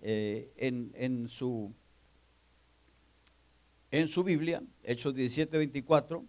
eh, 0.01 0.51
en, 0.57 1.29
su, 1.29 1.73
en 3.91 4.07
su 4.07 4.23
Biblia, 4.23 4.63
Hechos 4.83 5.13
17, 5.13 5.57
24, 5.57 6.25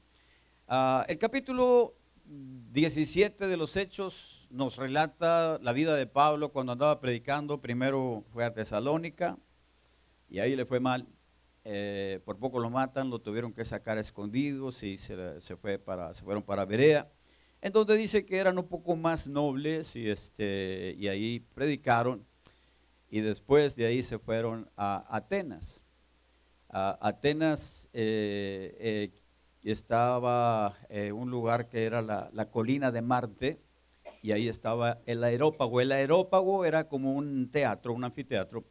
ah, 0.68 1.04
el 1.08 1.18
capítulo 1.18 1.94
17 2.24 3.46
de 3.46 3.56
los 3.56 3.76
Hechos 3.76 4.46
nos 4.50 4.76
relata 4.76 5.58
la 5.62 5.72
vida 5.72 5.94
de 5.96 6.06
Pablo 6.06 6.50
cuando 6.50 6.72
andaba 6.72 7.00
predicando. 7.00 7.60
Primero 7.60 8.24
fue 8.32 8.44
a 8.44 8.54
Tesalónica 8.54 9.38
y 10.28 10.38
ahí 10.38 10.56
le 10.56 10.64
fue 10.64 10.80
mal. 10.80 11.06
Eh, 11.64 12.20
por 12.24 12.38
poco 12.38 12.58
lo 12.58 12.70
matan, 12.70 13.10
lo 13.10 13.20
tuvieron 13.20 13.52
que 13.52 13.64
sacar 13.64 13.98
escondidos 13.98 14.82
y 14.82 14.98
se, 14.98 15.16
fue 15.60 15.78
para, 15.78 16.12
se 16.12 16.24
fueron 16.24 16.42
para 16.42 16.64
Berea, 16.64 17.08
en 17.60 17.72
donde 17.72 17.96
dice 17.96 18.24
que 18.24 18.36
eran 18.36 18.58
un 18.58 18.66
poco 18.66 18.96
más 18.96 19.28
nobles 19.28 19.94
y, 19.94 20.08
este, 20.08 20.96
y 20.98 21.06
ahí 21.06 21.40
predicaron. 21.54 22.26
Y 23.12 23.20
después 23.20 23.76
de 23.76 23.84
ahí 23.84 24.02
se 24.02 24.18
fueron 24.18 24.70
a 24.74 25.04
Atenas. 25.14 25.82
A 26.70 26.96
Atenas 27.06 27.90
eh, 27.92 28.74
eh, 28.80 29.10
estaba 29.62 30.78
eh, 30.88 31.12
un 31.12 31.30
lugar 31.30 31.68
que 31.68 31.84
era 31.84 32.00
la, 32.00 32.50
colina 32.50 32.90
de 32.90 33.02
Marte 33.02 33.60
y 34.22 34.32
ahí 34.32 34.48
estaba 34.48 35.02
el 35.04 35.22
aerópago. 35.22 35.82
El 35.82 35.92
aerópago 35.92 36.64
era 36.64 36.88
como 36.88 37.12
un 37.12 37.50
teatro, 37.50 37.92
un 37.92 38.04
anfiteatro, 38.04 38.64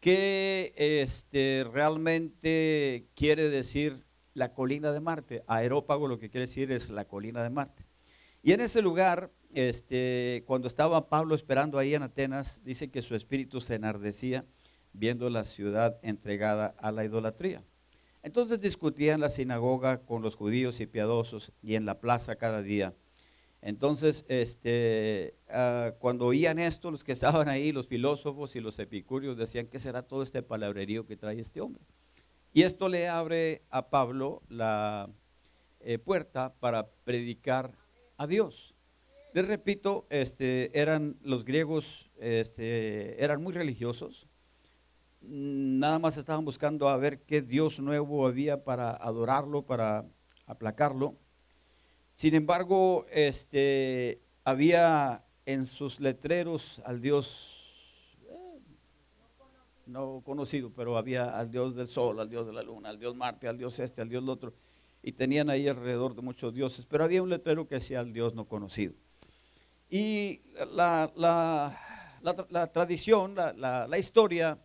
que 0.00 0.74
este, 0.76 1.64
realmente 1.72 3.06
quiere 3.14 3.48
decir 3.48 4.04
la 4.34 4.52
colina 4.52 4.90
de 4.90 4.98
Marte. 4.98 5.44
Aerópago 5.46 6.08
lo 6.08 6.18
que 6.18 6.28
quiere 6.28 6.48
decir 6.48 6.72
es 6.72 6.90
la 6.90 7.04
colina 7.04 7.40
de 7.44 7.50
Marte. 7.50 7.86
Y 8.42 8.50
en 8.50 8.62
ese 8.62 8.82
lugar, 8.82 9.30
este, 9.56 10.44
cuando 10.46 10.68
estaba 10.68 11.08
Pablo 11.08 11.34
esperando 11.34 11.78
ahí 11.78 11.94
en 11.94 12.02
Atenas, 12.02 12.60
dice 12.62 12.90
que 12.90 13.02
su 13.02 13.14
espíritu 13.14 13.60
se 13.60 13.74
enardecía 13.74 14.44
viendo 14.92 15.30
la 15.30 15.44
ciudad 15.44 15.98
entregada 16.02 16.74
a 16.78 16.92
la 16.92 17.04
idolatría. 17.04 17.64
Entonces 18.22 18.60
discutía 18.60 19.14
en 19.14 19.20
la 19.20 19.30
sinagoga 19.30 20.02
con 20.02 20.22
los 20.22 20.34
judíos 20.34 20.80
y 20.80 20.86
piadosos 20.86 21.52
y 21.62 21.74
en 21.74 21.86
la 21.86 22.00
plaza 22.00 22.36
cada 22.36 22.62
día. 22.62 22.94
Entonces, 23.62 24.24
este, 24.28 25.34
ah, 25.48 25.92
cuando 25.98 26.26
oían 26.26 26.58
esto, 26.58 26.90
los 26.90 27.02
que 27.02 27.12
estaban 27.12 27.48
ahí, 27.48 27.72
los 27.72 27.88
filósofos 27.88 28.54
y 28.56 28.60
los 28.60 28.78
epicúreos, 28.78 29.36
decían, 29.36 29.66
¿qué 29.66 29.78
será 29.78 30.02
todo 30.02 30.22
este 30.22 30.42
palabrerío 30.42 31.06
que 31.06 31.16
trae 31.16 31.40
este 31.40 31.60
hombre? 31.60 31.82
Y 32.52 32.62
esto 32.62 32.88
le 32.88 33.08
abre 33.08 33.62
a 33.70 33.90
Pablo 33.90 34.42
la 34.48 35.10
eh, 35.80 35.98
puerta 35.98 36.54
para 36.60 36.88
predicar 37.04 37.74
a 38.16 38.26
Dios. 38.26 38.75
Les 39.36 39.46
repito, 39.48 40.06
este, 40.08 40.70
eran 40.72 41.18
los 41.20 41.44
griegos, 41.44 42.10
este, 42.16 43.22
eran 43.22 43.42
muy 43.42 43.52
religiosos. 43.52 44.26
Nada 45.20 45.98
más 45.98 46.16
estaban 46.16 46.42
buscando 46.42 46.88
a 46.88 46.96
ver 46.96 47.20
qué 47.20 47.42
Dios 47.42 47.78
nuevo 47.78 48.26
había 48.26 48.64
para 48.64 48.92
adorarlo, 48.92 49.60
para 49.60 50.06
aplacarlo. 50.46 51.18
Sin 52.14 52.34
embargo, 52.34 53.04
este, 53.10 54.22
había 54.42 55.26
en 55.44 55.66
sus 55.66 56.00
letreros 56.00 56.80
al 56.86 57.02
Dios 57.02 58.16
eh, 58.30 58.58
no 59.84 60.22
conocido, 60.24 60.72
pero 60.74 60.96
había 60.96 61.38
al 61.38 61.50
Dios 61.50 61.76
del 61.76 61.88
sol, 61.88 62.20
al 62.20 62.30
Dios 62.30 62.46
de 62.46 62.54
la 62.54 62.62
luna, 62.62 62.88
al 62.88 62.98
Dios 62.98 63.14
Marte, 63.14 63.48
al 63.48 63.58
Dios 63.58 63.78
este, 63.80 64.00
al 64.00 64.08
Dios 64.08 64.22
el 64.22 64.30
otro. 64.30 64.54
Y 65.02 65.12
tenían 65.12 65.50
ahí 65.50 65.68
alrededor 65.68 66.14
de 66.14 66.22
muchos 66.22 66.54
dioses, 66.54 66.86
pero 66.86 67.04
había 67.04 67.22
un 67.22 67.28
letrero 67.28 67.68
que 67.68 67.74
decía 67.74 68.00
al 68.00 68.14
Dios 68.14 68.34
no 68.34 68.48
conocido. 68.48 68.94
Y 69.88 70.42
la, 70.74 71.12
tradición, 72.72 73.34
la, 73.34 73.98
historia 73.98 74.58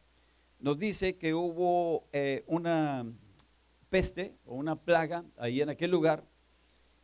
nos 0.60 0.78
dice 0.78 1.18
que 1.18 1.34
hubo 1.34 2.08
eh, 2.12 2.44
una 2.48 3.06
peste 3.90 4.36
o 4.46 4.56
una 4.56 4.76
plaga 4.76 5.24
ahí 5.38 5.62
en 5.62 5.70
aquel 5.70 5.92
lugar. 5.92 6.24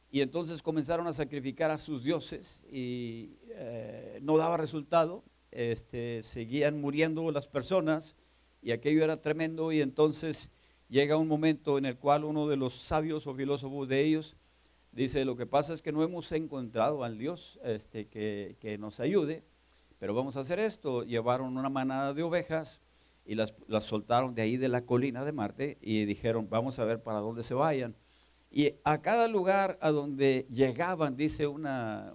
Y 0.09 0.21
entonces 0.21 0.63
comenzaron 0.63 1.05
a 1.07 1.13
sacrificar 1.13 1.69
a 1.69 1.77
sus 1.77 2.03
dioses 2.03 2.63
y 2.71 3.37
eh, 3.49 4.19
no 4.21 4.37
daba 4.37 4.57
resultado, 4.57 5.23
este, 5.51 6.23
seguían 6.23 6.79
muriendo 6.79 7.29
las 7.31 7.47
personas 7.47 8.15
y 8.61 8.71
aquello 8.71 9.03
era 9.03 9.21
tremendo. 9.21 9.71
Y 9.71 9.81
entonces 9.81 10.49
llega 10.87 11.17
un 11.17 11.27
momento 11.27 11.77
en 11.77 11.85
el 11.85 11.97
cual 11.97 12.23
uno 12.23 12.47
de 12.47 12.57
los 12.57 12.73
sabios 12.73 13.27
o 13.27 13.35
filósofos 13.35 13.87
de 13.87 14.01
ellos 14.01 14.37
dice, 15.03 15.25
lo 15.25 15.37
que 15.37 15.45
pasa 15.45 15.73
es 15.73 15.81
que 15.81 15.91
no 15.91 16.03
hemos 16.03 16.31
encontrado 16.31 17.03
al 17.03 17.17
Dios 17.17 17.59
este, 17.63 18.07
que, 18.07 18.57
que 18.59 18.77
nos 18.77 18.99
ayude, 18.99 19.43
pero 19.99 20.13
vamos 20.13 20.37
a 20.37 20.41
hacer 20.41 20.59
esto. 20.59 21.03
Llevaron 21.03 21.55
una 21.55 21.69
manada 21.69 22.13
de 22.13 22.23
ovejas 22.23 22.81
y 23.23 23.35
las, 23.35 23.53
las 23.67 23.83
soltaron 23.83 24.33
de 24.33 24.41
ahí 24.41 24.57
de 24.57 24.69
la 24.69 24.81
colina 24.81 25.23
de 25.23 25.31
Marte 25.31 25.77
y 25.81 26.05
dijeron, 26.05 26.49
vamos 26.49 26.79
a 26.79 26.85
ver 26.85 27.01
para 27.03 27.19
dónde 27.19 27.43
se 27.43 27.53
vayan. 27.53 27.95
Y 28.49 28.73
a 28.83 29.01
cada 29.01 29.27
lugar 29.27 29.77
a 29.81 29.91
donde 29.91 30.47
llegaban, 30.49 31.15
dice 31.15 31.45
una, 31.45 32.11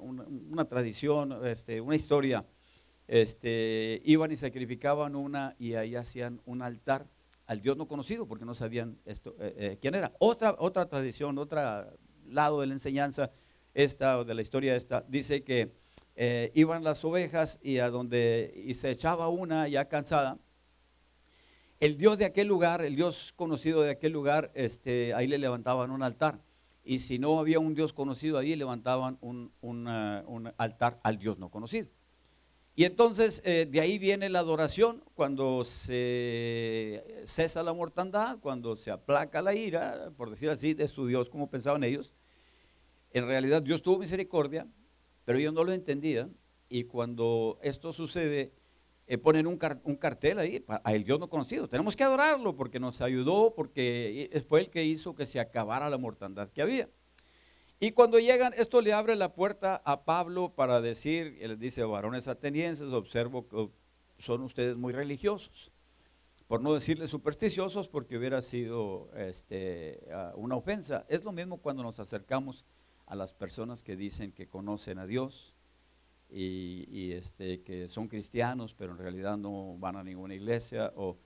tradición, 0.69 1.39
este, 1.45 1.81
una 1.81 1.95
historia, 1.95 2.47
este, 3.07 4.01
iban 4.05 4.33
y 4.33 4.37
sacrificaban 4.37 5.15
una 5.15 5.55
y 5.59 5.75
ahí 5.75 5.95
hacían 5.95 6.41
un 6.47 6.63
altar 6.63 7.07
al 7.47 7.61
Dios 7.61 7.77
no 7.77 7.87
conocido 7.87 8.27
porque 8.27 8.45
no 8.45 8.55
sabían 8.55 8.99
esto, 9.05 9.37
eh, 9.39 9.55
eh, 9.57 9.79
quién 9.81 9.95
era. 9.95 10.13
Otra, 10.19 10.57
otra 10.59 10.87
tradición, 10.87 11.37
otro 11.39 11.61
lado 12.33 12.61
de 12.61 12.67
la 12.67 12.75
enseñanza 12.75 13.31
esta 13.75 14.19
o 14.19 14.25
de 14.25 14.35
la 14.35 14.43
historia 14.43 14.77
esta, 14.77 15.05
dice 15.09 15.45
que 15.45 15.73
eh, 16.15 16.51
iban 16.55 16.85
las 16.85 17.05
ovejas 17.05 17.59
y 17.63 17.79
a 17.79 17.91
donde 17.91 18.53
y 18.67 18.75
se 18.75 18.91
echaba 18.91 19.29
una 19.29 19.69
ya 19.69 19.89
cansada 19.89 20.39
el 21.83 21.99
Dios 21.99 22.17
de 22.17 22.27
aquel 22.27 22.47
lugar, 22.47 22.85
el 22.85 22.95
Dios 22.95 23.33
conocido 23.35 23.83
de 23.83 23.91
aquel 23.91 24.13
lugar, 24.13 24.53
este, 24.55 25.15
ahí 25.15 25.27
le 25.27 25.37
levantaban 25.37 25.91
un 25.91 26.05
altar. 26.05 26.39
Y 26.85 27.01
si 27.01 27.19
no 27.19 27.41
había 27.41 27.59
un 27.59 27.75
Dios 27.75 27.93
conocido 27.93 28.39
ahí, 28.39 28.55
levantaban 28.55 29.19
un, 29.21 30.55
altar 30.59 31.01
al 31.03 31.19
Dios 31.19 31.41
no 31.41 31.51
conocido. 31.51 31.89
Y 32.75 32.85
entonces 32.85 33.43
eh, 33.45 33.67
de 33.71 33.81
ahí 33.81 33.99
viene 33.99 34.31
la 34.31 34.39
adoración, 34.39 35.05
cuando 35.15 35.63
se 35.65 37.23
cesa 37.27 37.63
la 37.63 37.75
mortandad, 37.75 38.39
cuando 38.41 38.77
se 38.77 38.91
aplaca 38.91 39.43
la 39.43 39.55
ira, 39.55 40.11
por 40.17 40.31
decir 40.31 40.49
así, 40.49 40.73
de 40.73 40.89
su 40.89 41.07
Dios, 41.07 41.29
como 41.29 41.51
pensaban 41.51 41.85
ellos. 41.85 42.15
En 43.11 43.27
realidad 43.27 43.63
Dios 43.63 43.83
tuvo 43.83 43.99
misericordia, 43.99 44.67
pero 45.27 45.39
ellos 45.39 45.53
no 45.53 45.65
lo 45.65 45.73
entendían. 45.73 46.35
Y 46.71 46.85
cuando 46.85 47.59
esto 47.63 47.93
sucede, 47.93 48.55
eh, 49.07 49.19
ponen 49.19 49.47
un, 49.47 49.59
cartel 49.59 50.39
ahí, 50.39 50.65
a 50.67 50.95
el 50.95 51.05
Dios 51.05 51.21
no 51.21 51.29
conocido. 51.29 51.69
Tenemos 51.69 51.95
que 51.95 52.05
adorarlo 52.05 52.57
porque 52.57 52.81
nos 52.81 53.03
ayudó, 53.03 53.55
porque 53.55 54.43
fue 54.49 54.61
el 54.61 54.71
que 54.71 54.83
hizo 54.85 55.15
que 55.15 55.27
se 55.27 55.39
acabara 55.39 55.91
la 55.91 55.99
mortandad 55.99 56.49
que 56.49 56.63
había. 56.63 56.89
Y 57.83 57.91
cuando 57.91 58.21
llegan, 58.21 58.53
esto 58.57 58.81
le 58.81 58.93
abre 58.93 59.17
la 59.17 59.35
puerta 59.35 59.83
a 59.85 60.05
Pablo 60.05 60.55
para 60.55 60.81
decir, 60.81 61.37
él 61.41 61.59
dice, 61.59 61.83
varones 61.83 62.29
atenienses, 62.29 62.93
observo 62.93 63.49
que 63.49 63.71
son 64.19 64.43
ustedes 64.43 64.77
muy 64.77 64.93
religiosos. 64.93 65.73
Por 66.47 66.61
no 66.61 66.75
decirles 66.75 67.11
supersticiosos, 67.11 67.89
porque 67.89 68.17
hubiera 68.17 68.41
sido 68.41 69.11
este, 69.17 70.01
una 70.37 70.55
ofensa. 70.55 71.05
Es 71.09 71.25
lo 71.25 71.33
mismo 71.33 71.57
cuando 71.57 71.83
nos 71.83 71.99
acercamos 71.99 72.65
a 73.07 73.17
las 73.17 73.35
personas 73.35 73.83
que 73.83 73.97
dicen 73.97 74.31
que 74.31 74.47
conocen 74.47 75.01
a 75.01 75.07
Dios, 75.09 75.53
y, 76.31 77.11
este, 77.11 77.63
que 77.63 77.89
son 77.89 78.07
cristianos, 78.07 78.75
pero 78.75 78.93
en 78.93 78.99
realidad 78.99 79.37
no 79.37 79.77
van 79.79 79.97
a 79.97 80.05
ninguna 80.05 80.37
iglesia, 80.37 80.93
o 80.95 81.19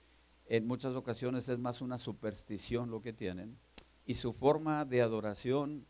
en 0.47 0.67
muchas 0.67 0.95
ocasiones 0.95 1.51
es 1.51 1.59
más 1.59 1.83
una 1.83 1.99
superstición 1.99 2.91
lo 2.91 3.03
que 3.03 3.13
tienen, 3.13 3.59
y 4.07 4.15
su 4.15 4.33
forma 4.33 4.87
de 4.87 5.03
adoración 5.03 5.85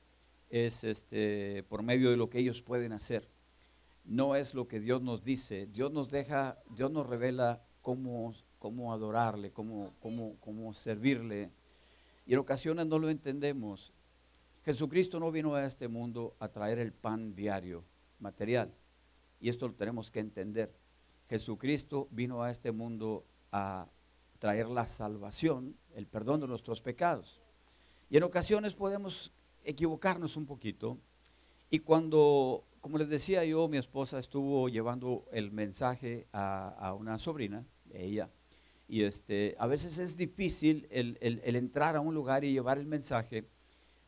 es 0.51 0.85
este, 0.85 1.65
por 1.69 1.83
medio 1.83 2.11
de 2.11 2.17
lo 2.17 2.31
que 2.31 2.39
ellos 2.39 2.63
pueden 2.63 2.93
hacer. 2.93 3.29
No 4.05 4.37
es 4.37 4.55
lo 4.55 4.69
que 4.69 4.81
Dios 4.81 5.03
nos 5.03 5.25
dice, 5.25 5.67
Dios 5.67 5.93
nos 5.93 6.09
deja, 6.09 6.59
Dios 6.71 6.91
nos 6.91 7.07
revela 7.07 7.63
cómo, 7.83 8.35
cómo 8.59 8.93
adorarle, 8.93 9.53
cómo, 9.53 9.95
cómo, 10.01 10.37
cómo 10.41 10.73
servirle, 10.75 11.51
y 12.27 12.33
en 12.33 12.41
ocasiones 12.41 12.87
no 12.87 12.99
lo 12.99 13.09
entendemos. 13.09 13.93
Jesucristo 14.65 15.21
no 15.21 15.31
vino 15.31 15.55
a 15.55 15.65
este 15.65 15.87
mundo 15.87 16.35
a 16.41 16.49
traer 16.49 16.81
el 16.81 16.93
pan 16.93 17.37
diario, 17.37 17.85
material. 18.19 18.75
Y 19.41 19.49
esto 19.49 19.69
lo 19.69 19.75
tenemos 19.75 20.11
que 20.11 20.19
entender. 20.19 20.75
Jesucristo 21.29 22.09
vino 22.11 22.43
a 22.43 22.51
este 22.51 22.73
mundo 22.73 23.25
a 23.53 23.87
traer 24.41 24.69
la 24.69 24.87
salvación, 24.87 25.77
el 25.95 26.09
perdón 26.09 26.41
de 26.41 26.49
nuestros 26.49 26.83
pecados. 26.83 27.41
Y 28.11 28.17
en 28.17 28.25
ocasiones 28.25 28.75
podemos 28.75 29.33
equivocarnos 29.67 30.37
un 30.37 30.47
poquito. 30.47 30.99
Y 31.69 31.81
cuando, 31.81 32.65
como 32.81 32.97
les 32.97 33.09
decía 33.09 33.45
yo, 33.45 33.69
mi 33.69 33.77
esposa 33.77 34.19
estuvo 34.19 34.69
llevando 34.69 35.27
el 35.33 35.51
mensaje 35.51 36.27
a, 36.33 36.95
una 36.99 37.19
sobrina, 37.19 37.67
ella, 37.93 38.31
y 38.89 39.03
este, 39.03 39.57
a 39.59 39.67
veces 39.67 39.99
es 39.99 40.17
difícil 40.17 40.87
el, 40.91 41.19
el 41.21 41.57
entrar 41.57 41.97
a 41.97 42.01
un 42.01 42.15
lugar 42.15 42.45
y 42.45 42.53
llevar 42.53 42.79
el 42.79 42.87
mensaje, 42.87 43.49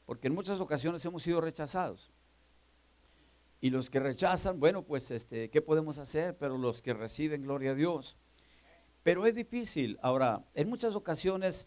porque 0.07 0.29
en 0.29 0.35
muchas 0.35 0.61
ocasiones 0.61 1.05
hemos 1.05 1.23
sido 1.23 1.41
rechazados. 1.41 2.13
Y 3.61 3.71
los 3.71 3.91
que 3.91 3.99
rechazan, 3.99 4.61
bueno, 4.61 4.83
pues 4.83 5.11
este, 5.11 5.51
¿qué 5.51 5.61
podemos 5.61 5.99
hacer? 5.99 6.37
Pero 6.39 6.57
los 6.57 6.81
que 6.81 6.95
reciben, 6.95 7.43
gloria 7.43 7.73
a 7.73 7.75
Dios. 7.75 8.17
Pero 9.03 9.27
es 9.27 9.35
difícil. 9.35 9.99
Ahora, 10.01 10.45
en 10.55 10.69
muchas 10.69 10.95
ocasiones 10.95 11.67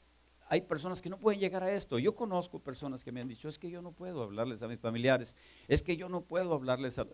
hay 0.52 0.60
personas 0.60 1.02
que 1.02 1.10
no 1.10 1.18
pueden 1.18 1.40
llegar 1.40 1.64
a 1.64 1.72
esto. 1.72 1.98
Yo 1.98 2.14
conozco 2.14 2.60
personas 2.60 3.06
que 3.06 3.14
me 3.14 3.22
han 3.22 3.28
dicho, 3.30 3.48
es 3.48 3.58
que 3.58 3.70
yo 3.70 3.82
no 3.82 3.94
puedo 3.94 4.22
hablarles 4.22 4.62
a 4.62 4.68
mis 4.68 4.82
familiares, 4.82 5.34
es 5.70 5.82
que 5.82 5.96
yo 5.96 6.10
no 6.10 6.26
puedo 6.26 6.54
hablarles 6.54 7.00
a... 7.00 7.08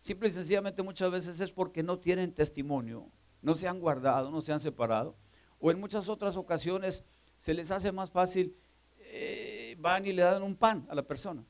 Simple 0.00 0.28
y 0.28 0.32
sencillamente 0.32 0.82
muchas 0.82 1.08
veces 1.12 1.40
es 1.40 1.52
porque 1.52 1.84
no 1.84 2.00
tienen 2.00 2.34
testimonio, 2.34 3.08
no 3.42 3.54
se 3.54 3.68
han 3.68 3.78
guardado, 3.78 4.32
no 4.32 4.40
se 4.40 4.52
han 4.52 4.58
separado. 4.58 5.16
O 5.60 5.70
en 5.70 5.78
muchas 5.78 6.08
otras 6.08 6.36
ocasiones 6.36 7.04
se 7.38 7.54
les 7.54 7.70
hace 7.70 7.92
más 7.92 8.10
fácil, 8.10 8.56
eh, 8.98 9.76
van 9.78 10.04
y 10.04 10.12
le 10.12 10.22
dan 10.22 10.42
un 10.42 10.56
pan 10.56 10.84
a 10.90 10.96
la 10.96 11.06
persona. 11.06 11.44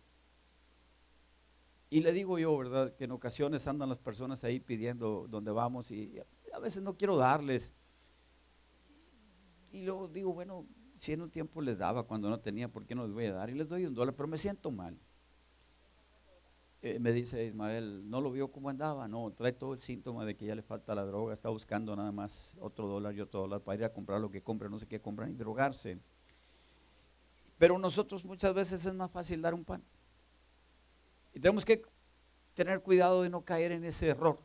Y 1.88 2.00
le 2.00 2.12
digo 2.12 2.38
yo, 2.38 2.54
¿verdad? 2.54 2.94
Que 2.96 3.04
en 3.04 3.12
ocasiones 3.12 3.66
andan 3.66 3.88
las 3.88 3.98
personas 3.98 4.44
ahí 4.44 4.60
pidiendo 4.60 5.26
donde 5.26 5.52
vamos 5.52 5.90
y 5.90 6.20
a 6.52 6.58
veces 6.58 6.82
no 6.82 6.98
quiero 6.98 7.16
darles. 7.16 7.72
Y 9.72 9.82
luego 9.82 10.06
digo, 10.06 10.34
bueno, 10.34 10.66
si 11.00 11.14
en 11.14 11.22
un 11.22 11.30
tiempo 11.30 11.62
les 11.62 11.78
daba 11.78 12.02
cuando 12.02 12.28
no 12.28 12.40
tenía, 12.40 12.68
¿por 12.68 12.84
qué 12.84 12.94
no 12.94 13.04
les 13.04 13.12
voy 13.12 13.24
a 13.24 13.32
dar? 13.32 13.48
Y 13.48 13.54
les 13.54 13.70
doy 13.70 13.86
un 13.86 13.94
dólar, 13.94 14.14
pero 14.14 14.28
me 14.28 14.36
siento 14.36 14.70
mal. 14.70 14.98
Eh, 16.82 16.98
me 16.98 17.10
dice 17.12 17.42
Ismael, 17.42 18.08
no 18.10 18.20
lo 18.20 18.30
vio 18.30 18.52
cómo 18.52 18.68
andaba, 18.68 19.08
no, 19.08 19.32
trae 19.32 19.52
todo 19.52 19.72
el 19.72 19.80
síntoma 19.80 20.26
de 20.26 20.36
que 20.36 20.44
ya 20.44 20.54
le 20.54 20.60
falta 20.60 20.94
la 20.94 21.06
droga, 21.06 21.32
está 21.32 21.48
buscando 21.48 21.96
nada 21.96 22.12
más 22.12 22.54
otro 22.60 22.86
dólar 22.86 23.14
y 23.14 23.22
otro 23.22 23.40
dólar 23.40 23.62
para 23.62 23.78
ir 23.78 23.84
a 23.84 23.92
comprar 23.94 24.20
lo 24.20 24.30
que 24.30 24.42
compra, 24.42 24.68
no 24.68 24.78
sé 24.78 24.86
qué 24.86 25.00
compran 25.00 25.30
y 25.30 25.34
drogarse. 25.34 25.98
Pero 27.56 27.78
nosotros 27.78 28.22
muchas 28.26 28.52
veces 28.52 28.84
es 28.84 28.92
más 28.92 29.10
fácil 29.10 29.40
dar 29.40 29.54
un 29.54 29.64
pan. 29.64 29.82
Y 31.32 31.40
tenemos 31.40 31.64
que 31.64 31.82
tener 32.52 32.82
cuidado 32.82 33.22
de 33.22 33.30
no 33.30 33.42
caer 33.42 33.72
en 33.72 33.84
ese 33.84 34.08
error. 34.08 34.38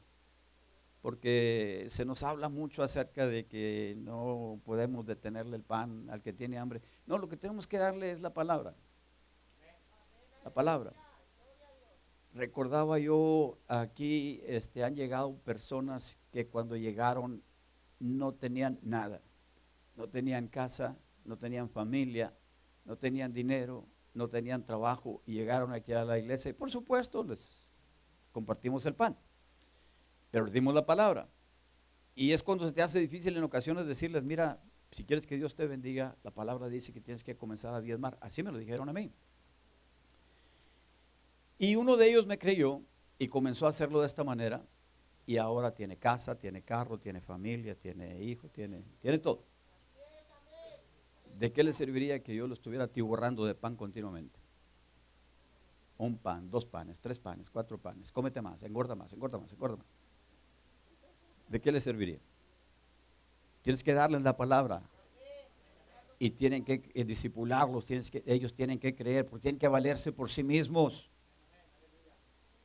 Porque 1.06 1.86
se 1.92 2.04
nos 2.04 2.24
habla 2.24 2.50
mucho 2.50 2.82
acerca 2.82 3.28
de 3.28 3.46
que 3.46 3.94
no 4.00 4.60
podemos 4.66 5.06
detenerle 5.06 5.56
el 5.56 5.62
pan 5.62 6.10
al 6.10 6.24
que 6.24 6.34
tiene 6.34 6.58
hambre. 6.58 6.82
No, 7.06 7.20
lo 7.20 7.30
que 7.30 7.38
tenemos 7.38 7.68
que 7.68 7.78
darle 7.78 8.10
es 8.10 8.22
la 8.22 8.34
palabra. 8.34 8.74
La 10.44 10.52
palabra. 10.52 10.94
Recordaba 12.34 12.98
yo 12.98 13.60
aquí, 13.68 14.42
este, 14.48 14.84
han 14.84 14.96
llegado 14.96 15.38
personas 15.42 16.18
que 16.32 16.48
cuando 16.48 16.76
llegaron 16.76 17.44
no 18.00 18.34
tenían 18.34 18.80
nada, 18.82 19.22
no 19.96 20.10
tenían 20.10 20.48
casa, 20.48 20.98
no 21.24 21.38
tenían 21.38 21.70
familia, 21.70 22.34
no 22.84 22.98
tenían 22.98 23.32
dinero, 23.32 23.86
no 24.16 24.28
tenían 24.28 24.66
trabajo 24.66 25.22
y 25.28 25.34
llegaron 25.34 25.72
aquí 25.72 25.94
a 25.94 26.04
la 26.04 26.18
iglesia 26.18 26.50
y 26.50 26.54
por 26.54 26.72
supuesto 26.72 27.24
les 27.24 27.62
compartimos 28.32 28.88
el 28.88 28.96
pan, 28.96 29.16
pero 30.36 30.48
dimos 30.48 30.76
la 30.76 30.86
palabra. 30.86 31.30
Y 32.14 32.34
es 32.34 32.44
cuando 32.44 32.68
se 32.68 32.74
te 32.74 32.82
hace 32.82 33.00
difícil 33.00 33.38
en 33.38 33.44
ocasiones 33.46 33.88
decirles, 33.88 34.26
mira, 34.26 34.62
si 34.92 35.06
quieres 35.06 35.26
que 35.26 35.38
Dios 35.38 35.56
te 35.56 35.66
bendiga, 35.66 36.18
la 36.24 36.32
palabra 36.32 36.68
dice 36.68 36.92
que 36.92 37.00
tienes 37.00 37.24
que 37.24 37.38
comenzar 37.38 37.74
a 37.74 37.80
diezmar. 37.80 38.18
Así 38.20 38.44
me 38.44 38.52
lo 38.52 38.58
dijeron 38.58 38.90
a 38.90 38.92
mí. 38.92 39.14
Y 41.58 41.78
uno 41.78 41.96
de 41.96 42.10
ellos 42.10 42.28
me 42.28 42.38
creyó 42.38 42.82
y 43.18 43.28
comenzó 43.28 43.66
a 43.66 43.70
hacerlo 43.70 44.02
de 44.02 44.08
esta 44.08 44.26
manera 44.26 44.66
y 45.26 45.38
ahora 45.38 45.74
tiene 45.74 45.96
casa, 45.96 46.38
tiene 46.38 46.64
carro, 46.64 47.00
tiene 47.00 47.22
familia, 47.22 47.74
tiene 47.74 48.22
hijo, 48.22 48.50
tiene, 48.50 48.84
tiene 49.00 49.20
todo. 49.20 49.46
¿De 51.40 51.54
qué 51.54 51.64
le 51.64 51.72
serviría 51.72 52.22
que 52.22 52.36
yo 52.36 52.46
lo 52.46 52.56
estuviera 52.56 52.90
tiborrando 52.90 53.46
de 53.46 53.56
pan 53.56 53.78
continuamente? 53.78 54.38
Un 55.98 56.18
pan, 56.18 56.52
dos 56.52 56.66
panes, 56.66 57.00
tres 57.00 57.22
panes, 57.22 57.50
cuatro 57.50 57.78
panes. 57.78 58.12
Cómete 58.12 58.42
más, 58.42 58.62
engorda 58.64 58.96
más, 58.96 59.14
engorda 59.14 59.40
más, 59.40 59.54
engorda 59.54 59.78
más. 59.78 59.95
¿De 61.48 61.62
qué 61.62 61.72
le 61.72 61.82
serviría? 61.82 62.20
Tienes 63.62 63.84
que 63.84 63.94
darles 63.94 64.22
la 64.22 64.36
palabra. 64.36 64.82
Y 66.18 66.30
tienen 66.32 66.64
que 66.64 66.90
eh, 66.94 67.04
disipularlos, 67.04 67.86
tienes 67.86 68.10
que, 68.10 68.24
ellos 68.26 68.54
tienen 68.54 68.80
que 68.80 68.96
creer, 68.96 69.28
porque 69.28 69.44
tienen 69.44 69.60
que 69.60 69.68
valerse 69.68 70.12
por 70.12 70.30
sí 70.30 70.44
mismos. 70.44 71.10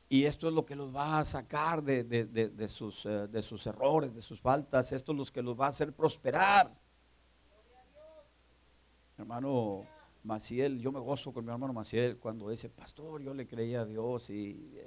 Y 0.08 0.24
esto 0.24 0.48
es 0.48 0.54
lo 0.54 0.64
que 0.64 0.76
los 0.76 0.94
va 0.94 1.18
a 1.18 1.24
sacar 1.24 1.82
de, 1.82 2.04
de, 2.04 2.68
sus, 2.68 3.06
eh, 3.06 3.28
de 3.28 3.42
sus 3.42 3.66
errores, 3.66 4.14
de 4.14 4.20
sus 4.20 4.40
faltas. 4.40 4.92
Esto 4.92 5.12
es 5.12 5.18
lo 5.18 5.24
que 5.24 5.42
los 5.42 5.58
va 5.58 5.66
a 5.66 5.70
hacer 5.70 5.92
prosperar 5.92 6.72
hermano 9.20 9.86
Maciel, 10.22 10.78
yo 10.80 10.92
me 10.92 11.00
gozo 11.00 11.32
con 11.32 11.44
mi 11.44 11.52
hermano 11.52 11.72
Maciel 11.72 12.18
cuando 12.18 12.50
dice, 12.50 12.68
pastor, 12.68 13.22
yo 13.22 13.32
le 13.32 13.46
creía 13.46 13.82
a 13.82 13.86
Dios 13.86 14.30
y, 14.30 14.78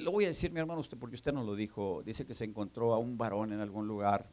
lo 0.00 0.10
voy 0.10 0.24
a 0.24 0.28
decir 0.28 0.50
mi 0.50 0.60
hermano 0.60 0.80
usted 0.80 0.98
porque 0.98 1.16
usted 1.16 1.32
no 1.32 1.44
lo 1.44 1.54
dijo, 1.54 2.02
dice 2.04 2.26
que 2.26 2.34
se 2.34 2.44
encontró 2.44 2.94
a 2.94 2.98
un 2.98 3.16
varón 3.16 3.52
en 3.52 3.60
algún 3.60 3.86
lugar 3.86 4.30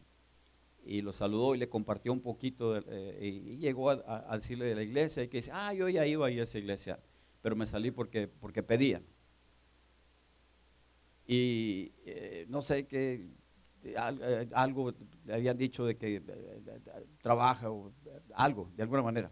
y 0.86 1.02
lo 1.02 1.12
saludó 1.12 1.56
y 1.56 1.58
le 1.58 1.68
compartió 1.68 2.14
un 2.14 2.22
poquito 2.22 2.78
eh, 2.78 3.20
y, 3.22 3.58
llegó 3.58 3.90
a, 3.90 4.38
decirle 4.38 4.66
de 4.66 4.76
la 4.76 4.84
iglesia 4.84 5.24
y 5.24 5.28
que 5.28 5.38
dice, 5.38 5.52
ah, 5.54 5.74
yo 5.74 5.90
ya 5.90 6.06
iba 6.06 6.28
a 6.28 6.32
ir 6.32 6.40
a 6.40 6.44
esa 6.44 6.60
iglesia, 6.60 7.00
pero 7.42 7.56
me 7.56 7.66
salí 7.66 7.92
porque, 7.92 8.28
porque 8.28 8.62
pedían. 8.62 9.04
Y 11.28 11.92
eh, 12.06 12.46
no 12.50 12.62
sé 12.62 12.86
qué, 12.86 13.28
eh, 13.84 14.50
algo 14.54 14.94
le 15.26 15.34
habían 15.34 15.58
dicho 15.58 15.86
de 15.86 15.98
que 15.98 16.22
trabaja 17.22 17.72
o 17.72 17.92
algo, 18.36 18.72
de 18.76 18.84
alguna 18.84 19.02
manera. 19.02 19.32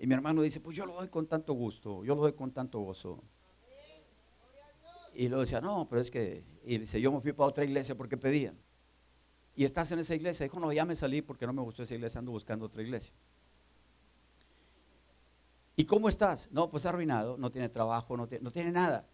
Y 0.00 0.06
mi 0.08 0.14
hermano 0.14 0.42
dice, 0.42 0.60
pues 0.60 0.76
yo 0.76 0.84
lo 0.84 0.94
doy 0.94 1.08
con 1.08 1.28
tanto 1.28 1.52
gusto, 1.52 2.02
yo 2.02 2.16
lo 2.16 2.22
doy 2.22 2.32
con 2.32 2.50
tanto 2.50 2.80
gozo. 2.80 3.22
Y 5.14 5.28
lo 5.28 5.40
decía, 5.40 5.60
no, 5.60 5.88
pero 5.88 6.00
es 6.00 6.10
que, 6.10 6.44
y 6.64 6.78
dice, 6.78 7.00
yo 7.00 7.12
me 7.12 7.20
fui 7.20 7.32
para 7.32 7.48
otra 7.48 7.64
iglesia 7.64 7.94
porque 7.94 8.16
pedían. 8.16 8.58
Y 9.54 9.64
estás 9.64 9.90
en 9.92 9.98
esa 9.98 10.14
iglesia. 10.14 10.44
Dijo, 10.44 10.58
no, 10.58 10.72
ya 10.72 10.84
me 10.84 10.96
salí 10.96 11.20
porque 11.20 11.46
no 11.46 11.52
me 11.52 11.62
gustó 11.62 11.82
esa 11.82 11.94
iglesia, 11.94 12.18
ando 12.18 12.32
buscando 12.32 12.66
otra 12.66 12.82
iglesia. 12.82 13.12
¿Y 15.76 15.84
cómo 15.84 16.08
estás? 16.08 16.48
No, 16.50 16.70
pues 16.70 16.86
arruinado, 16.86 17.36
no 17.36 17.50
tiene 17.50 17.68
trabajo, 17.68 18.16
no 18.16 18.26
tiene, 18.26 18.44
no 18.44 18.50
tiene 18.50 18.70
nada. 18.70 19.06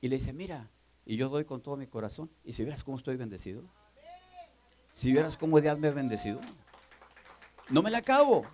Y 0.00 0.08
le 0.08 0.16
dice, 0.16 0.32
mira, 0.32 0.70
y 1.04 1.16
yo 1.16 1.28
doy 1.28 1.44
con 1.44 1.62
todo 1.62 1.76
mi 1.76 1.86
corazón. 1.86 2.30
Y 2.44 2.52
si 2.52 2.64
vieras 2.64 2.84
cómo 2.84 2.96
estoy 2.96 3.16
bendecido. 3.16 3.62
Si 4.90 5.12
vieras 5.12 5.36
cómo 5.36 5.60
Dios 5.60 5.78
me 5.78 5.88
ha 5.88 5.92
bendecido. 5.92 6.40
No 7.68 7.82
me 7.82 7.90
la 7.90 7.98
acabo. 7.98 8.44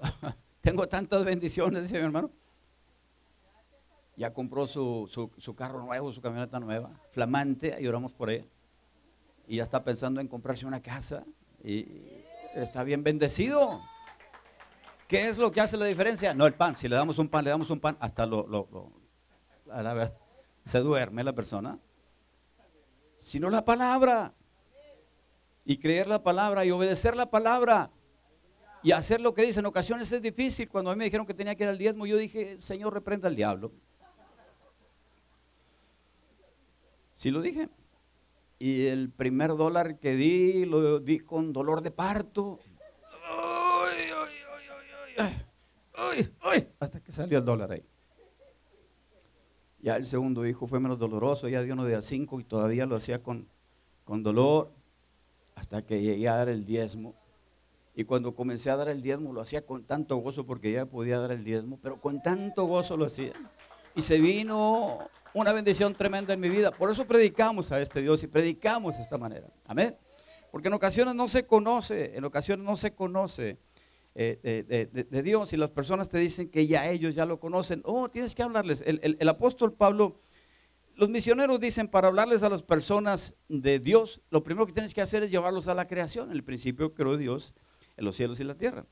Tengo 0.60 0.86
tantas 0.88 1.24
bendiciones, 1.24 1.82
dice 1.82 1.98
mi 1.98 2.04
hermano. 2.04 2.30
Ya 4.16 4.32
compró 4.32 4.66
su, 4.66 5.08
su, 5.38 5.54
carro 5.54 5.82
nuevo, 5.82 6.12
su 6.12 6.22
camioneta 6.22 6.58
nueva, 6.58 6.90
flamante, 7.10 7.76
y 7.78 7.86
oramos 7.86 8.12
por 8.12 8.30
ella. 8.30 8.46
Y 9.46 9.56
ya 9.56 9.62
está 9.62 9.84
pensando 9.84 10.20
en 10.20 10.28
comprarse 10.28 10.64
una 10.64 10.80
casa. 10.80 11.24
Y 11.62 11.86
está 12.54 12.82
bien 12.82 13.02
bendecido. 13.02 13.80
¿Qué 15.06 15.28
es 15.28 15.38
lo 15.38 15.52
que 15.52 15.60
hace 15.60 15.76
la 15.76 15.84
diferencia? 15.84 16.32
No 16.32 16.46
el 16.46 16.54
pan. 16.54 16.74
Si 16.76 16.88
le 16.88 16.96
damos 16.96 17.18
un 17.18 17.28
pan, 17.28 17.44
le 17.44 17.50
damos 17.50 17.70
un 17.70 17.78
pan, 17.78 17.96
hasta 18.00 18.26
lo, 18.26 18.46
lo, 18.46 18.90
a 19.70 19.82
la 19.82 19.94
verdad, 19.94 20.18
se 20.64 20.80
duerme 20.80 21.22
la 21.22 21.34
persona. 21.34 21.78
Sino 23.18 23.50
la 23.50 23.64
palabra. 23.64 24.32
Y 25.64 25.76
creer 25.78 26.06
la 26.06 26.22
palabra 26.22 26.64
y 26.64 26.70
obedecer 26.70 27.16
la 27.16 27.30
palabra 27.30 27.90
y 28.82 28.92
hacer 28.92 29.20
lo 29.20 29.34
que 29.34 29.42
dice. 29.42 29.60
En 29.60 29.66
ocasiones 29.66 30.10
es 30.12 30.22
difícil. 30.22 30.68
Cuando 30.68 30.90
a 30.90 30.94
mí 30.94 30.98
me 31.00 31.04
dijeron 31.04 31.26
que 31.26 31.34
tenía 31.34 31.54
que 31.54 31.64
ir 31.64 31.68
al 31.68 31.76
diezmo, 31.76 32.06
yo 32.06 32.16
dije, 32.16 32.60
Señor, 32.60 32.94
reprenda 32.94 33.28
al 33.28 33.34
diablo. 33.34 33.72
Sí 37.16 37.30
lo 37.30 37.40
dije. 37.40 37.68
Y 38.58 38.86
el 38.86 39.10
primer 39.10 39.56
dólar 39.56 39.98
que 39.98 40.14
di, 40.14 40.64
lo 40.66 41.00
di 41.00 41.18
con 41.18 41.52
dolor 41.52 41.82
de 41.82 41.90
parto. 41.90 42.60
hasta 46.78 47.00
que 47.00 47.12
salió 47.12 47.38
el 47.38 47.44
dólar 47.44 47.72
ahí. 47.72 47.84
Ya 49.80 49.96
el 49.96 50.06
segundo 50.06 50.46
hijo 50.46 50.66
fue 50.66 50.80
menos 50.80 50.98
doloroso, 50.98 51.48
ya 51.48 51.62
dio 51.62 51.74
uno 51.74 51.84
de 51.84 51.96
a 51.96 52.02
cinco 52.02 52.40
y 52.40 52.44
todavía 52.44 52.86
lo 52.86 52.96
hacía 52.96 53.22
con, 53.22 53.48
con 54.04 54.22
dolor, 54.22 54.72
hasta 55.54 55.84
que 55.84 56.00
llegué 56.00 56.28
a 56.28 56.36
dar 56.36 56.48
el 56.48 56.64
diezmo. 56.64 57.14
Y 57.94 58.04
cuando 58.04 58.34
comencé 58.34 58.70
a 58.70 58.76
dar 58.76 58.88
el 58.88 59.00
diezmo, 59.00 59.32
lo 59.32 59.40
hacía 59.40 59.64
con 59.64 59.84
tanto 59.84 60.16
gozo 60.16 60.44
porque 60.44 60.72
ya 60.72 60.86
podía 60.86 61.18
dar 61.18 61.32
el 61.32 61.44
diezmo, 61.44 61.78
pero 61.82 62.00
con 62.00 62.22
tanto 62.22 62.64
gozo 62.64 62.96
lo 62.96 63.06
hacía. 63.06 63.32
Y 63.94 64.02
se 64.02 64.20
vino 64.20 65.08
una 65.36 65.52
bendición 65.52 65.94
tremenda 65.94 66.32
en 66.32 66.40
mi 66.40 66.48
vida. 66.48 66.70
Por 66.70 66.90
eso 66.90 67.06
predicamos 67.06 67.70
a 67.70 67.82
este 67.82 68.00
Dios 68.00 68.22
y 68.22 68.26
predicamos 68.26 68.96
de 68.96 69.02
esta 69.02 69.18
manera. 69.18 69.46
Amén. 69.66 69.94
Porque 70.50 70.68
en 70.68 70.74
ocasiones 70.74 71.14
no 71.14 71.28
se 71.28 71.46
conoce, 71.46 72.16
en 72.16 72.24
ocasiones 72.24 72.64
no 72.64 72.74
se 72.74 72.94
conoce 72.94 73.58
eh, 74.14 74.86
de, 75.10 75.22
Dios 75.22 75.52
y 75.52 75.58
las 75.58 75.70
personas 75.70 76.08
te 76.08 76.16
dicen 76.16 76.48
que 76.48 76.66
ya 76.66 76.88
ellos 76.88 77.14
ya 77.14 77.26
lo 77.26 77.38
conocen. 77.38 77.82
Oh, 77.84 78.08
tienes 78.08 78.34
que 78.34 78.42
hablarles. 78.42 78.82
El, 78.86 79.18
el 79.20 79.28
apóstol 79.28 79.74
Pablo, 79.74 80.20
los 80.94 81.10
misioneros 81.10 81.60
dicen 81.60 81.88
para 81.88 82.08
hablarles 82.08 82.42
a 82.42 82.48
las 82.48 82.62
personas 82.62 83.34
de 83.48 83.78
Dios, 83.78 84.22
lo 84.30 84.42
primero 84.42 84.66
que 84.66 84.72
tienes 84.72 84.94
que 84.94 85.02
hacer 85.02 85.22
es 85.22 85.30
llevarlos 85.30 85.68
a 85.68 85.74
la 85.74 85.86
creación. 85.86 86.30
En 86.30 86.36
el 86.36 86.44
principio 86.44 86.94
creó 86.94 87.18
Dios 87.18 87.52
en 87.98 88.06
los 88.06 88.16
cielos 88.16 88.40
y 88.40 88.44
la 88.44 88.54
tierra. 88.54 88.86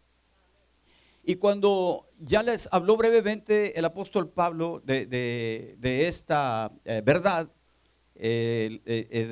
Y 1.27 1.37
cuando 1.37 2.11
ya 2.19 2.43
les 2.43 2.69
habló 2.71 2.97
brevemente 2.97 3.79
el 3.79 3.85
apóstol 3.87 4.29
Pablo 4.29 4.83
de, 4.85 5.77
esta 6.07 6.71
eh, 6.85 7.03
verdad, 7.05 7.51
en 8.15 8.83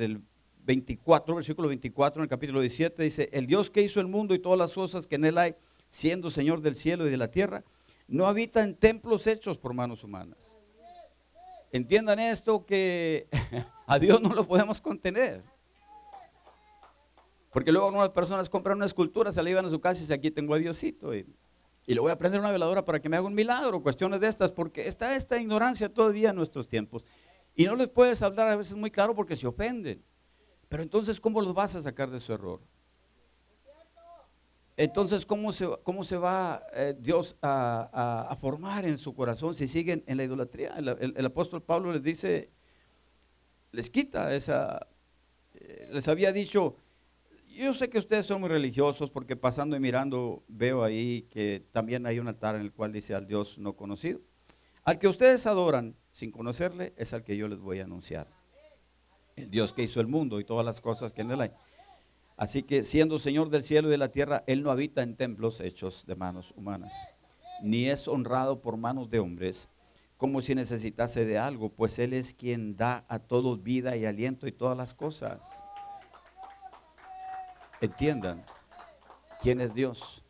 el 0.01 0.21
24, 0.65 1.35
versículo 1.35 1.67
24, 1.67 2.19
en 2.19 2.23
el 2.23 2.29
capítulo 2.29 2.61
17, 2.61 3.03
dice, 3.03 3.29
el 3.31 3.45
Dios 3.45 3.69
que 3.69 3.81
hizo 3.81 3.99
el 3.99 4.07
mundo 4.07 4.33
y 4.33 4.39
todas 4.39 4.57
las 4.57 4.73
cosas 4.73 5.07
que 5.07 5.15
en 5.15 5.25
él 5.25 5.37
hay, 5.37 5.55
siendo 5.89 6.29
Señor 6.29 6.61
del 6.61 6.75
cielo 6.75 7.05
y 7.05 7.11
de 7.11 7.17
la 7.17 7.29
tierra, 7.29 7.63
no 8.07 8.25
habita 8.25 8.63
en 8.63 8.75
templos 8.75 9.27
hechos 9.27 9.57
por 9.57 9.73
manos 9.73 10.03
humanas. 10.03 10.51
Entiendan 11.71 12.19
esto 12.19 12.65
que 12.65 13.27
a 13.87 13.99
Dios 13.99 14.21
no 14.21 14.33
lo 14.33 14.47
podemos 14.47 14.81
contener. 14.81 15.43
Porque 17.51 17.71
luego 17.71 17.87
algunas 17.87 18.09
personas 18.09 18.49
compran 18.49 18.77
una 18.77 18.85
escultura, 18.85 19.31
se 19.31 19.41
la 19.43 19.49
llevan 19.49 19.65
a 19.65 19.69
su 19.69 19.79
casa 19.79 19.99
y 19.99 20.01
dicen, 20.01 20.17
aquí 20.17 20.31
tengo 20.31 20.55
a 20.55 20.57
Diosito. 20.57 21.11
Y 21.85 21.93
le 21.93 21.99
voy 21.99 22.11
a 22.11 22.17
prender 22.17 22.39
una 22.39 22.51
veladora 22.51 22.85
para 22.85 23.01
que 23.01 23.09
me 23.09 23.17
haga 23.17 23.27
un 23.27 23.35
milagro, 23.35 23.81
cuestiones 23.81 24.19
de 24.19 24.27
estas, 24.27 24.51
porque 24.51 24.87
está 24.87 25.15
esta 25.15 25.39
ignorancia 25.39 25.89
todavía 25.89 26.29
en 26.29 26.35
nuestros 26.35 26.67
tiempos. 26.67 27.05
Y 27.55 27.65
no 27.65 27.75
les 27.75 27.89
puedes 27.89 28.21
hablar 28.21 28.47
a 28.47 28.55
veces 28.55 28.75
muy 28.75 28.89
claro 28.89 29.13
porque 29.15 29.35
se 29.35 29.45
ofenden. 29.45 30.03
Pero 30.69 30.81
entonces, 30.81 31.19
¿cómo 31.19 31.41
los 31.41 31.53
vas 31.53 31.75
a 31.75 31.81
sacar 31.81 32.09
de 32.09 32.19
su 32.19 32.33
error? 32.33 32.61
Entonces, 34.75 35.23
¿cómo 35.25 35.51
se, 35.51 35.69
cómo 35.83 36.03
se 36.03 36.17
va 36.17 36.65
eh, 36.73 36.95
Dios 36.97 37.35
a, 37.43 38.35
formar 38.41 38.85
en 38.85 38.97
su 38.97 39.13
corazón 39.13 39.53
si 39.53 39.67
siguen 39.67 40.03
en 40.07 40.17
la 40.17 40.23
idolatría? 40.23 40.73
El, 40.75 41.25
apóstol 41.25 41.61
Pablo 41.61 41.93
les 41.93 42.01
dice, 42.01 42.49
les 43.71 43.91
quita 43.91 44.33
esa, 44.33 44.87
eh, 45.53 45.89
les 45.91 46.07
había 46.07 46.31
dicho, 46.31 46.75
yo 47.53 47.73
sé 47.73 47.89
que 47.89 47.99
ustedes 47.99 48.25
son 48.25 48.41
muy 48.41 48.49
religiosos 48.49 49.09
porque 49.09 49.35
pasando 49.35 49.75
y 49.75 49.79
mirando 49.79 50.43
veo 50.47 50.83
ahí 50.83 51.27
que 51.29 51.65
también 51.71 52.05
hay 52.05 52.19
un 52.19 52.27
altar 52.27 52.55
en 52.55 52.61
el 52.61 52.71
cual 52.71 52.91
dice 52.91 53.13
al 53.13 53.27
Dios 53.27 53.57
no 53.59 53.75
conocido. 53.75 54.21
Al 54.83 54.99
que 54.99 55.07
ustedes 55.07 55.45
adoran 55.45 55.95
sin 56.11 56.31
conocerle 56.31 56.93
es 56.97 57.13
al 57.13 57.23
que 57.23 57.37
yo 57.37 57.47
les 57.47 57.59
voy 57.59 57.79
a 57.79 57.83
anunciar. 57.83 58.27
el 59.35 59.49
Dios 59.49 59.73
que 59.73 59.83
hizo 59.83 59.99
el 59.99 60.07
mundo 60.07 60.39
y 60.39 60.45
todas 60.45 60.65
las 60.65 60.81
cosas 60.81 61.13
que 61.13 61.21
en 61.21 61.31
él 61.31 61.41
hay. 61.41 61.51
Así 62.37 62.63
que 62.63 62.83
siendo 62.83 63.19
Señor 63.19 63.49
del 63.49 63.63
cielo 63.63 63.87
y 63.87 63.91
de 63.91 63.97
la 63.97 64.11
tierra, 64.11 64.43
Él 64.47 64.63
no 64.63 64.71
habita 64.71 65.03
en 65.03 65.15
templos 65.15 65.59
hechos 65.59 66.05
de 66.05 66.15
manos 66.15 66.53
humanas, 66.55 66.93
ni 67.61 67.85
es 67.85 68.07
honrado 68.07 68.61
por 68.61 68.77
manos 68.77 69.09
de 69.09 69.19
hombres, 69.19 69.69
como 70.17 70.41
si 70.41 70.55
necesitase 70.55 71.25
de 71.25 71.37
algo, 71.37 71.69
pues 71.69 71.99
Él 71.99 72.13
es 72.13 72.33
quien 72.33 72.75
da 72.75 73.05
a 73.07 73.19
todos 73.19 73.61
vida 73.61 73.95
y 73.95 74.05
aliento 74.05 74.47
y 74.47 74.51
todas 74.51 74.77
las 74.77 74.93
cosas. 74.93 75.43
Entiendan 77.83 78.45
quién 79.41 79.59
es 79.59 79.73
Dios. 79.73 80.23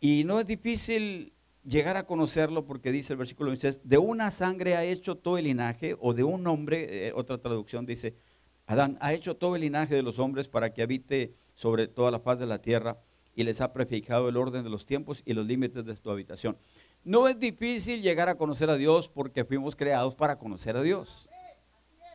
Y 0.00 0.24
no 0.24 0.40
es 0.40 0.46
difícil 0.46 1.34
llegar 1.64 1.98
a 1.98 2.06
conocerlo 2.06 2.64
porque 2.64 2.90
dice 2.90 3.12
el 3.12 3.18
versículo 3.18 3.50
26, 3.50 3.80
de 3.84 3.98
una 3.98 4.30
sangre 4.30 4.74
ha 4.74 4.84
hecho 4.84 5.18
todo 5.18 5.36
el 5.36 5.44
linaje, 5.44 5.94
o 6.00 6.14
de 6.14 6.24
un 6.24 6.46
hombre, 6.46 7.08
eh, 7.08 7.12
otra 7.14 7.36
traducción 7.36 7.84
dice, 7.84 8.16
Adán 8.64 8.96
ha 9.02 9.12
hecho 9.12 9.36
todo 9.36 9.54
el 9.54 9.60
linaje 9.60 9.94
de 9.94 10.02
los 10.02 10.18
hombres 10.18 10.48
para 10.48 10.72
que 10.72 10.80
habite 10.80 11.34
sobre 11.54 11.88
toda 11.88 12.10
la 12.10 12.20
faz 12.20 12.38
de 12.38 12.46
la 12.46 12.62
tierra 12.62 12.98
y 13.34 13.44
les 13.44 13.60
ha 13.60 13.74
prefijado 13.74 14.30
el 14.30 14.38
orden 14.38 14.64
de 14.64 14.70
los 14.70 14.86
tiempos 14.86 15.20
y 15.26 15.34
los 15.34 15.44
límites 15.44 15.84
de 15.84 15.94
su 15.94 16.10
habitación. 16.10 16.56
No 17.04 17.28
es 17.28 17.38
difícil 17.38 18.00
llegar 18.00 18.30
a 18.30 18.38
conocer 18.38 18.70
a 18.70 18.78
Dios 18.78 19.10
porque 19.10 19.44
fuimos 19.44 19.76
creados 19.76 20.16
para 20.16 20.38
conocer 20.38 20.74
a 20.74 20.80
Dios. 20.80 21.28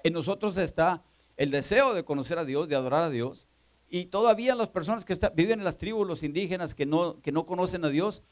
En 0.04 0.14
nosotros 0.14 0.58
está 0.58 1.04
el 1.36 1.52
deseo 1.52 1.94
de 1.94 2.04
conocer 2.04 2.40
a 2.40 2.44
Dios, 2.44 2.68
de 2.68 2.76
adorar 2.76 3.04
a 3.04 3.10
Dios. 3.12 3.47
Y 3.90 4.06
todavía 4.06 4.56
las 4.56 4.70
personas 4.70 5.06
que 5.06 5.18
viven 5.34 5.60
en 5.60 5.66
las 5.66 5.78
tribus, 5.78 6.08
los 6.08 6.24
indígenas 6.24 6.76
que 6.76 6.86
no, 6.86 7.22
que 7.22 7.32
no 7.32 7.46
conocen 7.46 7.86
a 7.86 7.90
Dios, 7.90 8.24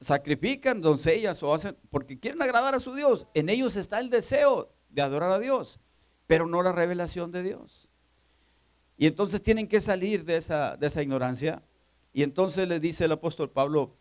sacrifican 0.00 0.80
doncellas 0.80 1.42
o 1.42 1.54
hacen 1.54 1.76
porque 1.90 2.18
quieren 2.18 2.42
agradar 2.42 2.74
a 2.74 2.80
su 2.80 2.94
Dios. 2.94 3.26
En 3.34 3.48
ellos 3.48 3.76
está 3.76 4.00
el 4.00 4.10
deseo 4.10 4.70
de 4.90 5.02
adorar 5.02 5.30
a 5.30 5.38
Dios 5.38 5.80
pero 6.26 6.46
no 6.46 6.62
la 6.62 6.72
revelación 6.72 7.30
de 7.30 7.42
Dios. 7.42 7.88
Y 8.96 9.06
entonces 9.06 9.42
tienen 9.42 9.68
que 9.68 9.80
salir 9.80 10.24
de 10.24 10.36
esa, 10.36 10.76
de 10.76 10.86
esa 10.86 11.02
ignorancia. 11.02 11.62
Y 12.12 12.22
entonces 12.22 12.66
les 12.66 12.80
dice 12.80 13.04
el 13.04 13.12
apóstol 13.12 13.50
Pablo, 13.50 13.96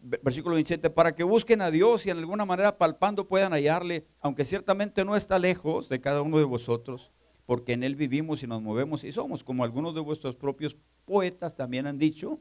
versículo 0.00 0.54
27, 0.54 0.90
para 0.90 1.14
que 1.14 1.22
busquen 1.22 1.60
a 1.60 1.70
Dios 1.70 2.06
y 2.06 2.10
en 2.10 2.18
alguna 2.18 2.44
manera 2.44 2.78
palpando 2.78 3.28
puedan 3.28 3.52
hallarle, 3.52 4.06
aunque 4.20 4.44
ciertamente 4.44 5.04
no 5.04 5.16
está 5.16 5.38
lejos 5.38 5.88
de 5.88 6.00
cada 6.00 6.22
uno 6.22 6.38
de 6.38 6.44
vosotros, 6.44 7.12
porque 7.48 7.72
en 7.72 7.82
Él 7.82 7.96
vivimos 7.96 8.42
y 8.42 8.46
nos 8.46 8.60
movemos 8.60 9.04
y 9.04 9.10
somos, 9.10 9.42
como 9.42 9.64
algunos 9.64 9.94
de 9.94 10.02
vuestros 10.02 10.36
propios 10.36 10.76
poetas 11.06 11.56
también 11.56 11.86
han 11.86 11.96
dicho, 11.96 12.38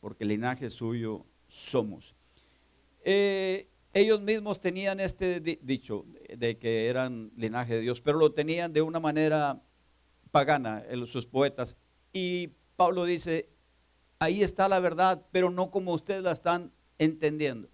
porque 0.00 0.22
el 0.22 0.28
linaje 0.28 0.70
suyo 0.70 1.26
somos. 1.48 2.14
Eh, 3.02 3.66
ellos 3.92 4.20
mismos 4.20 4.60
tenían 4.60 5.00
este 5.00 5.40
dicho 5.40 6.04
de 6.32 6.56
que 6.56 6.86
eran 6.86 7.32
linaje 7.34 7.74
de 7.74 7.80
Dios, 7.80 8.00
pero 8.00 8.16
lo 8.16 8.30
tenían 8.30 8.72
de 8.72 8.80
una 8.80 9.00
manera 9.00 9.60
pagana, 10.30 10.84
sus 11.06 11.26
poetas. 11.26 11.74
Y 12.12 12.50
Pablo 12.76 13.06
dice, 13.06 13.48
ahí 14.20 14.44
está 14.44 14.68
la 14.68 14.78
verdad, 14.78 15.20
pero 15.32 15.50
no 15.50 15.72
como 15.72 15.92
ustedes 15.94 16.22
la 16.22 16.30
están 16.30 16.70
entendiendo. 17.00 17.68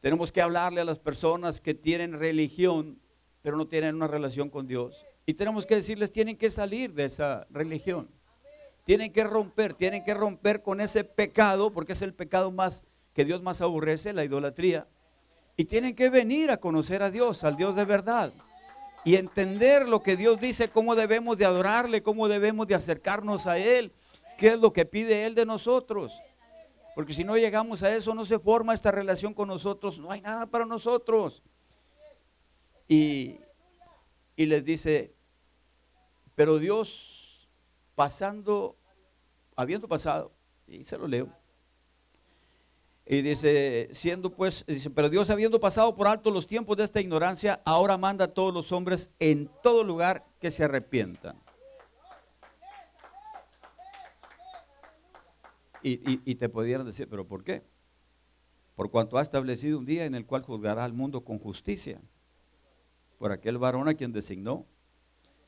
Tenemos 0.00 0.32
que 0.32 0.40
hablarle 0.40 0.80
a 0.80 0.86
las 0.86 0.98
personas 0.98 1.60
que 1.60 1.74
tienen 1.74 2.18
religión, 2.18 2.98
pero 3.42 3.58
no 3.58 3.66
tienen 3.66 3.96
una 3.96 4.06
relación 4.06 4.48
con 4.48 4.66
Dios. 4.66 5.04
Y 5.28 5.34
tenemos 5.34 5.66
que 5.66 5.74
decirles, 5.76 6.10
tienen 6.10 6.36
que 6.36 6.50
salir 6.50 6.92
de 6.94 7.04
esa 7.04 7.46
religión. 7.50 8.08
Tienen 8.84 9.12
que 9.12 9.22
romper, 9.22 9.74
tienen 9.74 10.02
que 10.02 10.14
romper 10.14 10.62
con 10.62 10.80
ese 10.80 11.04
pecado, 11.04 11.70
porque 11.70 11.92
es 11.92 12.00
el 12.00 12.14
pecado 12.14 12.50
más 12.50 12.82
que 13.12 13.24
Dios 13.24 13.42
más 13.42 13.60
aborrece, 13.60 14.12
la 14.12 14.24
idolatría 14.24 14.88
y 15.58 15.64
tienen 15.64 15.96
que 15.96 16.08
venir 16.08 16.52
a 16.52 16.58
conocer 16.58 17.02
a 17.02 17.10
Dios, 17.10 17.42
al 17.42 17.56
Dios 17.56 17.74
de 17.74 17.84
verdad. 17.84 18.32
Y 19.04 19.16
entender 19.16 19.88
lo 19.88 20.04
que 20.04 20.16
Dios 20.16 20.38
dice, 20.38 20.68
cómo 20.68 20.94
debemos 20.94 21.36
de 21.36 21.44
adorarle, 21.44 22.00
cómo 22.00 22.28
debemos 22.28 22.68
de 22.68 22.76
acercarnos 22.76 23.48
a 23.48 23.58
Él, 23.58 23.92
qué 24.36 24.50
es 24.50 24.58
lo 24.60 24.72
que 24.72 24.86
pide 24.86 25.26
Él 25.26 25.34
de 25.34 25.44
nosotros. 25.44 26.22
Porque 26.94 27.12
si 27.12 27.24
no 27.24 27.36
llegamos 27.36 27.82
a 27.82 27.92
eso, 27.92 28.14
no 28.14 28.24
se 28.24 28.38
forma 28.38 28.72
esta 28.72 28.92
relación 28.92 29.34
con 29.34 29.48
nosotros, 29.48 29.98
no 29.98 30.12
hay 30.12 30.20
nada 30.20 30.46
para 30.46 30.64
nosotros. 30.64 31.42
Y, 32.86 33.40
y 34.36 34.46
les 34.46 34.64
dice, 34.64 35.12
pero 36.38 36.60
Dios 36.60 37.48
pasando, 37.96 38.76
habiendo 39.56 39.88
pasado, 39.88 40.30
y 40.68 40.84
se 40.84 40.96
lo 40.96 41.08
leo, 41.08 41.28
y 43.04 43.22
dice, 43.22 43.88
siendo 43.90 44.30
pues, 44.30 44.64
dice, 44.68 44.88
pero 44.88 45.08
Dios 45.10 45.30
habiendo 45.30 45.58
pasado 45.58 45.96
por 45.96 46.06
alto 46.06 46.30
los 46.30 46.46
tiempos 46.46 46.76
de 46.76 46.84
esta 46.84 47.00
ignorancia, 47.00 47.60
ahora 47.64 47.98
manda 47.98 48.26
a 48.26 48.28
todos 48.28 48.54
los 48.54 48.70
hombres 48.70 49.10
en 49.18 49.50
todo 49.64 49.82
lugar 49.82 50.26
que 50.38 50.52
se 50.52 50.62
arrepientan. 50.62 51.42
Y, 55.82 56.36
te 56.36 56.48
pudieran 56.48 56.86
decir, 56.86 57.08
pero 57.08 57.26
¿por 57.26 57.42
qué? 57.42 57.64
Por 58.76 58.92
cuanto 58.92 59.18
ha 59.18 59.22
establecido 59.22 59.76
un 59.76 59.86
día 59.86 60.04
en 60.04 60.14
el 60.14 60.24
cual 60.24 60.42
juzgará 60.42 60.84
al 60.84 60.92
mundo 60.92 61.24
con 61.24 61.40
justicia, 61.40 62.00
por 63.18 63.32
aquel 63.32 63.58
varón 63.58 63.88
a 63.88 63.94
quien 63.94 64.12
designó. 64.12 64.66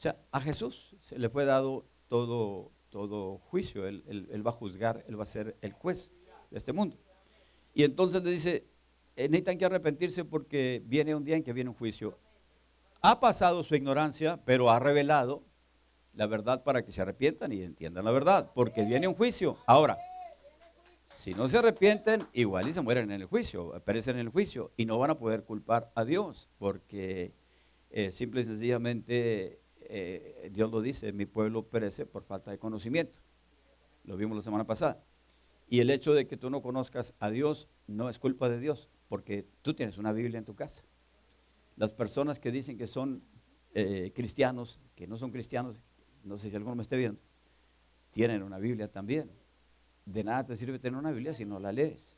O 0.00 0.02
sea, 0.02 0.16
a 0.32 0.40
Jesús 0.40 0.96
se 0.98 1.18
le 1.18 1.28
fue 1.28 1.44
dado 1.44 1.84
todo, 2.08 2.72
todo 2.88 3.36
juicio, 3.36 3.86
él, 3.86 4.02
él 4.08 4.46
va 4.46 4.50
a 4.50 4.54
juzgar, 4.54 5.04
él 5.06 5.20
va 5.20 5.24
a 5.24 5.26
ser 5.26 5.58
el 5.60 5.74
juez 5.74 6.10
de 6.50 6.56
este 6.56 6.72
mundo. 6.72 6.96
Y 7.74 7.84
entonces 7.84 8.24
le 8.24 8.30
dice, 8.30 8.66
eh, 9.14 9.28
necesitan 9.28 9.58
que 9.58 9.66
arrepentirse 9.66 10.24
porque 10.24 10.82
viene 10.86 11.14
un 11.14 11.22
día 11.22 11.36
en 11.36 11.42
que 11.42 11.52
viene 11.52 11.68
un 11.68 11.76
juicio. 11.76 12.16
Ha 13.02 13.20
pasado 13.20 13.62
su 13.62 13.74
ignorancia, 13.74 14.40
pero 14.46 14.70
ha 14.70 14.78
revelado 14.78 15.44
la 16.14 16.26
verdad 16.26 16.64
para 16.64 16.82
que 16.82 16.92
se 16.92 17.02
arrepientan 17.02 17.52
y 17.52 17.60
entiendan 17.60 18.06
la 18.06 18.10
verdad, 18.10 18.52
porque 18.54 18.86
viene 18.86 19.06
un 19.06 19.14
juicio. 19.14 19.58
Ahora, 19.66 19.98
si 21.14 21.34
no 21.34 21.46
se 21.46 21.58
arrepienten, 21.58 22.26
igual 22.32 22.66
y 22.66 22.72
se 22.72 22.80
mueren 22.80 23.10
en 23.10 23.20
el 23.20 23.26
juicio, 23.26 23.78
perecen 23.84 24.14
en 24.14 24.20
el 24.20 24.28
juicio 24.30 24.72
y 24.78 24.86
no 24.86 24.98
van 24.98 25.10
a 25.10 25.18
poder 25.18 25.44
culpar 25.44 25.92
a 25.94 26.06
Dios, 26.06 26.48
porque 26.56 27.34
eh, 27.90 28.10
simple 28.12 28.40
y 28.40 28.44
sencillamente 28.46 29.59
eh, 29.92 30.50
Dios 30.52 30.70
lo 30.70 30.80
dice, 30.80 31.12
mi 31.12 31.26
pueblo 31.26 31.66
perece 31.66 32.06
por 32.06 32.22
falta 32.22 32.50
de 32.50 32.58
conocimiento. 32.58 33.18
Lo 34.04 34.16
vimos 34.16 34.36
la 34.36 34.42
semana 34.42 34.64
pasada. 34.64 35.02
Y 35.68 35.80
el 35.80 35.90
hecho 35.90 36.14
de 36.14 36.26
que 36.26 36.36
tú 36.36 36.48
no 36.48 36.62
conozcas 36.62 37.12
a 37.18 37.30
Dios 37.30 37.68
no 37.88 38.08
es 38.08 38.18
culpa 38.18 38.48
de 38.48 38.60
Dios, 38.60 38.88
porque 39.08 39.46
tú 39.62 39.74
tienes 39.74 39.98
una 39.98 40.12
Biblia 40.12 40.38
en 40.38 40.44
tu 40.44 40.54
casa. 40.54 40.82
Las 41.76 41.92
personas 41.92 42.38
que 42.38 42.52
dicen 42.52 42.78
que 42.78 42.86
son 42.86 43.22
eh, 43.74 44.12
cristianos, 44.14 44.80
que 44.94 45.06
no 45.06 45.16
son 45.16 45.32
cristianos, 45.32 45.82
no 46.22 46.38
sé 46.38 46.50
si 46.50 46.56
alguno 46.56 46.76
me 46.76 46.82
esté 46.82 46.96
viendo, 46.96 47.20
tienen 48.12 48.42
una 48.42 48.58
Biblia 48.58 48.88
también. 48.88 49.30
De 50.06 50.22
nada 50.22 50.46
te 50.46 50.56
sirve 50.56 50.78
tener 50.78 50.98
una 50.98 51.10
Biblia 51.10 51.34
si 51.34 51.44
no 51.44 51.58
la 51.58 51.72
lees. 51.72 52.14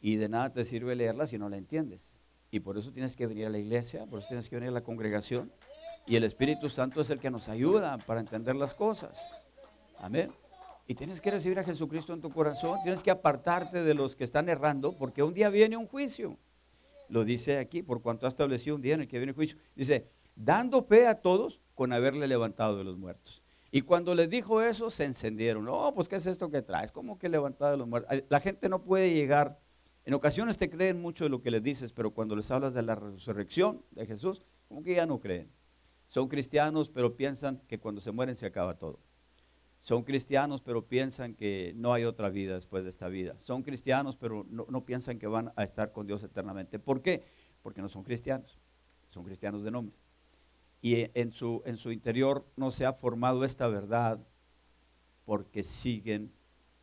Y 0.00 0.16
de 0.16 0.28
nada 0.28 0.52
te 0.52 0.64
sirve 0.64 0.94
leerla 0.94 1.26
si 1.26 1.38
no 1.38 1.48
la 1.48 1.56
entiendes. 1.56 2.12
Y 2.50 2.60
por 2.60 2.78
eso 2.78 2.92
tienes 2.92 3.16
que 3.16 3.26
venir 3.26 3.46
a 3.46 3.50
la 3.50 3.58
iglesia, 3.58 4.06
por 4.06 4.20
eso 4.20 4.28
tienes 4.28 4.48
que 4.48 4.56
venir 4.56 4.70
a 4.70 4.72
la 4.72 4.82
congregación. 4.82 5.52
Y 6.06 6.16
el 6.16 6.24
Espíritu 6.24 6.68
Santo 6.68 7.00
es 7.00 7.10
el 7.10 7.18
que 7.18 7.30
nos 7.30 7.48
ayuda 7.48 7.98
para 7.98 8.20
entender 8.20 8.56
las 8.56 8.74
cosas. 8.74 9.28
Amén. 9.98 10.32
Y 10.86 10.94
tienes 10.94 11.20
que 11.20 11.30
recibir 11.30 11.58
a 11.58 11.64
Jesucristo 11.64 12.14
en 12.14 12.22
tu 12.22 12.30
corazón, 12.30 12.78
tienes 12.82 13.02
que 13.02 13.10
apartarte 13.10 13.82
de 13.82 13.92
los 13.92 14.16
que 14.16 14.24
están 14.24 14.48
errando, 14.48 14.96
porque 14.96 15.22
un 15.22 15.34
día 15.34 15.50
viene 15.50 15.76
un 15.76 15.86
juicio. 15.86 16.38
Lo 17.10 17.24
dice 17.24 17.58
aquí, 17.58 17.82
por 17.82 18.00
cuanto 18.00 18.26
ha 18.26 18.28
establecido 18.30 18.76
un 18.76 18.82
día 18.82 18.94
en 18.94 19.02
el 19.02 19.08
que 19.08 19.18
viene 19.18 19.30
el 19.30 19.36
juicio. 19.36 19.58
Dice, 19.74 20.08
dando 20.34 20.82
fe 20.82 21.06
a 21.06 21.20
todos 21.20 21.60
con 21.74 21.92
haberle 21.92 22.26
levantado 22.26 22.78
de 22.78 22.84
los 22.84 22.96
muertos. 22.96 23.42
Y 23.70 23.82
cuando 23.82 24.14
les 24.14 24.30
dijo 24.30 24.62
eso, 24.62 24.90
se 24.90 25.04
encendieron. 25.04 25.64
No, 25.64 25.92
pues 25.94 26.08
¿qué 26.08 26.16
es 26.16 26.26
esto 26.26 26.50
que 26.50 26.62
traes? 26.62 26.90
¿Cómo 26.90 27.18
que 27.18 27.28
levantado 27.28 27.72
de 27.72 27.76
los 27.76 27.86
muertos? 27.86 28.22
La 28.28 28.40
gente 28.40 28.68
no 28.68 28.82
puede 28.82 29.12
llegar. 29.12 29.60
En 30.06 30.14
ocasiones 30.14 30.56
te 30.56 30.70
creen 30.70 31.02
mucho 31.02 31.24
de 31.24 31.30
lo 31.30 31.42
que 31.42 31.50
les 31.50 31.62
dices, 31.62 31.92
pero 31.92 32.12
cuando 32.12 32.34
les 32.34 32.50
hablas 32.50 32.72
de 32.72 32.82
la 32.82 32.94
resurrección 32.94 33.82
de 33.90 34.06
Jesús, 34.06 34.42
como 34.68 34.82
que 34.82 34.94
ya 34.94 35.04
no 35.04 35.20
creen. 35.20 35.50
Son 36.08 36.26
cristianos, 36.26 36.88
pero 36.88 37.16
piensan 37.16 37.58
que 37.68 37.78
cuando 37.78 38.00
se 38.00 38.10
mueren 38.10 38.34
se 38.34 38.46
acaba 38.46 38.78
todo. 38.78 38.98
Son 39.78 40.02
cristianos, 40.02 40.62
pero 40.62 40.86
piensan 40.88 41.34
que 41.34 41.72
no 41.76 41.92
hay 41.92 42.04
otra 42.04 42.30
vida 42.30 42.54
después 42.54 42.82
de 42.82 42.90
esta 42.90 43.08
vida. 43.08 43.38
Son 43.38 43.62
cristianos, 43.62 44.16
pero 44.16 44.44
no, 44.48 44.84
piensan 44.84 45.18
que 45.18 45.26
van 45.26 45.52
a 45.54 45.62
estar 45.62 45.92
con 45.92 46.06
Dios 46.06 46.22
eternamente. 46.22 46.78
¿Por 46.78 47.02
qué? 47.02 47.24
Porque 47.62 47.82
no 47.82 47.88
son 47.88 48.02
cristianos. 48.02 48.58
Son 49.08 49.22
cristianos 49.22 49.62
de 49.62 49.70
nombre. 49.70 49.94
Y 50.80 51.10
en 51.18 51.30
su, 51.30 51.62
en 51.66 51.76
su 51.76 51.92
interior 51.92 52.46
no 52.56 52.70
se 52.70 52.86
ha 52.86 52.92
formado 52.94 53.44
esta 53.44 53.68
verdad 53.68 54.18
porque 55.26 55.62
siguen 55.62 56.32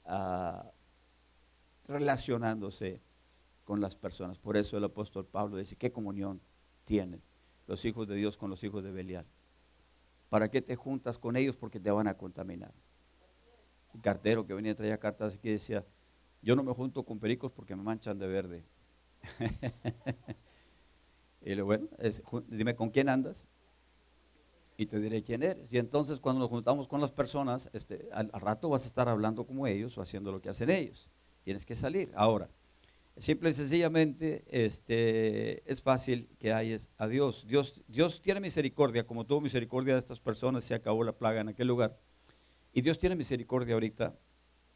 ah, 0.05 0.71
relacionándose 1.88 3.01
con 3.63 3.82
las 3.82 3.95
personas. 3.95 4.38
Por 4.38 4.55
eso 4.55 4.78
el 4.78 4.84
apóstol 4.84 5.26
Pablo 5.26 5.57
dice, 5.57 5.76
¿qué 5.76 5.91
comunión 5.91 6.39
tienen 6.84 7.21
los 7.68 7.84
hijos 7.86 8.07
de 8.07 8.16
Dios 8.16 8.38
con 8.38 8.49
los 8.49 8.63
hijos 8.63 8.84
de 8.84 8.91
Belial? 8.91 9.26
¿Para 10.30 10.49
qué 10.49 10.61
te 10.61 10.76
juntas 10.76 11.18
con 11.18 11.36
ellos? 11.36 11.55
Porque 11.55 11.80
te 11.80 11.91
van 11.91 12.07
a 12.07 12.16
contaminar. 12.16 12.74
El 13.93 14.01
cartero 14.01 14.45
que 14.45 14.53
venía 14.53 14.74
a 14.74 14.76
traer 14.76 14.99
cartas 14.99 15.36
aquí 15.36 15.49
decía, 15.49 15.86
yo 16.41 16.55
no 16.55 16.63
me 16.63 16.74
junto 16.74 17.03
con 17.03 17.20
pericos 17.20 17.51
porque 17.51 17.76
me 17.76 17.84
manchan 17.84 18.20
de 18.20 18.28
verde. 18.28 18.63
y 21.41 21.55
le 21.55 21.61
bueno, 21.61 21.88
dime 22.47 22.76
con 22.76 22.89
quién 22.89 23.09
andas. 23.09 23.45
y 24.78 24.88
te 24.88 24.99
diré 24.99 25.24
quién 25.24 25.41
eres. 25.41 25.72
Y 25.72 25.78
entonces 25.78 26.20
cuando 26.20 26.41
nos 26.41 26.49
juntamos 26.49 26.88
con 26.88 26.99
las 26.99 27.11
personas, 27.11 27.70
este, 27.72 28.09
al, 28.11 28.30
rato 28.32 28.70
vas 28.70 28.84
a 28.84 28.88
estar 28.88 29.07
hablando 29.07 29.45
como 29.45 29.68
ellos 29.68 29.97
o 29.97 30.01
haciendo 30.01 30.32
lo 30.32 30.41
que 30.41 30.49
hacen 30.49 30.70
ellos. 30.70 31.09
Tienes 31.43 31.66
que 31.66 31.76
salir. 31.76 32.11
Ahora, 32.16 32.49
simple 33.18 33.49
y 33.49 33.53
sencillamente 33.53 34.43
este, 34.49 35.70
es 35.72 35.82
fácil 35.82 36.30
que 36.39 36.53
hayas 36.53 36.89
a 36.97 37.07
Dios. 37.07 37.45
Dios. 37.47 37.84
Dios 37.88 38.22
tiene 38.22 38.39
misericordia, 38.39 39.05
como 39.05 39.26
tuvo 39.26 39.41
misericordia 39.41 39.93
de 39.93 39.99
estas 39.99 40.20
personas, 40.20 40.63
se 40.63 40.76
acabó 40.76 41.03
la 41.03 41.13
plaga 41.13 41.41
en 41.41 41.49
aquel 41.49 41.68
lugar. 41.68 41.97
Y 42.74 42.82
Dios 42.82 42.99
tiene 42.99 43.16
misericordia 43.16 43.74
ahorita, 43.76 44.16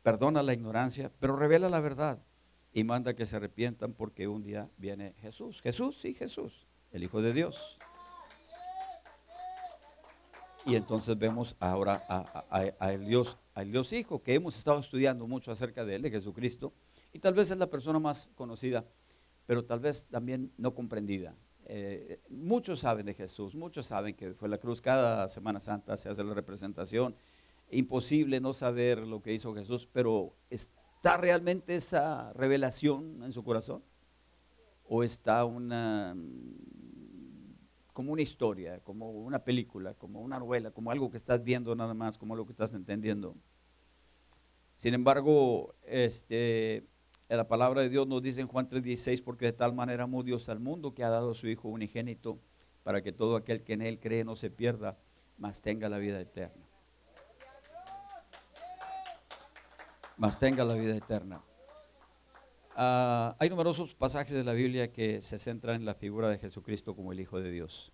perdona 0.04 0.42
la 0.42 0.54
ignorancia, 0.54 1.12
pero 1.20 1.36
revela 1.36 1.70
la 1.70 1.82
verdad 1.82 2.24
y 2.72 2.84
manda 2.84 3.16
que 3.16 3.26
se 3.26 3.36
arrepientan 3.36 3.94
porque 3.94 4.28
un 4.28 4.44
día 4.44 4.70
viene 4.78 5.14
Jesús. 5.20 5.62
Jesús, 5.62 6.00
sí, 6.00 6.14
Jesús, 6.14 6.68
el 6.92 7.04
Hijo 7.04 7.22
de 7.22 7.34
Dios. 7.34 7.78
Y 10.66 10.76
entonces 10.76 11.18
vemos 11.18 11.56
ahora 11.60 12.04
a, 12.08 12.92
el 12.92 13.06
Dios, 13.06 13.38
al 13.54 13.72
Dios 13.72 13.92
Hijo, 13.94 14.22
que 14.22 14.34
hemos 14.34 14.58
estado 14.58 14.80
estudiando 14.80 15.26
mucho 15.26 15.52
acerca 15.52 15.84
de 15.86 15.96
él, 15.96 16.02
de 16.02 16.12
Jesucristo, 16.12 16.74
y 17.14 17.20
tal 17.20 17.34
vez 17.34 17.52
es 17.52 17.58
la 17.58 17.70
persona 17.70 18.00
más 18.00 18.30
conocida, 18.36 18.86
pero 19.46 19.66
tal 19.66 19.80
vez 19.80 20.06
también 20.06 20.52
no 20.58 20.74
comprendida. 20.74 21.36
Eh, 21.66 22.22
muchos 22.30 22.80
saben 22.80 23.06
de 23.06 23.14
Jesús, 23.14 23.56
muchos 23.56 23.86
saben 23.86 24.16
que 24.16 24.34
fue 24.34 24.50
la 24.50 24.58
cruz, 24.58 24.82
cada 24.82 25.30
Semana 25.30 25.60
Santa 25.60 25.98
se 25.98 26.10
hace 26.10 26.24
la 26.24 26.34
representación, 26.34 27.16
imposible 27.70 28.40
no 28.40 28.54
saber 28.54 29.06
lo 29.06 29.22
que 29.22 29.34
hizo 29.34 29.54
Jesús, 29.54 29.88
pero 29.92 30.34
¿está 30.50 31.18
realmente 31.18 31.76
esa 31.76 32.34
revelación 32.34 33.24
en 33.24 33.34
su 33.34 33.44
corazón? 33.44 33.84
¿O 34.88 35.04
está 35.04 35.46
una 35.46 36.16
como 38.00 38.14
una 38.14 38.22
historia, 38.22 38.80
como 38.80 39.12
una 39.12 39.44
película, 39.44 39.94
como 39.94 40.22
una 40.22 40.40
novela, 40.40 40.72
como 40.72 40.90
algo 40.90 41.12
que 41.12 41.18
estás 41.18 41.44
viendo 41.44 41.76
nada 41.76 41.94
más, 41.94 42.18
como 42.18 42.34
lo 42.34 42.46
que 42.46 42.54
estás 42.54 42.74
entendiendo. 42.74 43.36
Sin 44.78 44.94
embargo, 44.94 45.76
este, 45.84 46.88
la 47.38 47.48
palabra 47.48 47.82
de 47.82 47.90
Dios 47.90 48.08
nos 48.08 48.22
dice 48.22 48.42
en 48.42 48.48
Juan 48.48 48.68
3:16, 48.68 49.22
porque 49.22 49.46
de 49.46 49.54
tal 49.54 49.74
manera 49.74 50.06
amó 50.06 50.24
Dios 50.24 50.50
al 50.50 50.60
mundo 50.60 50.94
que 50.94 51.04
ha 51.04 51.10
dado 51.10 51.32
a 51.32 51.36
su 51.36 51.48
Hijo 51.48 51.70
unigénito, 51.70 52.40
para 52.84 53.04
que 53.04 53.12
todo 53.12 53.36
aquel 53.36 53.64
que 53.64 53.74
en 53.74 53.82
Él 53.84 54.00
cree 54.00 54.24
no 54.24 54.36
se 54.36 54.50
pierda, 54.50 54.98
mas 55.38 55.62
tenga 55.62 55.90
la 55.90 56.00
vida 56.00 56.20
eterna. 56.20 56.66
Mas 60.18 60.40
tenga 60.40 60.66
la 60.66 60.74
vida 60.74 60.96
eterna. 60.96 61.42
Ah, 62.76 63.36
hay 63.40 63.50
numerosos 63.50 63.94
pasajes 63.94 64.34
de 64.34 64.44
la 64.44 64.54
Biblia 64.54 64.92
que 64.92 65.22
se 65.22 65.38
centran 65.38 65.76
en 65.76 65.86
la 65.86 65.94
figura 65.94 66.30
de 66.30 66.40
Jesucristo 66.40 66.96
como 66.96 67.12
el 67.12 67.20
Hijo 67.20 67.40
de 67.40 67.52
Dios. 67.52 67.92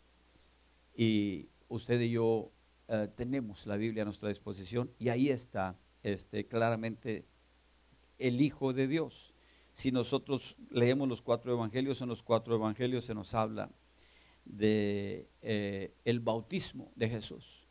Y 0.95 1.49
usted 1.67 1.99
y 1.99 2.11
yo 2.11 2.51
eh, 2.87 3.09
tenemos 3.15 3.65
la 3.67 3.77
Biblia 3.77 4.03
a 4.03 4.05
nuestra 4.05 4.29
disposición 4.29 4.91
y 4.99 5.09
ahí 5.09 5.29
está 5.29 5.75
este, 6.03 6.47
claramente 6.47 7.25
el 8.17 8.41
Hijo 8.41 8.73
de 8.73 8.87
Dios. 8.87 9.33
Si 9.73 9.91
nosotros 9.91 10.55
leemos 10.69 11.07
los 11.07 11.21
cuatro 11.21 11.51
evangelios, 11.51 12.01
en 12.01 12.09
los 12.09 12.23
cuatro 12.23 12.55
evangelios 12.55 13.05
se 13.05 13.13
nos 13.13 13.33
habla 13.33 13.69
de 14.45 15.27
eh, 15.41 15.93
el 16.05 16.19
bautismo 16.19 16.91
de 16.95 17.09
Jesús. 17.09 17.65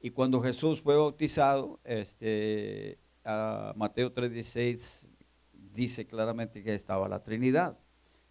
Y 0.00 0.10
cuando 0.10 0.40
Jesús 0.40 0.80
fue 0.80 0.96
bautizado, 0.96 1.80
este, 1.84 2.98
a 3.24 3.72
Mateo 3.76 4.12
3:16 4.12 5.08
dice 5.52 6.06
claramente 6.06 6.62
que 6.62 6.74
estaba 6.74 7.08
la 7.08 7.22
Trinidad. 7.22 7.78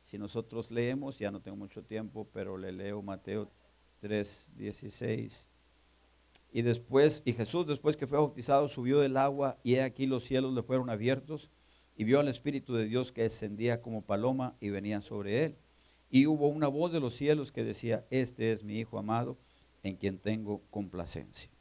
Si 0.02 0.18
nosotros 0.18 0.72
leemos, 0.72 1.18
ya 1.18 1.32
no 1.32 1.42
tengo 1.42 1.58
mucho 1.58 1.84
tiempo, 1.84 2.28
pero 2.32 2.58
le 2.58 2.72
leo 2.72 3.02
Mateo 3.02 3.50
3, 4.00 4.52
16. 4.56 5.50
Y 6.56 6.62
después, 6.62 7.22
y 7.26 7.34
Jesús 7.34 7.68
después 7.68 7.98
que 7.98 8.08
fue 8.08 8.18
bautizado 8.18 8.70
subió 8.70 9.02
del 9.02 9.18
agua 9.18 9.58
y 9.62 9.76
he 9.76 9.82
aquí 9.82 10.06
los 10.06 10.24
cielos 10.24 10.54
le 10.54 10.64
fueron 10.64 10.90
abiertos 10.90 11.52
y 11.98 12.06
vio 12.06 12.22
al 12.22 12.30
Espíritu 12.30 12.74
de 12.74 12.86
Dios 12.86 13.12
que 13.12 13.24
descendía 13.24 13.82
como 13.82 14.06
paloma 14.06 14.56
y 14.62 14.70
venía 14.70 15.02
sobre 15.02 15.44
él. 15.44 15.58
Y 16.10 16.28
hubo 16.28 16.48
una 16.48 16.70
voz 16.70 16.94
de 16.94 17.02
los 17.02 17.14
cielos 17.14 17.52
que 17.52 17.66
decía, 17.66 18.06
este 18.10 18.54
es 18.54 18.64
mi 18.64 18.80
Hijo 18.80 18.98
amado 18.98 19.38
en 19.84 19.98
quien 19.98 20.18
tengo 20.18 20.62
complacencia. 20.70 21.52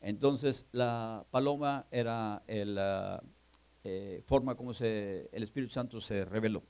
Entonces 0.00 0.64
la 0.70 1.26
paloma 1.32 1.88
era 1.90 2.44
la 2.46 3.24
eh, 3.82 4.22
forma 4.26 4.54
como 4.54 4.74
se, 4.74 5.28
el 5.32 5.42
Espíritu 5.42 5.72
Santo 5.72 6.00
se 6.00 6.24
reveló 6.24 6.62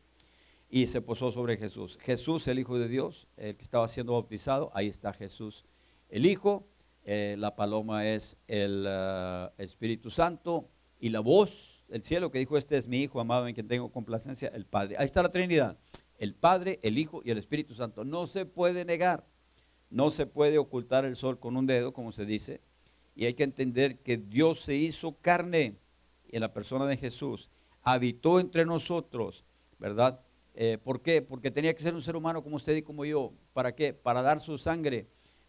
y 0.70 0.86
se 0.86 1.02
posó 1.02 1.30
sobre 1.30 1.58
Jesús. 1.58 1.98
Jesús, 2.00 2.48
el 2.48 2.58
Hijo 2.58 2.78
de 2.78 2.88
Dios, 2.88 3.28
el 3.36 3.54
que 3.54 3.62
estaba 3.62 3.86
siendo 3.88 4.14
bautizado, 4.14 4.70
ahí 4.72 4.86
está 4.86 5.12
Jesús, 5.12 5.66
el 6.08 6.24
Hijo, 6.24 6.66
eh, 7.08 7.36
la 7.38 7.54
paloma 7.54 8.04
es 8.04 8.36
el 8.48 8.84
uh, 8.84 9.62
Espíritu 9.62 10.10
Santo 10.10 10.68
y 10.98 11.10
la 11.10 11.20
voz 11.20 11.84
del 11.86 12.02
cielo 12.02 12.32
que 12.32 12.40
dijo, 12.40 12.58
este 12.58 12.76
es 12.76 12.88
mi 12.88 12.98
Hijo 12.98 13.20
amado 13.20 13.46
en 13.46 13.54
quien 13.54 13.68
tengo 13.68 13.92
complacencia, 13.92 14.48
el 14.48 14.66
Padre. 14.66 14.96
Ahí 14.98 15.04
está 15.04 15.22
la 15.22 15.28
Trinidad, 15.28 15.78
el 16.18 16.34
Padre, 16.34 16.80
el 16.82 16.98
Hijo 16.98 17.22
y 17.24 17.30
el 17.30 17.38
Espíritu 17.38 17.76
Santo. 17.76 18.04
No 18.04 18.26
se 18.26 18.44
puede 18.44 18.84
negar, 18.84 19.24
no 19.88 20.10
se 20.10 20.26
puede 20.26 20.58
ocultar 20.58 21.04
el 21.04 21.14
sol 21.14 21.38
con 21.38 21.56
un 21.56 21.68
dedo, 21.68 21.92
como 21.92 22.10
se 22.10 22.26
dice, 22.26 22.60
y 23.14 23.26
hay 23.26 23.34
que 23.34 23.44
entender 23.44 24.00
que 24.00 24.16
Dios 24.16 24.62
se 24.62 24.74
hizo 24.74 25.16
carne 25.20 25.76
en 26.28 26.40
la 26.40 26.52
persona 26.52 26.86
de 26.86 26.96
Jesús, 26.96 27.50
habitó 27.82 28.40
entre 28.40 28.66
nosotros, 28.66 29.44
¿verdad? 29.78 30.20
Eh, 30.54 30.78
¿Por 30.82 31.02
qué? 31.02 31.22
Porque 31.22 31.52
tenía 31.52 31.72
que 31.72 31.84
ser 31.84 31.94
un 31.94 32.02
ser 32.02 32.16
humano 32.16 32.42
como 32.42 32.56
usted 32.56 32.74
y 32.74 32.82
como 32.82 33.04
yo. 33.04 33.32
¿Para 33.52 33.76
qué? 33.76 33.92
Para 33.92 34.22
dar 34.22 34.40
su 34.40 34.58
sangre. 34.58 35.06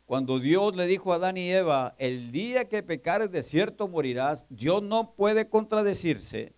Cuando 0.08 0.40
Dios 0.40 0.74
le 0.74 0.88
dijo 0.88 1.12
a 1.12 1.18
Adán 1.18 1.36
y 1.36 1.52
Eva, 1.52 1.94
el 1.98 2.32
día 2.32 2.70
que 2.70 2.82
pecares 2.82 3.30
de 3.30 3.44
cierto 3.44 3.90
morirás, 3.90 4.46
Dios 4.50 4.82
no 4.82 5.14
puede 5.16 5.50
contradecirse 5.50 6.54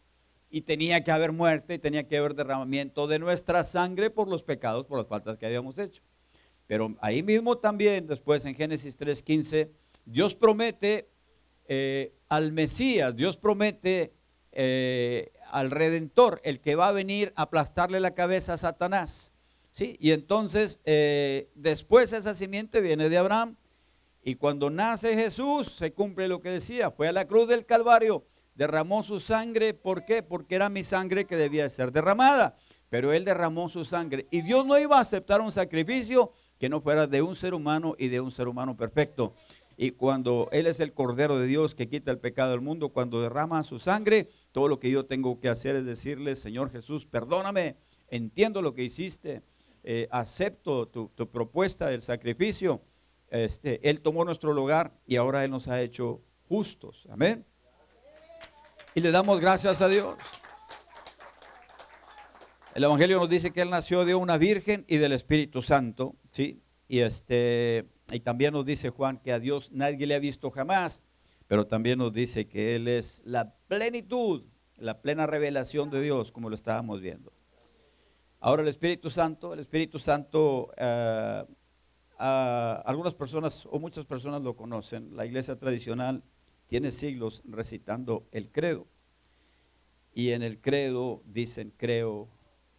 y 0.51 0.61
tenía 0.61 1.03
que 1.03 1.09
haber 1.09 1.31
muerte 1.31 1.73
y 1.73 1.79
tenía 1.79 2.07
que 2.07 2.17
haber 2.17 2.35
derramamiento 2.35 3.07
de 3.07 3.17
nuestra 3.17 3.63
sangre 3.63 4.11
por 4.11 4.27
los 4.27 4.43
pecados, 4.43 4.85
por 4.85 4.99
las 4.99 5.07
faltas 5.07 5.39
que 5.39 5.47
habíamos 5.47 5.79
hecho. 5.79 6.03
Pero 6.67 6.95
ahí 7.01 7.23
mismo 7.23 7.57
también, 7.57 8.05
después 8.05 8.45
en 8.45 8.53
Génesis 8.53 8.95
3.15, 8.99 9.71
Dios 10.05 10.35
promete 10.35 11.09
eh, 11.67 12.13
al 12.27 12.51
Mesías, 12.51 13.15
Dios 13.15 13.37
promete 13.37 14.13
eh, 14.51 15.31
al 15.49 15.71
Redentor, 15.71 16.39
el 16.43 16.59
que 16.59 16.75
va 16.75 16.89
a 16.89 16.91
venir 16.91 17.33
a 17.35 17.41
aplastarle 17.43 17.99
la 17.99 18.13
cabeza 18.13 18.53
a 18.53 18.57
Satanás. 18.57 19.28
Y 19.99 20.11
entonces, 20.11 20.79
eh, 20.85 21.49
después 21.55 22.13
esa 22.13 22.33
simiente 22.33 22.81
viene 22.81 23.09
de 23.09 23.17
Abraham. 23.17 23.55
Y 24.23 24.35
cuando 24.35 24.69
nace 24.69 25.15
Jesús, 25.15 25.67
se 25.71 25.93
cumple 25.93 26.27
lo 26.27 26.39
que 26.39 26.49
decía, 26.49 26.91
fue 26.91 27.07
a 27.07 27.11
la 27.11 27.25
cruz 27.25 27.47
del 27.47 27.65
Calvario, 27.65 28.25
derramó 28.55 29.03
su 29.03 29.19
sangre, 29.19 29.73
¿por 29.73 30.05
qué? 30.05 30.21
Porque 30.21 30.55
era 30.55 30.69
mi 30.69 30.83
sangre 30.83 31.25
que 31.25 31.37
debía 31.37 31.69
ser 31.69 31.91
derramada. 31.91 32.57
Pero 32.89 33.13
él 33.13 33.23
derramó 33.23 33.69
su 33.69 33.85
sangre. 33.85 34.27
Y 34.31 34.41
Dios 34.41 34.65
no 34.65 34.77
iba 34.77 34.97
a 34.97 35.01
aceptar 35.01 35.41
un 35.41 35.51
sacrificio 35.51 36.31
que 36.59 36.69
no 36.69 36.81
fuera 36.81 37.07
de 37.07 37.21
un 37.21 37.35
ser 37.35 37.53
humano 37.53 37.95
y 37.97 38.09
de 38.09 38.19
un 38.19 38.31
ser 38.31 38.47
humano 38.47 38.75
perfecto. 38.75 39.33
Y 39.77 39.91
cuando 39.91 40.49
Él 40.51 40.67
es 40.67 40.81
el 40.81 40.91
Cordero 40.91 41.39
de 41.39 41.47
Dios 41.47 41.73
que 41.73 41.87
quita 41.87 42.11
el 42.11 42.19
pecado 42.19 42.51
del 42.51 42.59
mundo, 42.59 42.89
cuando 42.89 43.21
derrama 43.21 43.63
su 43.63 43.79
sangre, 43.79 44.27
todo 44.51 44.67
lo 44.67 44.77
que 44.77 44.91
yo 44.91 45.05
tengo 45.05 45.39
que 45.39 45.47
hacer 45.47 45.77
es 45.77 45.85
decirle, 45.85 46.35
Señor 46.35 46.69
Jesús, 46.69 47.05
perdóname, 47.05 47.77
entiendo 48.09 48.61
lo 48.61 48.73
que 48.73 48.83
hiciste, 48.83 49.41
eh, 49.83 50.07
acepto 50.11 50.87
tu, 50.87 51.09
propuesta 51.31 51.87
del 51.87 52.01
sacrificio. 52.01 52.81
Este, 53.29 53.87
él 53.89 54.01
tomó 54.01 54.25
nuestro 54.25 54.53
lugar 54.53 54.93
y 55.05 55.15
ahora 55.15 55.43
Él 55.43 55.51
nos 55.51 55.67
ha 55.67 55.81
hecho 55.81 56.21
justos. 56.47 57.07
Amén. 57.11 57.45
Y 58.95 59.01
le 59.01 59.11
damos 59.11 59.39
gracias 59.39 59.81
a 59.81 59.87
Dios. 59.87 60.15
El 62.73 62.83
Evangelio 62.83 63.19
nos 63.19 63.29
dice 63.29 63.51
que 63.51 63.61
Él 63.61 63.69
nació 63.69 64.05
de 64.05 64.15
una 64.15 64.37
virgen 64.37 64.85
y 64.87 64.97
del 64.97 65.11
Espíritu 65.11 65.61
Santo, 65.61 66.15
¿sí? 66.31 66.61
Y 66.87 66.99
este 66.99 67.87
y 68.11 68.21
también 68.21 68.53
nos 68.53 68.65
dice 68.65 68.89
Juan 68.89 69.17
que 69.17 69.31
a 69.31 69.39
Dios 69.39 69.71
nadie 69.71 70.07
le 70.07 70.15
ha 70.15 70.19
visto 70.19 70.49
jamás, 70.49 71.01
pero 71.47 71.67
también 71.67 71.99
nos 71.99 72.13
dice 72.13 72.47
que 72.47 72.75
Él 72.75 72.87
es 72.87 73.21
la 73.25 73.55
plenitud, 73.67 74.43
la 74.77 75.01
plena 75.01 75.27
revelación 75.27 75.89
de 75.89 76.01
Dios, 76.01 76.31
como 76.31 76.49
lo 76.49 76.55
estábamos 76.55 77.01
viendo. 77.01 77.31
Ahora 78.39 78.61
el 78.61 78.67
Espíritu 78.67 79.09
Santo, 79.09 79.53
el 79.53 79.59
Espíritu 79.59 79.99
Santo, 79.99 80.71
eh, 80.77 81.45
algunas 82.17 83.15
personas 83.15 83.65
o 83.65 83.79
muchas 83.79 84.05
personas 84.05 84.41
lo 84.41 84.55
conocen, 84.55 85.15
la 85.15 85.25
iglesia 85.25 85.57
tradicional 85.57 86.23
tiene 86.67 86.91
siglos 86.91 87.41
recitando 87.45 88.27
el 88.31 88.51
credo. 88.51 88.87
Y 90.13 90.31
en 90.31 90.43
el 90.43 90.59
credo 90.59 91.21
dicen, 91.25 91.73
creo 91.77 92.29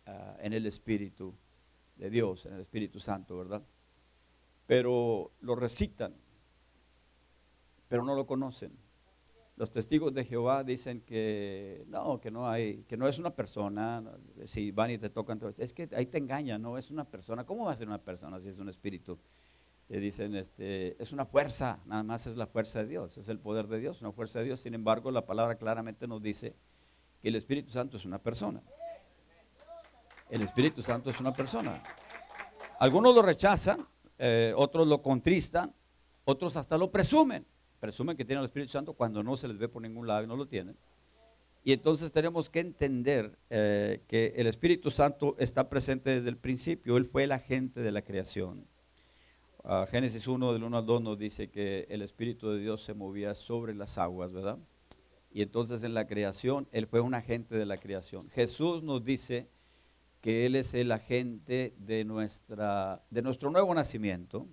eh, 0.06 0.36
en 0.40 0.52
el 0.52 0.66
Espíritu 0.66 1.34
de 1.96 2.10
Dios, 2.10 2.46
en 2.46 2.54
el 2.54 2.60
Espíritu 2.60 3.00
Santo, 3.00 3.36
¿verdad? 3.36 3.62
pero 4.70 5.32
lo 5.40 5.56
recitan, 5.56 6.14
pero 7.88 8.04
no 8.04 8.14
lo 8.14 8.24
conocen. 8.24 8.70
Los 9.60 9.70
testigos 9.70 10.14
de 10.14 10.24
Jehová 10.24 10.64
dicen 10.64 11.02
que 11.02 11.84
no, 11.88 12.18
que 12.18 12.30
no 12.30 12.48
hay, 12.48 12.82
que 12.84 12.96
no 12.96 13.06
es 13.06 13.18
una 13.18 13.36
persona. 13.36 14.02
Si 14.46 14.70
van 14.70 14.90
y 14.90 14.96
te 14.96 15.10
tocan, 15.10 15.38
es 15.58 15.74
que 15.74 15.86
ahí 15.94 16.06
te 16.06 16.16
engañan, 16.16 16.62
no 16.62 16.78
es 16.78 16.90
una 16.90 17.04
persona. 17.04 17.44
¿Cómo 17.44 17.66
va 17.66 17.72
a 17.72 17.76
ser 17.76 17.86
una 17.86 18.02
persona 18.02 18.40
si 18.40 18.48
es 18.48 18.56
un 18.56 18.70
espíritu? 18.70 19.18
Dicen, 19.86 20.34
este, 20.34 20.96
es 21.02 21.12
una 21.12 21.26
fuerza, 21.26 21.78
nada 21.84 22.02
más 22.02 22.26
es 22.26 22.38
la 22.38 22.46
fuerza 22.46 22.78
de 22.78 22.86
Dios, 22.86 23.18
es 23.18 23.28
el 23.28 23.38
poder 23.38 23.66
de 23.66 23.78
Dios, 23.80 24.00
una 24.00 24.12
fuerza 24.12 24.38
de 24.38 24.46
Dios. 24.46 24.60
Sin 24.60 24.72
embargo, 24.72 25.10
la 25.10 25.26
palabra 25.26 25.56
claramente 25.56 26.08
nos 26.08 26.22
dice 26.22 26.56
que 27.20 27.28
el 27.28 27.34
Espíritu 27.34 27.70
Santo 27.70 27.98
es 27.98 28.06
una 28.06 28.18
persona. 28.18 28.62
El 30.30 30.40
Espíritu 30.40 30.80
Santo 30.80 31.10
es 31.10 31.20
una 31.20 31.34
persona. 31.34 31.82
Algunos 32.78 33.14
lo 33.14 33.20
rechazan, 33.20 33.86
eh, 34.16 34.54
otros 34.56 34.88
lo 34.88 35.02
contristan, 35.02 35.74
otros 36.24 36.56
hasta 36.56 36.78
lo 36.78 36.90
presumen. 36.90 37.44
Presumen 37.80 38.16
que 38.16 38.24
tienen 38.24 38.40
el 38.40 38.44
Espíritu 38.44 38.70
Santo 38.70 38.92
cuando 38.92 39.22
no 39.22 39.36
se 39.36 39.48
les 39.48 39.58
ve 39.58 39.68
por 39.68 39.82
ningún 39.82 40.06
lado 40.06 40.22
y 40.22 40.26
no 40.26 40.36
lo 40.36 40.46
tienen. 40.46 40.76
Y 41.62 41.72
entonces 41.72 42.12
tenemos 42.12 42.48
que 42.48 42.60
entender 42.60 43.38
eh, 43.50 44.02
que 44.06 44.34
el 44.36 44.46
Espíritu 44.46 44.90
Santo 44.90 45.36
está 45.38 45.68
presente 45.68 46.10
desde 46.10 46.28
el 46.28 46.36
principio. 46.36 46.96
Él 46.96 47.06
fue 47.06 47.24
el 47.24 47.32
agente 47.32 47.80
de 47.80 47.92
la 47.92 48.02
creación. 48.02 48.66
Ah, 49.62 49.86
Génesis 49.90 50.26
1, 50.26 50.54
del 50.54 50.64
1 50.64 50.78
al 50.78 50.86
2 50.86 51.02
nos 51.02 51.18
dice 51.18 51.50
que 51.50 51.86
el 51.90 52.00
Espíritu 52.00 52.50
de 52.50 52.60
Dios 52.60 52.82
se 52.82 52.94
movía 52.94 53.34
sobre 53.34 53.74
las 53.74 53.98
aguas, 53.98 54.32
¿verdad? 54.32 54.58
Y 55.30 55.42
entonces 55.42 55.82
en 55.82 55.92
la 55.92 56.06
creación, 56.06 56.66
Él 56.72 56.86
fue 56.86 57.00
un 57.00 57.14
agente 57.14 57.56
de 57.56 57.66
la 57.66 57.76
creación. 57.76 58.30
Jesús 58.30 58.82
nos 58.82 59.04
dice 59.04 59.50
que 60.22 60.46
Él 60.46 60.56
es 60.56 60.72
el 60.72 60.90
agente 60.92 61.74
de, 61.78 62.04
nuestra, 62.04 63.04
de 63.10 63.22
nuestro 63.22 63.50
nuevo 63.50 63.74
nacimiento. 63.74 64.48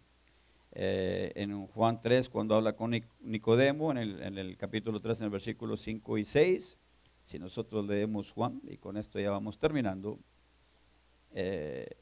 Eh, 0.80 1.32
en 1.34 1.66
Juan 1.66 2.00
3, 2.00 2.30
cuando 2.30 2.54
habla 2.54 2.76
con 2.76 2.92
Nicodemo, 3.22 3.90
en 3.90 3.98
el, 3.98 4.22
en 4.22 4.38
el 4.38 4.56
capítulo 4.58 5.00
3, 5.00 5.22
en 5.22 5.26
el 5.26 5.32
versículo 5.32 5.76
5 5.76 6.20
y 6.20 6.24
6, 6.24 6.78
si 7.24 7.40
nosotros 7.40 7.84
leemos 7.88 8.32
Juan, 8.32 8.62
y 8.64 8.78
con 8.78 8.96
esto 8.96 9.20
ya 9.20 9.32
vamos 9.32 9.58
terminando, 9.58 10.20
eh, 11.34 11.98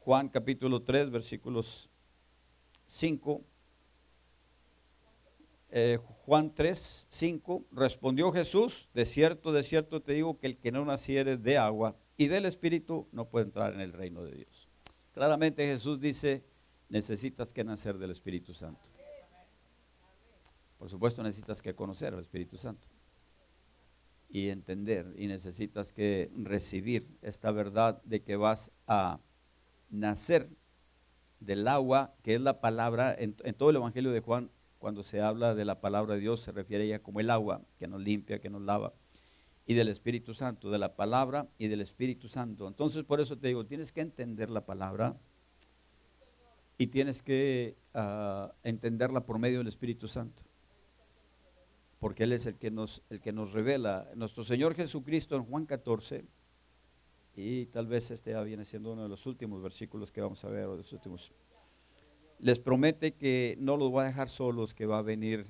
Juan 0.00 0.28
capítulo 0.28 0.82
3, 0.82 1.08
versículos 1.12 1.88
5, 2.88 3.44
eh, 5.70 6.00
Juan 6.24 6.52
3, 6.52 7.06
5, 7.08 7.64
respondió 7.70 8.32
Jesús, 8.32 8.88
de 8.92 9.06
cierto, 9.06 9.52
de 9.52 9.62
cierto 9.62 10.02
te 10.02 10.14
digo 10.14 10.36
que 10.40 10.48
el 10.48 10.56
que 10.56 10.72
no 10.72 10.84
naciere 10.84 11.36
de 11.36 11.58
agua 11.58 11.94
y 12.16 12.26
del 12.26 12.46
Espíritu 12.46 13.06
no 13.12 13.28
puede 13.28 13.44
entrar 13.44 13.72
en 13.72 13.80
el 13.80 13.92
reino 13.92 14.24
de 14.24 14.34
Dios. 14.34 14.68
Claramente 15.12 15.64
Jesús 15.64 16.00
dice, 16.00 16.42
necesitas 16.88 17.52
que 17.52 17.64
nacer 17.64 17.98
del 17.98 18.10
Espíritu 18.10 18.54
Santo. 18.54 18.90
Por 20.78 20.90
supuesto 20.90 21.22
necesitas 21.22 21.62
que 21.62 21.74
conocer 21.74 22.12
al 22.12 22.20
Espíritu 22.20 22.58
Santo 22.58 22.86
y 24.28 24.48
entender 24.48 25.14
y 25.16 25.26
necesitas 25.26 25.92
que 25.92 26.30
recibir 26.36 27.16
esta 27.22 27.50
verdad 27.50 28.02
de 28.04 28.22
que 28.22 28.36
vas 28.36 28.70
a 28.86 29.20
nacer 29.90 30.50
del 31.40 31.68
agua, 31.68 32.14
que 32.22 32.34
es 32.34 32.40
la 32.40 32.60
palabra, 32.60 33.14
en, 33.18 33.34
todo 33.34 33.70
el 33.70 33.76
Evangelio 33.76 34.10
de 34.10 34.20
Juan, 34.20 34.50
cuando 34.78 35.02
se 35.02 35.20
habla 35.20 35.54
de 35.54 35.64
la 35.64 35.80
palabra 35.80 36.14
de 36.14 36.20
Dios, 36.20 36.40
se 36.40 36.52
refiere 36.52 36.84
a 36.84 36.86
ella 36.86 37.02
como 37.02 37.20
el 37.20 37.30
agua, 37.30 37.62
que 37.78 37.88
nos 37.88 38.02
limpia, 38.02 38.40
que 38.40 38.50
nos 38.50 38.62
lava, 38.62 38.94
y 39.66 39.74
del 39.74 39.88
Espíritu 39.88 40.34
Santo, 40.34 40.70
de 40.70 40.78
la 40.78 40.96
palabra 40.96 41.48
y 41.58 41.68
del 41.68 41.80
Espíritu 41.80 42.28
Santo. 42.28 42.68
Entonces, 42.68 43.04
por 43.04 43.20
eso 43.20 43.36
te 43.36 43.48
digo, 43.48 43.66
tienes 43.66 43.92
que 43.92 44.00
entender 44.00 44.50
la 44.50 44.64
palabra 44.64 45.16
y 46.78 46.88
tienes 46.88 47.22
que 47.22 47.76
ah, 47.94 48.52
entenderla 48.62 49.24
por 49.24 49.38
medio 49.38 49.58
del 49.58 49.68
Espíritu 49.68 50.08
Santo. 50.08 50.42
Porque 51.98 52.24
Él 52.24 52.32
es 52.32 52.46
el 52.46 52.56
que, 52.56 52.70
nos, 52.70 53.02
el 53.08 53.20
que 53.20 53.32
nos 53.32 53.52
revela. 53.52 54.10
Nuestro 54.14 54.44
Señor 54.44 54.74
Jesucristo 54.74 55.36
en 55.36 55.44
Juan 55.44 55.64
14, 55.64 56.24
y 57.34 57.66
tal 57.66 57.86
vez 57.86 58.10
este 58.10 58.32
ya 58.32 58.42
viene 58.42 58.64
siendo 58.64 58.92
uno 58.92 59.02
de 59.02 59.08
los 59.08 59.26
últimos 59.26 59.62
versículos 59.62 60.12
que 60.12 60.20
vamos 60.20 60.44
a 60.44 60.48
ver, 60.48 60.66
o 60.66 60.72
de 60.72 60.78
los 60.78 60.92
últimos. 60.92 61.32
Les 62.38 62.58
promete 62.58 63.14
que 63.14 63.56
no 63.58 63.76
los 63.76 63.94
va 63.94 64.02
a 64.02 64.06
dejar 64.06 64.28
solos, 64.28 64.74
que 64.74 64.86
va 64.86 64.98
a 64.98 65.02
venir 65.02 65.46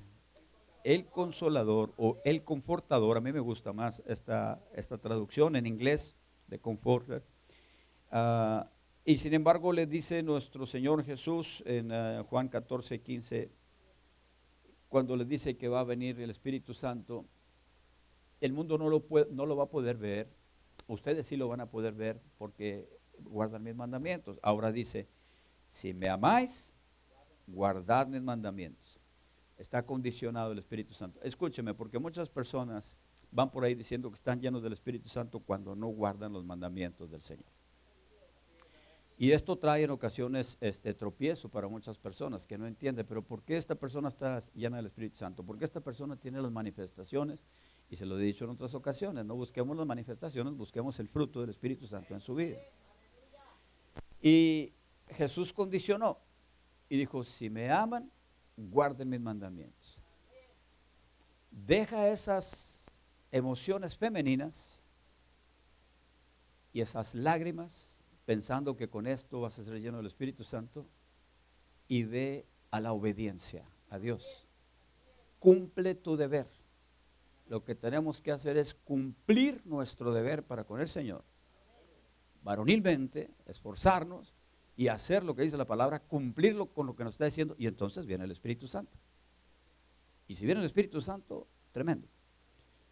el 0.85 1.05
consolador 1.05 1.93
o 1.97 2.17
el 2.23 2.43
confortador. 2.43 3.17
A 3.17 3.21
mí 3.21 3.33
me 3.33 3.41
gusta 3.41 3.73
más 3.73 4.01
esta, 4.05 4.61
esta 4.73 4.97
traducción 4.97 5.57
en 5.57 5.65
inglés 5.65 6.15
de 6.47 6.59
comforter. 6.59 7.23
Ah, 8.09 8.69
y 9.07 9.15
sin 9.15 9.33
embargo 9.33 9.71
le 9.71 9.87
dice 9.87 10.21
nuestro 10.21 10.65
Señor 10.65 11.01
Jesús 11.01 11.63
en 11.65 11.93
ah, 11.93 12.25
Juan 12.29 12.49
14, 12.49 12.99
15, 12.99 13.49
cuando 14.89 15.15
le 15.15 15.23
dice 15.23 15.55
que 15.55 15.69
va 15.69 15.79
a 15.79 15.85
venir 15.85 16.19
el 16.19 16.29
Espíritu 16.29 16.73
Santo, 16.73 17.23
el 18.41 18.51
mundo 18.51 18.77
no 18.77 18.89
lo, 18.89 19.05
no 19.31 19.45
lo 19.45 19.55
va 19.55 19.63
a 19.63 19.69
poder 19.69 19.95
ver, 19.95 20.29
ustedes 20.87 21.25
sí 21.25 21.37
lo 21.37 21.47
van 21.47 21.61
a 21.61 21.69
poder 21.69 21.93
ver 21.93 22.21
porque 22.37 22.85
guardan 23.19 23.63
mis 23.63 23.75
mandamientos. 23.75 24.41
Ahora 24.43 24.73
dice, 24.73 25.07
si 25.69 25.93
me 25.93 26.09
amáis, 26.09 26.73
guardad 27.47 28.07
mis 28.07 28.21
mandamientos. 28.21 28.99
Está 29.57 29.85
condicionado 29.85 30.51
el 30.51 30.57
Espíritu 30.57 30.93
Santo. 30.93 31.21
Escúcheme, 31.23 31.73
porque 31.73 31.97
muchas 31.97 32.29
personas 32.29 32.97
van 33.31 33.51
por 33.51 33.63
ahí 33.63 33.73
diciendo 33.73 34.09
que 34.09 34.15
están 34.15 34.41
llenos 34.41 34.61
del 34.61 34.73
Espíritu 34.73 35.07
Santo 35.07 35.39
cuando 35.39 35.77
no 35.77 35.87
guardan 35.87 36.33
los 36.33 36.43
mandamientos 36.43 37.09
del 37.09 37.21
Señor. 37.21 37.56
Y 39.19 39.31
esto 39.31 39.57
trae 39.57 39.83
en 39.83 39.89
ocasiones 39.89 40.57
este 40.61 40.93
tropiezo 40.93 41.49
para 41.49 41.67
muchas 41.67 41.97
personas 41.97 42.45
que 42.45 42.55
no 42.55 42.67
entienden, 42.67 43.03
pero 43.07 43.23
¿por 43.23 43.41
qué 43.41 43.57
esta 43.57 43.73
persona 43.73 44.09
está 44.09 44.41
llena 44.53 44.77
del 44.77 44.85
Espíritu 44.85 45.17
Santo? 45.17 45.43
¿Por 45.43 45.57
qué 45.57 45.65
esta 45.65 45.81
persona 45.81 46.15
tiene 46.15 46.39
las 46.39 46.51
manifestaciones? 46.51 47.43
Y 47.89 47.95
se 47.95 48.05
lo 48.05 48.19
he 48.19 48.21
dicho 48.21 48.45
en 48.45 48.51
otras 48.51 48.75
ocasiones, 48.75 49.25
no 49.25 49.35
busquemos 49.35 49.75
las 49.75 49.87
manifestaciones, 49.87 50.53
busquemos 50.53 50.99
el 50.99 51.07
fruto 51.07 51.41
del 51.41 51.49
Espíritu 51.49 51.87
Santo 51.87 52.13
en 52.13 52.21
su 52.21 52.35
vida. 52.35 52.57
Y 54.21 54.73
Jesús 55.07 55.51
condicionó 55.51 56.19
y 56.87 56.97
dijo, 56.97 57.23
si 57.23 57.49
me 57.49 57.71
aman, 57.71 58.11
guarden 58.55 59.09
mis 59.09 59.19
mandamientos. 59.19 59.99
Deja 61.49 62.07
esas 62.09 62.85
emociones 63.31 63.97
femeninas 63.97 64.79
y 66.71 66.81
esas 66.81 67.15
lágrimas 67.15 67.96
pensando 68.27 68.77
que 68.77 68.87
con 68.87 69.07
esto 69.07 69.41
vas 69.41 69.57
a 69.57 69.63
ser 69.63 69.81
lleno 69.81 69.97
del 69.97 70.05
Espíritu 70.05 70.43
Santo 70.43 70.85
y 71.87 72.03
ve 72.03 72.45
a 72.69 72.79
la 72.79 72.93
obediencia 72.93 73.65
a 73.89 73.97
Dios. 73.97 74.45
Cumple 75.39 75.95
tu 75.95 76.15
deber 76.15 76.47
lo 77.49 77.63
que 77.63 77.75
tenemos 77.75 78.21
que 78.21 78.31
hacer 78.31 78.57
es 78.57 78.73
cumplir 78.73 79.61
nuestro 79.65 80.13
deber 80.13 80.43
para 80.43 80.65
con 80.65 80.81
el 80.81 80.87
Señor. 80.87 81.23
Varonilmente, 82.43 83.31
esforzarnos 83.45 84.33
y 84.75 84.89
hacer 84.89 85.23
lo 85.23 85.35
que 85.35 85.43
dice 85.43 85.57
la 85.57 85.65
palabra, 85.65 85.99
cumplirlo 85.99 86.67
con 86.67 86.85
lo 86.85 86.95
que 86.95 87.03
nos 87.03 87.15
está 87.15 87.25
diciendo, 87.25 87.55
y 87.57 87.67
entonces 87.67 88.05
viene 88.05 88.25
el 88.25 88.31
Espíritu 88.31 88.67
Santo. 88.67 88.97
Y 90.27 90.35
si 90.35 90.45
viene 90.45 90.59
el 90.59 90.65
Espíritu 90.65 91.01
Santo, 91.01 91.47
tremendo. 91.71 92.07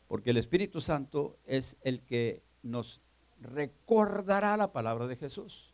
Porque 0.08 0.30
el 0.30 0.38
Espíritu 0.38 0.80
Santo 0.80 1.38
es 1.46 1.76
el 1.82 2.02
que 2.02 2.44
nos 2.64 3.02
recordará 3.40 4.58
la 4.58 4.72
palabra 4.72 5.08
de 5.08 5.16
Jesús. 5.16 5.74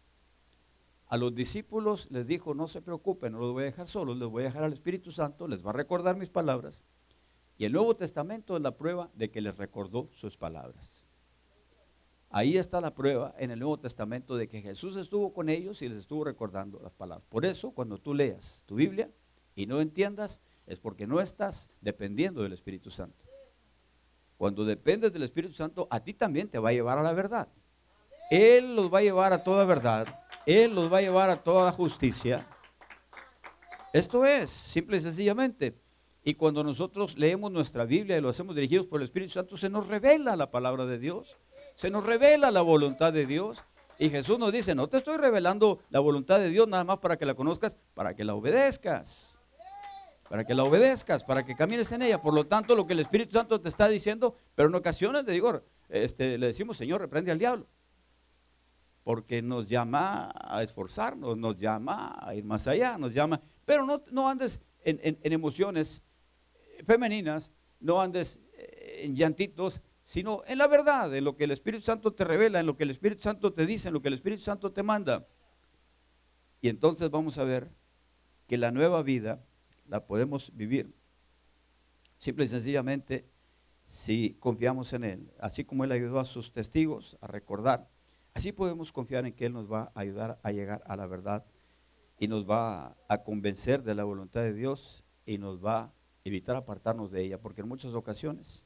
A 1.07 1.17
los 1.17 1.35
discípulos 1.35 2.09
les 2.09 2.25
dijo, 2.25 2.53
no 2.53 2.67
se 2.67 2.81
preocupen, 2.81 3.33
no 3.33 3.39
los 3.39 3.51
voy 3.51 3.63
a 3.63 3.65
dejar 3.65 3.87
solos, 3.87 4.17
les 4.17 4.29
voy 4.29 4.43
a 4.43 4.45
dejar 4.45 4.63
al 4.63 4.73
Espíritu 4.73 5.11
Santo, 5.11 5.47
les 5.47 5.65
va 5.65 5.71
a 5.71 5.73
recordar 5.73 6.15
mis 6.15 6.29
palabras 6.29 6.83
y 7.61 7.65
el 7.65 7.73
Nuevo 7.73 7.95
Testamento 7.95 8.55
es 8.55 8.63
la 8.63 8.75
prueba 8.75 9.11
de 9.13 9.29
que 9.29 9.39
les 9.39 9.55
recordó 9.55 10.09
sus 10.13 10.35
palabras. 10.35 11.03
Ahí 12.31 12.57
está 12.57 12.81
la 12.81 12.95
prueba 12.95 13.35
en 13.37 13.51
el 13.51 13.59
Nuevo 13.59 13.77
Testamento 13.79 14.35
de 14.35 14.47
que 14.47 14.63
Jesús 14.63 14.97
estuvo 14.97 15.31
con 15.31 15.47
ellos 15.47 15.83
y 15.83 15.87
les 15.87 15.99
estuvo 15.99 16.23
recordando 16.23 16.79
las 16.79 16.95
palabras. 16.95 17.27
Por 17.29 17.45
eso, 17.45 17.69
cuando 17.69 17.99
tú 17.99 18.15
leas 18.15 18.63
tu 18.65 18.73
Biblia 18.73 19.11
y 19.53 19.67
no 19.67 19.79
entiendas, 19.79 20.41
es 20.65 20.79
porque 20.79 21.05
no 21.05 21.21
estás 21.21 21.69
dependiendo 21.81 22.41
del 22.41 22.53
Espíritu 22.53 22.89
Santo. 22.89 23.30
Cuando 24.41 24.65
dependes 24.65 25.13
del 25.13 25.21
Espíritu 25.21 25.53
Santo, 25.53 25.87
a 25.91 25.99
ti 25.99 26.15
también 26.15 26.49
te 26.49 26.57
va 26.57 26.69
a 26.69 26.73
llevar 26.73 26.97
a 26.97 27.03
la 27.03 27.13
verdad. 27.13 27.47
Él 28.31 28.75
los 28.75 28.91
va 28.91 28.97
a 28.97 29.01
llevar 29.03 29.33
a 29.33 29.43
toda 29.43 29.65
verdad. 29.65 30.07
Él 30.47 30.73
los 30.73 30.91
va 30.91 30.97
a 30.97 31.01
llevar 31.01 31.29
a 31.29 31.35
toda 31.35 31.63
la 31.63 31.71
justicia. 31.71 32.47
Esto 33.93 34.25
es, 34.25 34.49
simple 34.49 34.97
y 34.97 35.01
sencillamente. 35.01 35.79
Y 36.23 36.33
cuando 36.33 36.63
nosotros 36.63 37.19
leemos 37.19 37.51
nuestra 37.51 37.85
Biblia 37.85 38.17
y 38.17 38.21
lo 38.21 38.29
hacemos 38.29 38.55
dirigidos 38.55 38.87
por 38.87 38.99
el 38.99 39.03
Espíritu 39.03 39.33
Santo, 39.33 39.57
se 39.57 39.69
nos 39.69 39.85
revela 39.85 40.35
la 40.35 40.49
palabra 40.49 40.87
de 40.87 40.97
Dios, 40.97 41.37
se 41.75 41.91
nos 41.91 42.03
revela 42.03 42.49
la 42.49 42.61
voluntad 42.61 43.13
de 43.13 43.27
Dios. 43.27 43.63
Y 43.99 44.09
Jesús 44.09 44.39
nos 44.39 44.51
dice, 44.51 44.73
no 44.73 44.87
te 44.89 44.97
estoy 44.97 45.17
revelando 45.17 45.81
la 45.91 45.99
voluntad 45.99 46.39
de 46.39 46.49
Dios 46.49 46.67
nada 46.67 46.83
más 46.83 46.97
para 46.97 47.15
que 47.15 47.27
la 47.27 47.35
conozcas, 47.35 47.77
para 47.93 48.15
que 48.15 48.23
la 48.23 48.33
obedezcas. 48.33 49.30
Para 50.31 50.45
que 50.45 50.55
la 50.55 50.63
obedezcas, 50.63 51.25
para 51.25 51.45
que 51.45 51.57
camines 51.57 51.91
en 51.91 52.03
ella. 52.03 52.21
Por 52.21 52.33
lo 52.33 52.47
tanto, 52.47 52.73
lo 52.73 52.87
que 52.87 52.93
el 52.93 53.01
Espíritu 53.01 53.33
Santo 53.33 53.59
te 53.59 53.67
está 53.67 53.89
diciendo, 53.89 54.33
pero 54.55 54.69
en 54.69 54.75
ocasiones 54.75 55.25
le 55.25 55.33
digo, 55.33 55.61
este, 55.89 56.37
le 56.37 56.47
decimos, 56.47 56.77
Señor, 56.77 57.01
reprende 57.01 57.33
al 57.33 57.37
diablo. 57.37 57.67
Porque 59.03 59.41
nos 59.41 59.67
llama 59.67 60.31
a 60.33 60.63
esforzarnos, 60.63 61.35
nos 61.35 61.57
llama 61.57 62.17
a 62.17 62.33
ir 62.33 62.45
más 62.45 62.65
allá, 62.67 62.97
nos 62.97 63.13
llama, 63.13 63.41
pero 63.65 63.85
no, 63.85 64.01
no 64.09 64.29
andes 64.29 64.61
en 64.85 65.33
emociones 65.33 66.01
femeninas, 66.85 67.51
no 67.81 67.99
andes 67.99 68.39
eh, 68.53 69.01
en 69.03 69.17
llantitos, 69.17 69.81
sino 70.05 70.43
en 70.47 70.59
la 70.59 70.67
verdad, 70.67 71.13
en 71.13 71.25
lo 71.25 71.35
que 71.35 71.43
el 71.43 71.51
Espíritu 71.51 71.83
Santo 71.83 72.13
te 72.13 72.23
revela, 72.23 72.61
en 72.61 72.67
lo 72.67 72.77
que 72.77 72.85
el 72.85 72.91
Espíritu 72.91 73.23
Santo 73.23 73.51
te 73.51 73.65
dice, 73.65 73.89
en 73.89 73.95
lo 73.95 74.01
que 74.01 74.07
el 74.07 74.13
Espíritu 74.13 74.43
Santo 74.43 74.71
te 74.71 74.81
manda. 74.81 75.27
Y 76.61 76.69
entonces 76.69 77.09
vamos 77.09 77.37
a 77.37 77.43
ver 77.43 77.69
que 78.47 78.57
la 78.57 78.71
nueva 78.71 79.03
vida 79.03 79.43
la 79.91 80.07
podemos 80.07 80.55
vivir 80.55 80.95
simple 82.17 82.45
y 82.45 82.47
sencillamente 82.47 83.29
si 83.83 84.35
confiamos 84.39 84.93
en 84.93 85.03
Él. 85.03 85.33
Así 85.37 85.65
como 85.65 85.83
Él 85.83 85.91
ayudó 85.91 86.19
a 86.19 86.25
sus 86.25 86.53
testigos 86.53 87.17
a 87.19 87.27
recordar, 87.27 87.89
así 88.33 88.53
podemos 88.53 88.93
confiar 88.93 89.25
en 89.25 89.33
que 89.33 89.45
Él 89.45 89.53
nos 89.53 89.69
va 89.69 89.91
a 89.93 89.99
ayudar 89.99 90.39
a 90.43 90.51
llegar 90.51 90.81
a 90.85 90.95
la 90.95 91.07
verdad 91.07 91.45
y 92.17 92.29
nos 92.29 92.49
va 92.49 92.95
a 93.09 93.23
convencer 93.23 93.83
de 93.83 93.93
la 93.93 94.05
voluntad 94.05 94.41
de 94.43 94.53
Dios 94.53 95.03
y 95.25 95.37
nos 95.37 95.63
va 95.63 95.79
a 95.81 95.93
evitar 96.23 96.55
apartarnos 96.55 97.11
de 97.11 97.23
ella, 97.23 97.41
porque 97.41 97.59
en 97.59 97.67
muchas 97.67 97.93
ocasiones, 97.93 98.63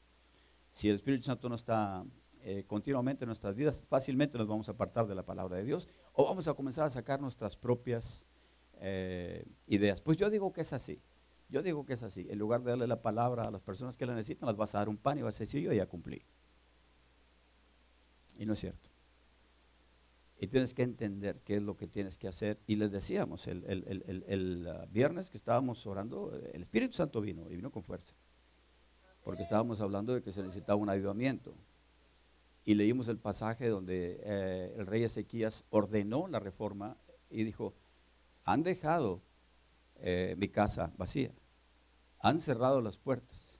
si 0.70 0.88
el 0.88 0.94
Espíritu 0.94 1.24
Santo 1.24 1.48
no 1.48 1.56
está 1.56 2.04
eh, 2.42 2.62
continuamente 2.68 3.24
en 3.24 3.28
nuestras 3.28 3.56
vidas, 3.56 3.82
fácilmente 3.88 4.38
nos 4.38 4.46
vamos 4.46 4.68
a 4.68 4.72
apartar 4.72 5.08
de 5.08 5.16
la 5.16 5.24
palabra 5.24 5.56
de 5.56 5.64
Dios 5.64 5.88
o 6.12 6.24
vamos 6.24 6.46
a 6.46 6.54
comenzar 6.54 6.84
a 6.84 6.90
sacar 6.90 7.20
nuestras 7.20 7.56
propias 7.56 8.24
eh, 8.78 9.44
ideas. 9.66 10.00
Pues 10.00 10.18
yo 10.18 10.30
digo 10.30 10.52
que 10.52 10.60
es 10.60 10.72
así. 10.72 11.00
Yo 11.48 11.62
digo 11.62 11.86
que 11.86 11.94
es 11.94 12.02
así. 12.02 12.26
En 12.28 12.38
lugar 12.38 12.62
de 12.62 12.70
darle 12.70 12.86
la 12.86 13.02
palabra 13.02 13.44
a 13.44 13.50
las 13.50 13.62
personas 13.62 13.96
que 13.96 14.06
la 14.06 14.14
necesitan, 14.14 14.46
las 14.46 14.56
vas 14.56 14.74
a 14.74 14.78
dar 14.78 14.88
un 14.88 14.96
pan 14.96 15.18
y 15.18 15.22
vas 15.22 15.36
a 15.36 15.40
decir, 15.40 15.62
yo 15.62 15.72
ya 15.72 15.86
cumplí. 15.86 16.22
Y 18.38 18.46
no 18.46 18.54
es 18.54 18.60
cierto. 18.60 18.90
Y 20.38 20.48
tienes 20.48 20.74
que 20.74 20.82
entender 20.82 21.40
qué 21.44 21.56
es 21.56 21.62
lo 21.62 21.76
que 21.76 21.86
tienes 21.86 22.18
que 22.18 22.28
hacer. 22.28 22.58
Y 22.66 22.76
les 22.76 22.90
decíamos, 22.90 23.46
el, 23.46 23.64
el, 23.64 24.66
uh, 24.66 24.86
viernes 24.92 25.30
que 25.30 25.38
estábamos 25.38 25.86
orando, 25.86 26.32
el 26.52 26.62
Espíritu 26.62 26.94
Santo 26.94 27.20
vino 27.20 27.50
y 27.50 27.56
vino 27.56 27.70
con 27.70 27.82
fuerza. 27.82 28.14
Porque 29.22 29.42
estábamos 29.42 29.80
hablando 29.80 30.14
de 30.14 30.22
que 30.22 30.32
se 30.32 30.42
necesitaba 30.42 30.76
un 30.76 30.90
avivamiento. 30.90 31.54
Y 32.64 32.74
leímos 32.74 33.08
el 33.08 33.18
pasaje 33.18 33.68
donde 33.68 34.20
eh, 34.24 34.74
el 34.76 34.86
rey 34.86 35.04
Ezequías 35.04 35.64
ordenó 35.70 36.26
la 36.26 36.40
reforma 36.40 36.96
y 37.30 37.44
dijo, 37.44 37.74
han 38.44 38.62
dejado 38.62 39.22
eh, 40.00 40.34
mi 40.38 40.48
casa 40.48 40.92
vacía, 40.96 41.32
han 42.20 42.40
cerrado 42.40 42.80
las 42.80 42.98
puertas, 42.98 43.56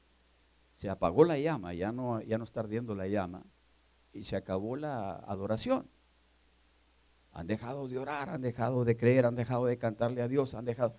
se 0.73 0.91
apagó 0.91 1.25
la 1.25 1.39
llama, 1.39 1.73
ya 1.75 1.93
no, 1.93 2.21
ya 2.21 2.39
no 2.39 2.45
está 2.45 2.61
ardiendo 2.61 2.95
la 2.95 3.07
llama 3.07 3.45
y 4.13 4.25
se 4.25 4.37
acabó 4.37 4.77
la 4.77 5.17
adoración. 5.17 5.89
Han 7.33 7.47
dejado 7.47 7.87
de 7.87 7.99
orar, 7.99 8.31
han 8.31 8.41
dejado 8.41 8.85
de 8.85 8.97
creer, 8.97 9.27
han 9.27 9.37
dejado 9.37 9.67
de 9.67 9.79
cantarle 9.79 10.23
a 10.23 10.29
Dios, 10.29 10.55
han 10.55 10.65
dejado... 10.65 10.97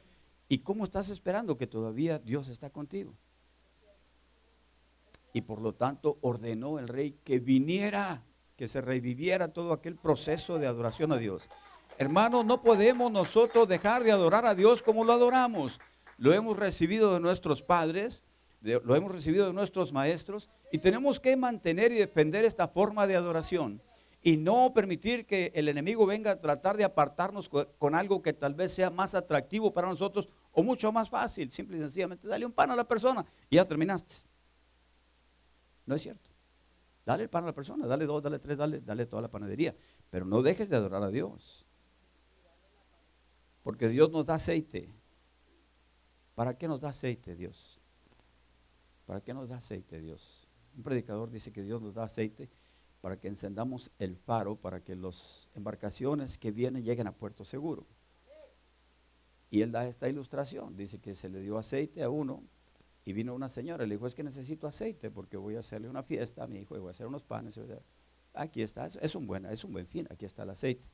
¿Y 0.47 0.59
cómo 0.59 0.83
estás 0.83 1.09
esperando 1.09 1.57
que 1.57 1.67
todavía 1.67 2.19
Dios 2.19 2.47
está 2.49 2.69
contigo? 2.69 3.17
Y 5.33 5.41
por 5.41 5.61
lo 5.61 5.73
tanto 5.73 6.19
ordenó 6.21 6.79
el 6.79 6.87
rey 6.87 7.19
que 7.23 7.39
viniera, 7.39 8.23
que 8.55 8.67
se 8.67 8.81
reviviera 8.81 9.51
todo 9.51 9.73
aquel 9.73 9.95
proceso 9.95 10.57
de 10.57 10.67
adoración 10.67 11.11
a 11.11 11.17
Dios. 11.17 11.49
Hermanos, 11.99 12.45
no 12.45 12.61
podemos 12.61 13.11
nosotros 13.11 13.67
dejar 13.67 14.03
de 14.03 14.11
adorar 14.11 14.45
a 14.45 14.53
Dios 14.53 14.83
como 14.83 15.03
lo 15.03 15.13
adoramos. 15.13 15.79
Lo 16.17 16.31
hemos 16.31 16.55
recibido 16.55 17.13
de 17.13 17.19
nuestros 17.19 17.63
padres, 17.63 18.21
lo 18.61 18.95
hemos 18.95 19.11
recibido 19.11 19.47
de 19.47 19.53
nuestros 19.53 19.91
maestros 19.91 20.49
y 20.71 20.77
tenemos 20.77 21.19
que 21.19 21.35
mantener 21.35 21.91
y 21.91 21.95
defender 21.95 22.45
esta 22.45 22.67
forma 22.67 23.07
de 23.07 23.15
adoración 23.15 23.81
y 24.21 24.37
no 24.37 24.73
permitir 24.75 25.25
que 25.25 25.51
el 25.55 25.69
enemigo 25.69 26.05
venga 26.05 26.31
a 26.31 26.41
tratar 26.41 26.77
de 26.77 26.83
apartarnos 26.83 27.49
con, 27.49 27.95
algo 27.95 28.21
que 28.21 28.33
tal 28.33 28.53
vez 28.53 28.73
sea 28.73 28.89
más 28.89 29.15
atractivo 29.15 29.73
para 29.73 29.87
nosotros 29.87 30.29
o 30.51 30.61
mucho 30.61 30.91
más 30.91 31.09
fácil. 31.09 31.51
Simple 31.51 31.77
y 31.77 31.79
sencillamente, 31.79 32.27
dale 32.27 32.45
un 32.45 32.51
pan 32.51 32.69
a 32.69 32.75
la 32.75 32.87
persona 32.87 33.25
y 33.49 33.55
ya 33.55 33.65
terminaste. 33.65 34.27
No 35.85 35.95
es 35.95 36.01
cierto. 36.01 36.29
Dale 37.05 37.23
el 37.23 37.29
pan 37.29 37.43
a 37.45 37.47
la 37.47 37.53
persona, 37.53 37.87
dale 37.87 38.05
dos, 38.05 38.21
dale 38.21 38.37
tres, 38.37 38.57
dale, 38.57 38.81
dale 38.81 39.05
toda 39.05 39.21
la 39.21 39.29
panadería. 39.29 39.73
Pero 40.09 40.25
no 40.25 40.41
dejes 40.41 40.69
de 40.69 40.75
adorar 40.75 41.03
a 41.03 41.09
Dios. 41.09 41.66
Porque 43.67 43.89
Dios 43.89 44.09
nos 44.11 44.25
da 44.25 44.35
aceite. 44.35 44.89
¿Para 46.35 46.57
qué 46.57 46.69
nos 46.69 46.79
da 46.79 46.87
aceite 46.87 47.35
Dios? 47.35 47.81
¿Para 49.05 49.19
qué 49.19 49.33
nos 49.33 49.49
da 49.49 49.57
aceite 49.57 49.99
Dios? 49.99 50.47
Un 50.77 50.83
predicador 50.83 51.29
dice 51.29 51.51
que 51.51 51.61
Dios 51.63 51.81
nos 51.81 51.93
da 51.93 52.05
aceite 52.05 52.49
para 53.01 53.19
que 53.19 53.27
encendamos 53.27 53.91
el 53.99 54.15
faro, 54.15 54.55
para 54.55 54.79
que 54.85 54.95
las 54.95 55.49
embarcaciones 55.53 56.37
que 56.37 56.53
vienen 56.53 56.81
lleguen 56.81 57.07
a 57.07 57.11
puerto 57.11 57.43
seguro. 57.43 57.85
Y 59.49 59.63
él 59.63 59.73
da 59.73 59.85
esta 59.85 60.07
ilustración, 60.07 60.77
dice 60.77 60.99
que 60.99 61.13
se 61.13 61.27
le 61.27 61.41
dio 61.41 61.57
aceite 61.57 62.03
a 62.03 62.09
uno 62.09 62.43
y 63.03 63.11
vino 63.11 63.35
una 63.35 63.49
señora, 63.49 63.85
le 63.85 63.95
dijo, 63.95 64.07
es 64.07 64.15
que 64.15 64.23
necesito 64.23 64.65
aceite 64.65 65.11
porque 65.11 65.35
voy 65.35 65.57
a 65.57 65.59
hacerle 65.59 65.89
una 65.89 66.03
fiesta 66.03 66.45
a 66.45 66.47
mi 66.47 66.59
hijo 66.59 66.77
y 66.77 66.79
voy 66.79 66.87
a 66.87 66.91
hacer 66.91 67.05
unos 67.07 67.23
panes. 67.23 67.59
Aquí 68.33 68.61
está, 68.61 68.85
es 68.85 69.13
un 69.13 69.27
buen, 69.27 69.45
es 69.45 69.65
un 69.65 69.73
buen 69.73 69.87
fin, 69.87 70.07
aquí 70.09 70.23
está 70.23 70.43
el 70.43 70.51
aceite. 70.51 70.85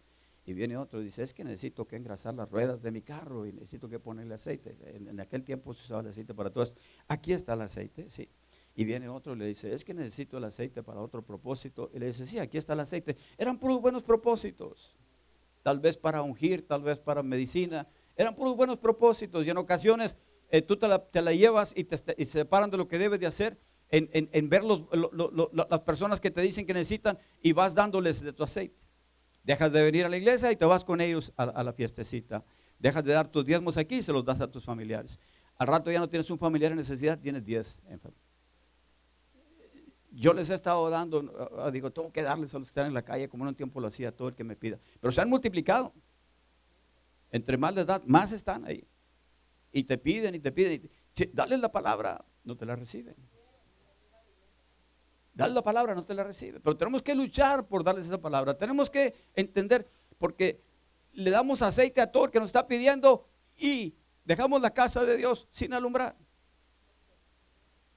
Y 0.45 0.53
viene 0.53 0.75
otro 0.75 1.01
y 1.01 1.05
dice, 1.05 1.23
es 1.23 1.33
que 1.33 1.43
necesito 1.43 1.87
que 1.87 1.95
engrasar 1.95 2.33
las 2.33 2.49
ruedas 2.49 2.81
de 2.81 2.91
mi 2.91 3.01
carro 3.01 3.45
y 3.45 3.53
necesito 3.53 3.87
que 3.87 3.99
ponerle 3.99 4.35
aceite. 4.35 4.75
En, 4.85 5.07
en 5.07 5.19
aquel 5.19 5.43
tiempo 5.43 5.73
se 5.73 5.83
usaba 5.83 6.01
el 6.01 6.07
aceite 6.07 6.33
para 6.33 6.49
todo 6.49 6.63
esto. 6.65 6.79
Aquí 7.07 7.31
está 7.31 7.53
el 7.53 7.61
aceite, 7.61 8.09
sí. 8.09 8.29
Y 8.75 8.85
viene 8.85 9.07
otro 9.07 9.33
y 9.33 9.37
le 9.37 9.45
dice, 9.45 9.73
es 9.73 9.83
que 9.83 9.93
necesito 9.93 10.37
el 10.37 10.45
aceite 10.45 10.81
para 10.81 10.99
otro 10.99 11.21
propósito. 11.21 11.91
Y 11.93 11.99
le 11.99 12.07
dice, 12.07 12.25
sí, 12.25 12.39
aquí 12.39 12.57
está 12.57 12.73
el 12.73 12.79
aceite. 12.79 13.15
Eran 13.37 13.59
puros 13.59 13.79
buenos 13.79 14.03
propósitos. 14.03 14.95
Tal 15.61 15.79
vez 15.79 15.97
para 15.97 16.21
ungir, 16.23 16.67
tal 16.67 16.81
vez 16.81 16.99
para 16.99 17.21
medicina. 17.21 17.87
Eran 18.15 18.35
puros 18.35 18.55
buenos 18.55 18.79
propósitos. 18.79 19.45
Y 19.45 19.49
en 19.49 19.57
ocasiones 19.57 20.17
eh, 20.49 20.61
tú 20.61 20.75
te 20.75 20.87
la, 20.87 21.33
llevas 21.33 21.73
y, 21.75 21.83
te, 21.83 21.97
se 21.97 22.25
separan 22.25 22.71
de 22.71 22.77
lo 22.77 22.87
que 22.87 22.97
debes 22.97 23.19
de 23.19 23.27
hacer. 23.27 23.57
En, 23.89 24.49
ver 24.49 24.63
las 24.63 25.81
personas 25.81 26.19
que 26.19 26.31
te 26.31 26.41
dicen 26.41 26.65
que 26.65 26.73
necesitan 26.73 27.15
y 27.43 27.53
vas 27.53 27.75
dándoles 27.75 28.21
de 28.21 28.33
tu 28.33 28.43
aceite. 28.43 28.82
Dejas 29.43 29.71
de 29.71 29.83
venir 29.83 30.05
a 30.05 30.09
la 30.09 30.17
iglesia 30.17 30.51
y 30.51 30.55
te 30.55 30.65
vas 30.65 30.83
con 30.83 31.01
ellos 31.01 31.33
a, 31.35 31.63
la 31.63 31.73
fiestecita. 31.73 32.43
Dejas 32.79 33.03
de 33.03 33.13
dar 33.13 33.27
tus 33.27 33.45
diezmos 33.45 33.77
aquí 33.77 33.97
y 33.97 34.03
se 34.03 34.13
los 34.13 34.23
das 34.23 34.41
a 34.41 34.49
tus 34.49 34.63
familiares. 34.63 35.19
Al 35.57 35.67
rato 35.67 35.91
ya 35.91 35.99
no 35.99 36.09
tienes 36.09 36.29
un 36.31 36.39
familiar 36.39 36.71
en 36.71 36.77
necesidad, 36.77 37.19
tienes 37.19 37.43
diez 37.45 37.79
enfermos 37.87 38.23
yo 40.13 40.33
les 40.33 40.49
he 40.49 40.53
estado 40.53 40.89
dando, 40.89 41.49
ah, 41.57 41.71
digo, 41.71 41.91
tengo 41.91 42.11
que 42.11 42.21
darles 42.21 42.53
a 42.53 42.59
los 42.59 42.67
que 42.67 42.71
están 42.71 42.87
en 42.87 42.93
la 42.93 43.01
calle, 43.01 43.27
como 43.27 43.43
en 43.43 43.49
un 43.49 43.55
tiempo 43.55 43.79
lo 43.79 43.87
hacía 43.87 44.15
todo 44.15 44.27
el 44.27 44.35
que 44.35 44.43
me 44.43 44.55
pida. 44.55 44.79
Pero 44.99 45.11
se 45.11 45.21
han 45.21 45.29
multiplicado. 45.29 45.93
Entre 47.31 47.57
más 47.57 47.73
les 47.73 47.85
das, 47.85 48.01
más 48.05 48.31
están 48.31 48.63
ahí. 48.65 48.87
Y 49.71 49.83
te 49.83 49.97
piden 49.97 50.35
y 50.35 50.39
te 50.39 50.51
piden. 50.51 50.89
dale 51.33 51.57
la 51.57 51.71
palabra, 51.71 52.23
no 52.43 52.55
te 52.55 52.65
la 52.65 52.75
reciben. 52.75 53.15
Dale 55.33 55.53
la 55.53 55.63
palabra, 55.63 55.95
no 55.95 56.05
te 56.05 56.13
la 56.13 56.23
reciben. 56.23 56.61
Pero 56.61 56.77
tenemos 56.77 57.01
que 57.01 57.15
luchar 57.15 57.67
por 57.67 57.83
darles 57.83 58.05
esa 58.05 58.21
palabra. 58.21 58.57
Tenemos 58.57 58.89
que 58.89 59.15
entender, 59.33 59.87
porque 60.19 60.61
le 61.13 61.31
damos 61.31 61.61
aceite 61.61 62.01
a 62.01 62.11
todo 62.11 62.25
el 62.25 62.31
que 62.31 62.39
nos 62.39 62.49
está 62.49 62.67
pidiendo 62.67 63.27
y 63.57 63.95
dejamos 64.25 64.61
la 64.61 64.71
casa 64.71 65.03
de 65.05 65.17
Dios 65.17 65.47
sin 65.49 65.73
alumbrar. 65.73 66.15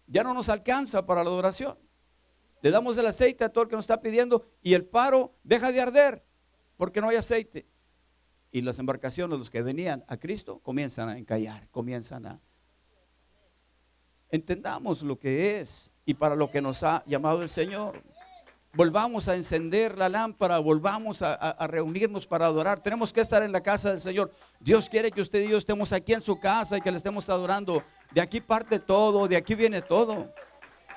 Ya 0.07 0.23
no 0.23 0.33
nos 0.33 0.49
alcanza 0.49 1.05
para 1.05 1.23
la 1.23 1.31
adoración. 1.31 1.79
Le 2.63 2.71
damos 2.71 2.97
el 2.97 3.07
aceite 3.07 3.45
a 3.45 3.51
todo 3.51 3.65
el 3.65 3.71
que 3.71 3.77
nos 3.77 3.85
está 3.85 4.01
pidiendo 4.01 4.47
y 4.63 4.75
el 4.75 4.87
paro 4.87 5.35
deja 5.43 5.73
de 5.73 5.81
arder 5.81 6.25
porque 6.77 7.01
no 7.01 7.09
hay 7.09 7.17
aceite. 7.17 7.67
Y 8.51 8.63
las 8.63 8.79
embarcaciones, 8.79 9.39
los 9.39 9.51
que 9.51 9.61
venían 9.61 10.05
a 10.09 10.17
Cristo, 10.17 10.61
comienzan 10.61 11.09
a 11.11 11.19
encallar, 11.19 11.69
comienzan 11.71 12.27
a... 12.27 12.41
Entendamos 14.31 15.03
lo 15.03 15.19
que 15.19 15.61
es 15.61 15.91
y 16.07 16.15
para 16.15 16.37
lo 16.37 16.51
que 16.51 16.63
nos 16.63 16.83
ha 16.85 17.03
llamado 17.05 17.43
el 17.43 17.51
Señor. 17.51 18.01
Volvamos 18.73 19.27
a 19.29 19.35
encender 19.35 19.99
la 19.99 20.09
lámpara, 20.09 20.59
volvamos 20.59 21.21
a, 21.23 21.67
reunirnos 21.67 22.27
para 22.27 22.47
adorar. 22.47 22.79
Tenemos 22.79 23.13
que 23.13 23.23
estar 23.23 23.43
en 23.43 23.51
la 23.51 23.63
casa 23.63 23.91
del 23.91 24.01
Señor. 24.01 24.31
Dios 24.61 24.89
quiere 24.89 25.11
que 25.11 25.21
usted 25.21 25.43
y 25.45 25.49
yo 25.49 25.57
estemos 25.57 25.93
aquí 25.93 26.13
en 26.13 26.21
su 26.21 26.39
casa 26.39 26.77
y 26.79 26.81
que 26.81 26.91
le 26.91 26.99
estemos 26.99 27.29
adorando. 27.29 27.83
De 28.13 28.21
aquí 28.21 28.41
parte 28.41 28.79
todo, 28.79 29.27
de 29.27 29.37
aquí 29.37 29.55
viene 29.55 29.83
todo. 29.83 30.33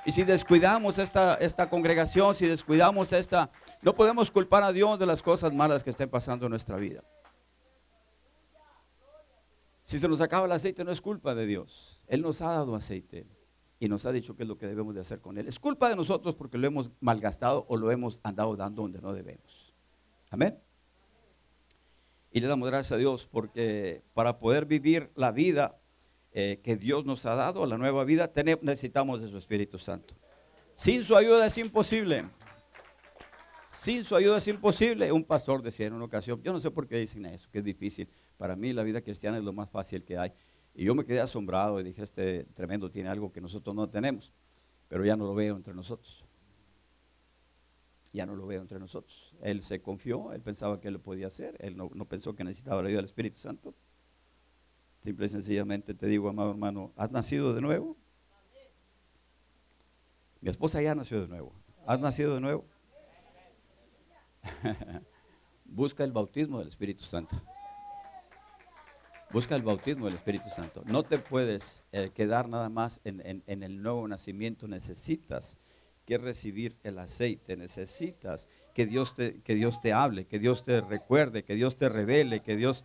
Y 0.04 0.12
si 0.12 0.22
descuidamos 0.24 0.98
esta, 0.98 1.34
esta 1.34 1.68
congregación, 1.68 2.34
si 2.34 2.46
descuidamos 2.46 3.12
esta, 3.12 3.50
no 3.82 3.94
podemos 3.94 4.30
culpar 4.30 4.62
a 4.62 4.72
Dios 4.72 4.98
de 4.98 5.06
las 5.06 5.22
cosas 5.22 5.52
malas 5.52 5.82
que 5.82 5.90
estén 5.90 6.08
pasando 6.08 6.46
en 6.46 6.50
nuestra 6.50 6.76
vida. 6.76 7.02
Si 9.84 9.98
se 9.98 10.06
nos 10.06 10.20
acaba 10.20 10.46
el 10.46 10.52
aceite 10.52 10.84
no 10.84 10.92
es 10.92 11.00
culpa 11.00 11.34
de 11.34 11.46
Dios. 11.46 11.98
Él 12.06 12.22
nos 12.22 12.40
ha 12.42 12.50
dado 12.50 12.76
aceite 12.76 13.26
y 13.80 13.88
nos 13.88 14.04
ha 14.04 14.12
dicho 14.12 14.36
qué 14.36 14.42
es 14.42 14.48
lo 14.48 14.58
que 14.58 14.66
debemos 14.66 14.94
de 14.94 15.00
hacer 15.00 15.20
con 15.20 15.38
él. 15.38 15.48
Es 15.48 15.58
culpa 15.58 15.88
de 15.88 15.96
nosotros 15.96 16.36
porque 16.36 16.58
lo 16.58 16.66
hemos 16.66 16.90
malgastado 17.00 17.64
o 17.66 17.78
lo 17.78 17.90
hemos 17.90 18.20
andado 18.22 18.54
dando 18.54 18.82
donde 18.82 19.00
no 19.00 19.14
debemos. 19.14 19.72
Amén. 20.28 20.58
Y 22.30 22.40
le 22.40 22.46
damos 22.46 22.68
gracias 22.68 22.92
a 22.92 22.96
Dios 22.98 23.26
porque 23.26 24.02
para 24.12 24.38
poder 24.38 24.66
vivir 24.66 25.10
la 25.16 25.32
vida 25.32 25.80
eh, 26.32 26.60
que 26.62 26.76
Dios 26.76 27.06
nos 27.06 27.24
ha 27.24 27.34
dado, 27.34 27.64
la 27.64 27.78
nueva 27.78 28.04
vida, 28.04 28.30
necesitamos 28.62 29.22
de 29.22 29.28
su 29.28 29.38
Espíritu 29.38 29.78
Santo. 29.78 30.14
Sin 30.74 31.02
su 31.02 31.16
ayuda 31.16 31.46
es 31.46 31.56
imposible. 31.56 32.26
Sin 33.66 34.04
su 34.04 34.14
ayuda 34.14 34.38
es 34.38 34.46
imposible. 34.46 35.10
Un 35.10 35.24
pastor 35.24 35.62
decía 35.62 35.86
en 35.86 35.94
una 35.94 36.04
ocasión, 36.04 36.42
yo 36.42 36.52
no 36.52 36.60
sé 36.60 36.70
por 36.70 36.86
qué 36.86 36.98
dicen 36.98 37.24
eso, 37.24 37.48
que 37.50 37.58
es 37.58 37.64
difícil. 37.64 38.08
Para 38.36 38.54
mí 38.56 38.74
la 38.74 38.82
vida 38.82 39.00
cristiana 39.00 39.38
es 39.38 39.44
lo 39.44 39.54
más 39.54 39.70
fácil 39.70 40.04
que 40.04 40.18
hay. 40.18 40.32
Y 40.74 40.84
yo 40.84 40.94
me 40.94 41.04
quedé 41.04 41.20
asombrado 41.20 41.80
y 41.80 41.84
dije, 41.84 42.02
este 42.02 42.44
tremendo 42.54 42.90
tiene 42.90 43.08
algo 43.08 43.32
que 43.32 43.40
nosotros 43.40 43.74
no 43.74 43.88
tenemos, 43.88 44.32
pero 44.88 45.04
ya 45.04 45.16
no 45.16 45.26
lo 45.26 45.34
veo 45.34 45.56
entre 45.56 45.74
nosotros. 45.74 46.24
Ya 48.12 48.26
no 48.26 48.34
lo 48.34 48.46
veo 48.46 48.60
entre 48.60 48.78
nosotros. 48.78 49.34
Él 49.42 49.62
se 49.62 49.80
confió, 49.80 50.32
él 50.32 50.42
pensaba 50.42 50.80
que 50.80 50.88
él 50.88 50.94
lo 50.94 51.02
podía 51.02 51.28
hacer, 51.28 51.56
él 51.60 51.76
no, 51.76 51.90
no 51.94 52.06
pensó 52.06 52.34
que 52.34 52.44
necesitaba 52.44 52.82
la 52.82 52.88
ayuda 52.88 52.98
del 52.98 53.06
Espíritu 53.06 53.38
Santo. 53.38 53.74
Simple 55.02 55.26
y 55.26 55.28
sencillamente 55.28 55.94
te 55.94 56.06
digo, 56.06 56.28
amado 56.28 56.50
hermano, 56.50 56.92
¿has 56.96 57.10
nacido 57.10 57.54
de 57.54 57.60
nuevo? 57.60 57.96
Mi 60.40 60.50
esposa 60.50 60.80
ya 60.80 60.94
nació 60.94 61.20
de 61.20 61.28
nuevo. 61.28 61.52
¿Has 61.86 62.00
nacido 62.00 62.34
de 62.34 62.40
nuevo? 62.40 62.64
Busca 65.64 66.04
el 66.04 66.12
bautismo 66.12 66.58
del 66.58 66.68
Espíritu 66.68 67.04
Santo. 67.04 67.40
Busca 69.32 69.54
el 69.54 69.62
bautismo 69.62 70.06
del 70.06 70.16
Espíritu 70.16 70.50
Santo. 70.50 70.82
No 70.86 71.04
te 71.04 71.18
puedes 71.18 71.84
eh, 71.92 72.10
quedar 72.12 72.48
nada 72.48 72.68
más 72.68 73.00
en, 73.04 73.44
el 73.46 73.80
nuevo 73.80 74.08
nacimiento. 74.08 74.66
Necesitas 74.66 75.56
que 76.04 76.18
recibir 76.18 76.76
el 76.82 76.98
aceite. 76.98 77.56
Necesitas 77.56 78.48
que 78.74 78.86
Dios, 78.86 79.14
te, 79.14 79.40
que 79.42 79.54
Dios 79.54 79.80
te 79.80 79.92
hable, 79.92 80.26
que 80.26 80.40
Dios 80.40 80.64
te 80.64 80.80
recuerde, 80.80 81.44
que 81.44 81.54
Dios 81.54 81.76
te 81.76 81.88
revele, 81.88 82.40
que 82.40 82.56
Dios... 82.56 82.84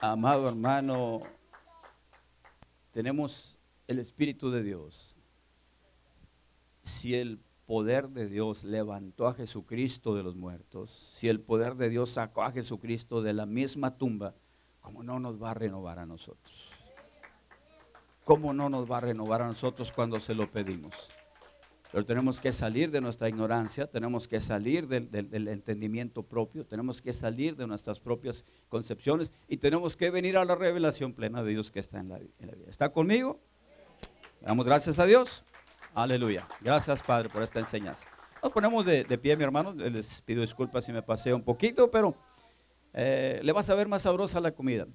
Amado 0.00 0.48
hermano, 0.48 1.22
tenemos 2.90 3.56
el 3.86 4.00
Espíritu 4.00 4.50
de 4.50 4.64
Dios. 4.64 5.16
Si 6.82 7.14
el 7.14 7.38
poder 7.66 8.08
de 8.08 8.28
Dios 8.28 8.64
levantó 8.64 9.28
a 9.28 9.34
Jesucristo 9.34 10.16
de 10.16 10.24
los 10.24 10.34
muertos, 10.34 11.12
si 11.14 11.28
el 11.28 11.40
poder 11.40 11.76
de 11.76 11.88
Dios 11.88 12.10
sacó 12.10 12.42
a 12.42 12.50
Jesucristo 12.50 13.22
de 13.22 13.32
la 13.32 13.46
misma 13.46 13.96
tumba, 13.96 14.34
¿cómo 14.82 15.02
no 15.02 15.18
nos 15.18 15.42
va 15.42 15.52
a 15.52 15.54
renovar 15.54 15.98
a 15.98 16.04
nosotros? 16.04 16.70
¿Cómo 18.24 18.52
no 18.52 18.68
nos 18.68 18.90
va 18.90 18.98
a 18.98 19.00
renovar 19.00 19.42
a 19.42 19.46
nosotros 19.46 19.90
cuando 19.90 20.20
se 20.20 20.34
lo 20.34 20.50
pedimos? 20.50 21.08
Pero 21.92 22.06
tenemos 22.06 22.40
que 22.40 22.52
salir 22.52 22.90
de 22.90 23.02
nuestra 23.02 23.28
ignorancia, 23.28 23.86
tenemos 23.86 24.26
que 24.26 24.40
salir 24.40 24.88
del, 24.88 25.48
entendimiento 25.48 26.22
propio, 26.22 26.64
tenemos 26.64 27.02
que 27.02 27.12
salir 27.12 27.54
de 27.54 27.66
nuestras 27.66 28.00
propias 28.00 28.46
concepciones 28.70 29.30
y 29.46 29.58
tenemos 29.58 29.94
que 29.94 30.10
venir 30.10 30.38
a 30.38 30.44
la 30.46 30.54
revelación 30.54 31.12
plena 31.12 31.42
de 31.42 31.50
Dios 31.50 31.70
que 31.70 31.80
está 31.80 32.00
en 32.00 32.08
la, 32.08 32.18
vida. 32.18 32.70
¿Está 32.70 32.90
conmigo? 32.90 33.40
Damos 34.40 34.64
gracias 34.64 34.98
a 34.98 35.04
Dios. 35.04 35.44
Aleluya. 35.94 36.48
Gracias, 36.62 37.02
Padre, 37.02 37.28
por 37.28 37.42
esta 37.42 37.60
enseñanza. 37.60 38.08
Nos 38.42 38.52
ponemos 38.52 38.86
de, 38.86 39.04
pie, 39.18 39.36
mi 39.36 39.44
hermano. 39.44 39.72
Les 39.74 40.22
pido 40.22 40.40
disculpas 40.40 40.86
si 40.86 40.92
me 40.92 41.02
pasé 41.02 41.34
un 41.34 41.42
poquito, 41.42 41.90
pero 41.90 42.16
eh, 42.92 43.40
le 43.42 43.52
vas 43.52 43.68
a 43.70 43.74
ver 43.74 43.88
más 43.88 44.02
sabrosa 44.02 44.40
la 44.40 44.52
comida. 44.52 44.86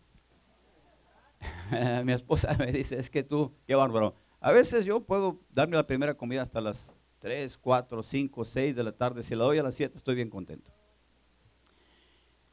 mi 2.05 2.11
esposa 2.13 2.55
me 2.57 2.71
dice, 2.71 2.97
es 2.97 3.09
que 3.09 3.23
tú, 3.23 3.53
qué 3.65 3.75
bárbaro. 3.75 4.13
A 4.39 4.51
veces 4.51 4.85
yo 4.85 5.01
puedo 5.01 5.39
darme 5.49 5.75
la 5.75 5.87
primera 5.87 6.13
comida 6.15 6.41
hasta 6.41 6.61
las 6.61 6.95
3, 7.19 7.57
4, 7.57 8.03
5, 8.03 8.45
6 8.45 8.75
de 8.75 8.83
la 8.83 8.91
tarde. 8.91 9.23
Si 9.23 9.35
la 9.35 9.43
doy 9.45 9.57
a 9.57 9.63
las 9.63 9.75
7 9.75 9.97
estoy 9.97 10.15
bien 10.15 10.29
contento. 10.29 10.71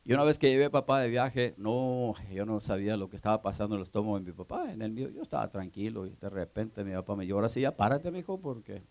Y 0.07 0.13
una 0.13 0.25
vez 0.25 0.39
que 0.39 0.51
llevé 0.51 0.67
a 0.67 0.71
papá 0.71 1.01
de 1.01 1.09
viaje, 1.09 1.55
no, 1.57 2.15
yo 2.31 2.45
no 2.45 2.61
sabía 2.61 2.97
lo 2.97 3.09
que 3.09 3.17
estaba 3.17 3.41
pasando 3.41 3.75
en 3.75 3.81
el 3.81 3.85
estómago 3.85 4.19
de 4.19 4.27
mi 4.27 4.33
papá. 4.33 4.71
En 4.71 4.83
el 4.83 4.93
mío, 4.93 5.09
yo 5.09 5.23
estaba 5.23 5.49
tranquilo 5.49 6.07
y 6.07 6.11
de 6.21 6.29
repente 6.29 6.85
mi 6.85 6.93
papá 6.93 7.17
me 7.17 7.27
llora 7.27 7.47
así, 7.47 7.63
ya 7.63 7.75
párate, 7.75 8.11
mi 8.11 8.19
hijo, 8.19 8.39
porque... 8.39 8.83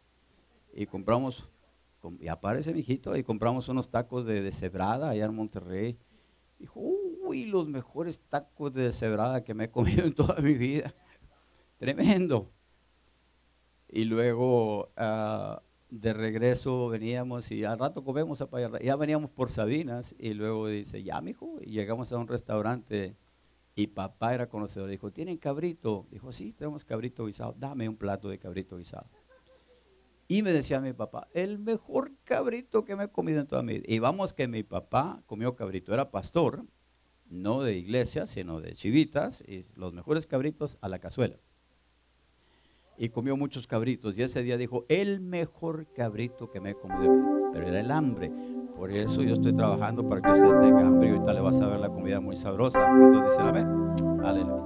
Y 0.75 0.87
compramos, 0.87 1.47
y 2.19 2.27
aparece 2.29 2.73
mi 2.73 2.79
hijito, 2.79 3.15
y 3.15 3.23
compramos 3.23 3.69
unos 3.69 3.91
tacos 3.91 4.25
de, 4.25 4.41
de 4.41 4.51
cebrada 4.51 5.11
allá 5.11 5.25
en 5.25 5.35
Monterrey. 5.35 5.99
Dijo, 6.63 6.79
uy, 6.79 7.43
los 7.43 7.67
mejores 7.67 8.21
tacos 8.29 8.73
de 8.73 8.93
cebrada 8.93 9.43
que 9.43 9.53
me 9.53 9.65
he 9.65 9.69
comido 9.69 10.05
en 10.05 10.13
toda 10.15 10.39
mi 10.39 10.53
vida. 10.53 10.95
Tremendo. 11.77 12.53
Y 13.89 14.05
luego 14.05 14.93
uh, 14.97 15.57
de 15.89 16.13
regreso 16.13 16.87
veníamos 16.87 17.51
y 17.51 17.65
al 17.65 17.79
rato 17.79 18.05
comemos 18.05 18.41
a 18.41 18.47
Ya 18.81 18.95
veníamos 18.95 19.29
por 19.29 19.51
Sabinas 19.51 20.15
y 20.17 20.35
luego 20.35 20.69
dice, 20.69 21.03
ya, 21.03 21.19
mijo. 21.19 21.57
Y 21.59 21.71
llegamos 21.71 22.13
a 22.13 22.17
un 22.17 22.29
restaurante 22.29 23.17
y 23.75 23.87
papá 23.87 24.33
era 24.33 24.47
conocedor. 24.47 24.89
Dijo, 24.89 25.11
¿tienen 25.11 25.37
cabrito? 25.37 26.07
Dijo, 26.11 26.31
sí, 26.31 26.53
tenemos 26.53 26.85
cabrito 26.85 27.25
guisado. 27.25 27.53
Dame 27.57 27.89
un 27.89 27.97
plato 27.97 28.29
de 28.29 28.39
cabrito 28.39 28.77
guisado. 28.77 29.09
Y 30.33 30.41
me 30.41 30.51
decía 30.51 30.81
mi 30.81 30.93
papá, 30.93 31.27
el 31.35 31.59
mejor 31.59 32.11
cabrito 32.23 32.83
que 32.85 32.95
me 32.95 33.03
he 33.03 33.07
comido 33.09 33.39
en 33.39 33.45
toda 33.45 33.61
mi 33.61 33.73
vida. 33.73 33.83
Y 33.87 33.99
vamos 33.99 34.33
que 34.33 34.47
mi 34.47 34.63
papá 34.63 35.21
comió 35.27 35.55
cabrito. 35.55 35.93
Era 35.93 36.09
pastor, 36.09 36.65
no 37.29 37.61
de 37.61 37.77
iglesia, 37.77 38.25
sino 38.25 38.59
de 38.59 38.73
chivitas. 38.73 39.41
Y 39.41 39.67
los 39.75 39.93
mejores 39.93 40.25
cabritos 40.25 40.79
a 40.81 40.89
la 40.89 40.97
cazuela 40.97 41.37
y 42.97 43.09
comió 43.09 43.37
muchos 43.37 43.67
cabritos. 43.67 44.17
Y 44.17 44.23
ese 44.23 44.41
día 44.41 44.57
dijo, 44.57 44.85
el 44.89 45.19
mejor 45.19 45.85
cabrito 45.93 46.49
que 46.49 46.59
me 46.59 46.71
he 46.71 46.73
comido. 46.73 47.13
Pero 47.53 47.67
era 47.67 47.79
el 47.79 47.91
hambre. 47.91 48.31
Por 48.75 48.89
eso 48.89 49.21
yo 49.21 49.33
estoy 49.35 49.53
trabajando 49.53 50.09
para 50.09 50.19
que 50.19 50.31
ustedes 50.31 50.61
tengan 50.61 50.87
hambre. 50.87 51.09
Y 51.09 51.11
ahorita 51.11 51.31
le 51.31 51.41
vas 51.41 51.61
a 51.61 51.67
ver 51.67 51.79
la 51.79 51.89
comida 51.89 52.19
muy 52.19 52.35
sabrosa. 52.35 52.83
Entonces 52.89 53.37
dicen, 53.37 53.45
amén. 53.45 53.67
Aleluya. 54.25 54.63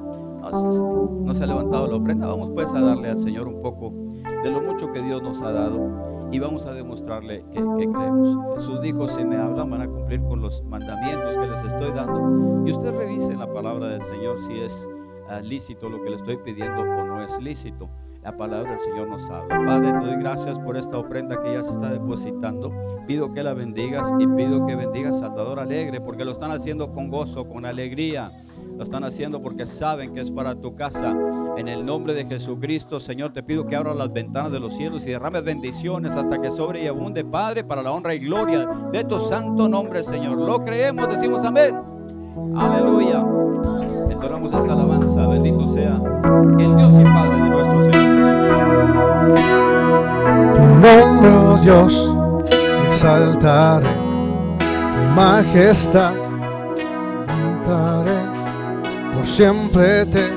No, 1.26 1.34
se 1.34 1.43
ha 1.43 1.47
levantado 1.47 1.88
la 1.88 1.97
ofrenda. 1.97 2.28
Vamos 2.28 2.51
pues 2.51 2.74
a 2.74 2.80
darle 2.80 3.09
al 3.09 3.18
Señor 3.18 3.49
un 3.49 3.61
poco 3.61 4.07
de 4.44 4.52
lo 4.52 4.62
mucho 4.62 4.92
que 4.92 5.02
Dios 5.02 5.22
nos 5.22 5.42
ha 5.42 5.52
dado. 5.52 6.30
Y 6.32 6.40
vamos 6.40 6.66
a 6.66 6.74
demostrarle 6.74 7.46
que, 7.52 7.60
creemos. 7.60 8.38
Jesús 8.56 8.82
dijo, 8.82 9.08
si 9.08 9.24
me 9.24 9.38
hablan 9.38 9.70
van 9.70 9.82
a 9.82 9.88
cumplir 9.88 10.22
con 10.24 10.42
los 10.42 10.62
mandamientos 10.64 11.38
que 11.38 11.48
les 11.48 11.64
estoy 11.64 11.92
dando. 11.92 12.68
Y 12.68 12.72
usted 12.72 12.96
revise 12.98 13.36
la 13.36 13.52
palabra 13.52 13.88
del 13.88 14.02
Señor 14.02 14.40
si 14.40 14.60
es 14.60 14.88
ah, 15.30 15.40
lícito 15.40 15.90
lo 15.90 16.02
que 16.02 16.10
le 16.10 16.16
estoy 16.18 16.38
pidiendo 16.38 16.82
o 16.82 17.04
no 17.06 17.22
es 17.22 17.42
lícito 17.42 17.90
la 18.28 18.36
palabra 18.36 18.72
del 18.72 18.80
Señor 18.80 19.08
nos 19.08 19.30
habla. 19.30 19.66
Padre, 19.66 19.94
te 19.94 20.06
doy 20.06 20.18
gracias 20.18 20.60
por 20.60 20.76
esta 20.76 20.98
ofrenda 20.98 21.42
que 21.42 21.54
ya 21.54 21.64
se 21.64 21.72
está 21.72 21.90
depositando. 21.90 22.74
Pido 23.08 23.32
que 23.32 23.42
la 23.42 23.54
bendigas 23.54 24.12
y 24.20 24.28
pido 24.28 24.66
que 24.66 24.76
bendigas 24.76 25.20
Salvador 25.20 25.62
Alegre, 25.62 26.02
porque 26.02 26.26
lo 26.26 26.34
están 26.34 26.52
haciendo 26.52 26.92
con 26.92 27.10
gozo, 27.10 27.48
con 27.48 27.66
alegría. 27.66 28.34
Lo 28.78 28.84
están 28.84 29.03
haciendo 29.03 29.41
porque 29.41 29.65
saben 29.65 30.13
que 30.13 30.21
es 30.21 30.30
para 30.32 30.53
tu 30.55 30.75
casa. 30.75 31.15
En 31.57 31.67
el 31.67 31.84
nombre 31.86 32.13
de 32.13 32.25
Jesucristo, 32.25 32.99
Señor, 32.99 33.34
te 33.34 33.41
pido 33.41 33.65
que 33.65 33.75
abras 33.75 33.95
las 33.95 34.13
ventanas 34.13 34.51
de 34.51 34.59
los 34.59 34.75
cielos 34.75 35.05
y 35.07 35.09
derrames 35.09 35.43
bendiciones 35.43 36.13
hasta 36.13 36.39
que 36.39 36.51
sobre 36.51 36.84
y 36.84 36.88
abunde, 36.88 37.25
Padre, 37.25 37.63
para 37.63 37.82
la 37.82 37.91
honra 37.91 38.13
y 38.13 38.19
gloria 38.19 38.69
de 38.91 39.03
tu 39.03 39.19
santo 39.19 39.67
nombre, 39.67 40.03
Señor. 40.03 40.38
Lo 40.38 40.63
creemos, 40.63 41.07
decimos 41.09 41.43
amén. 41.43 41.75
Aleluya. 42.55 43.25
Entonamos 44.11 44.53
esta 44.53 44.73
alabanza. 44.73 45.28
Bendito 45.28 45.67
sea 45.69 45.99
el 46.59 46.78
Dios 46.78 46.93
y 46.99 47.03
Padre 47.03 47.41
de 47.41 47.49
nuestro 47.49 47.84
Señor. 47.91 48.07
Tu 50.53 50.61
nombre, 50.61 51.30
oh 51.30 51.57
Dios, 51.63 52.15
exaltaré, 52.89 53.89
majestad 55.16 56.28
cantaré, 57.67 58.17
siempre 59.28 60.05
te 60.05 60.28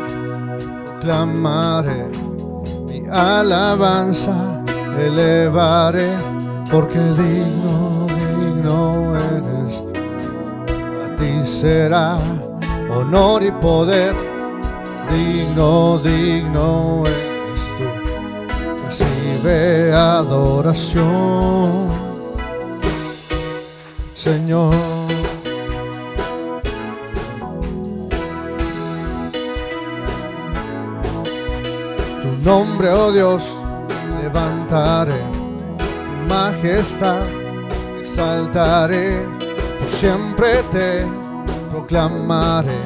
proclamaré, 0.84 2.10
mi 2.86 3.08
alabanza 3.08 4.62
elevaré, 4.98 6.10
porque 6.70 6.98
digno, 6.98 8.06
digno 8.08 9.16
eres. 9.16 9.82
A 11.04 11.16
ti 11.16 11.44
será 11.44 12.18
honor 12.90 13.42
y 13.42 13.52
poder, 13.52 14.14
digno, 15.10 15.98
digno 15.98 17.04
eres 17.06 17.30
recibe 18.90 19.92
adoración, 19.92 21.88
Señor. 24.14 24.89
Nombre, 32.42 32.88
oh 32.90 33.12
Dios, 33.12 33.44
levantaré, 34.22 35.22
majestad 36.28 37.26
exaltaré, 38.00 39.26
siempre 39.88 40.62
te 40.72 41.06
proclamaré, 41.70 42.80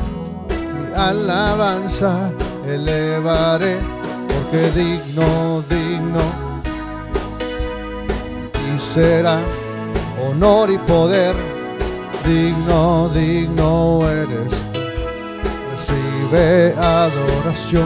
mi 0.48 0.94
alabanza 0.94 2.30
elevaré 2.66 3.78
porque 4.28 4.70
digno, 4.70 5.62
digno, 5.68 6.22
y 8.74 8.78
será 8.78 9.38
honor 10.26 10.70
y 10.70 10.78
poder, 10.78 11.36
digno, 12.26 13.08
digno 13.10 14.08
eres, 14.08 14.52
recibe 15.76 16.74
adoración, 16.76 17.84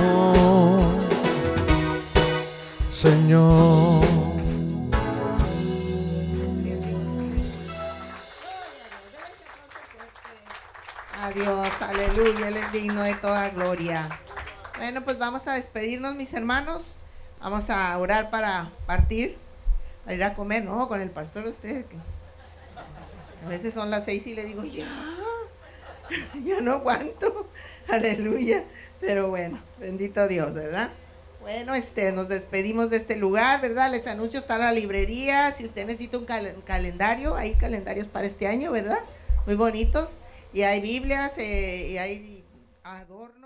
Señor. 2.98 4.04
Adiós, 11.22 11.68
aleluya, 11.80 12.48
Él 12.48 12.56
es 12.56 12.72
digno 12.72 13.04
de 13.04 13.14
toda 13.14 13.50
gloria. 13.50 14.08
Bueno, 14.78 15.04
pues 15.04 15.16
vamos 15.16 15.46
a 15.46 15.54
despedirnos, 15.54 16.16
mis 16.16 16.34
hermanos. 16.34 16.96
Vamos 17.38 17.70
a 17.70 17.96
orar 17.98 18.30
para 18.30 18.68
partir, 18.86 19.38
para 20.02 20.16
ir 20.16 20.24
a 20.24 20.34
comer, 20.34 20.64
¿no? 20.64 20.88
Con 20.88 21.00
el 21.00 21.10
pastor 21.10 21.46
usted. 21.46 21.84
A 23.46 23.48
veces 23.48 23.74
son 23.74 23.92
las 23.92 24.06
seis 24.06 24.26
y 24.26 24.34
le 24.34 24.44
digo, 24.44 24.64
ya, 24.64 24.88
ya 26.44 26.60
no 26.60 26.72
aguanto. 26.72 27.48
Aleluya. 27.88 28.64
Pero 29.00 29.28
bueno, 29.28 29.60
bendito 29.78 30.26
Dios, 30.26 30.52
¿verdad? 30.52 30.90
Bueno, 31.40 31.74
este, 31.74 32.12
nos 32.12 32.28
despedimos 32.28 32.90
de 32.90 32.98
este 32.98 33.16
lugar, 33.16 33.60
¿verdad? 33.60 33.90
Les 33.90 34.06
anuncio, 34.06 34.40
está 34.40 34.58
la 34.58 34.72
librería. 34.72 35.52
Si 35.52 35.64
usted 35.64 35.86
necesita 35.86 36.18
un, 36.18 36.26
cal- 36.26 36.54
calendario, 36.64 37.36
hay 37.36 37.54
calendarios 37.54 38.06
para 38.06 38.26
este 38.26 38.46
año, 38.46 38.72
¿verdad? 38.72 38.98
Muy 39.46 39.54
bonitos. 39.54 40.18
Y 40.52 40.62
hay 40.62 40.80
Biblias, 40.80 41.38
eh, 41.38 41.88
y 41.92 41.98
hay 41.98 42.44
adornos. 42.82 43.37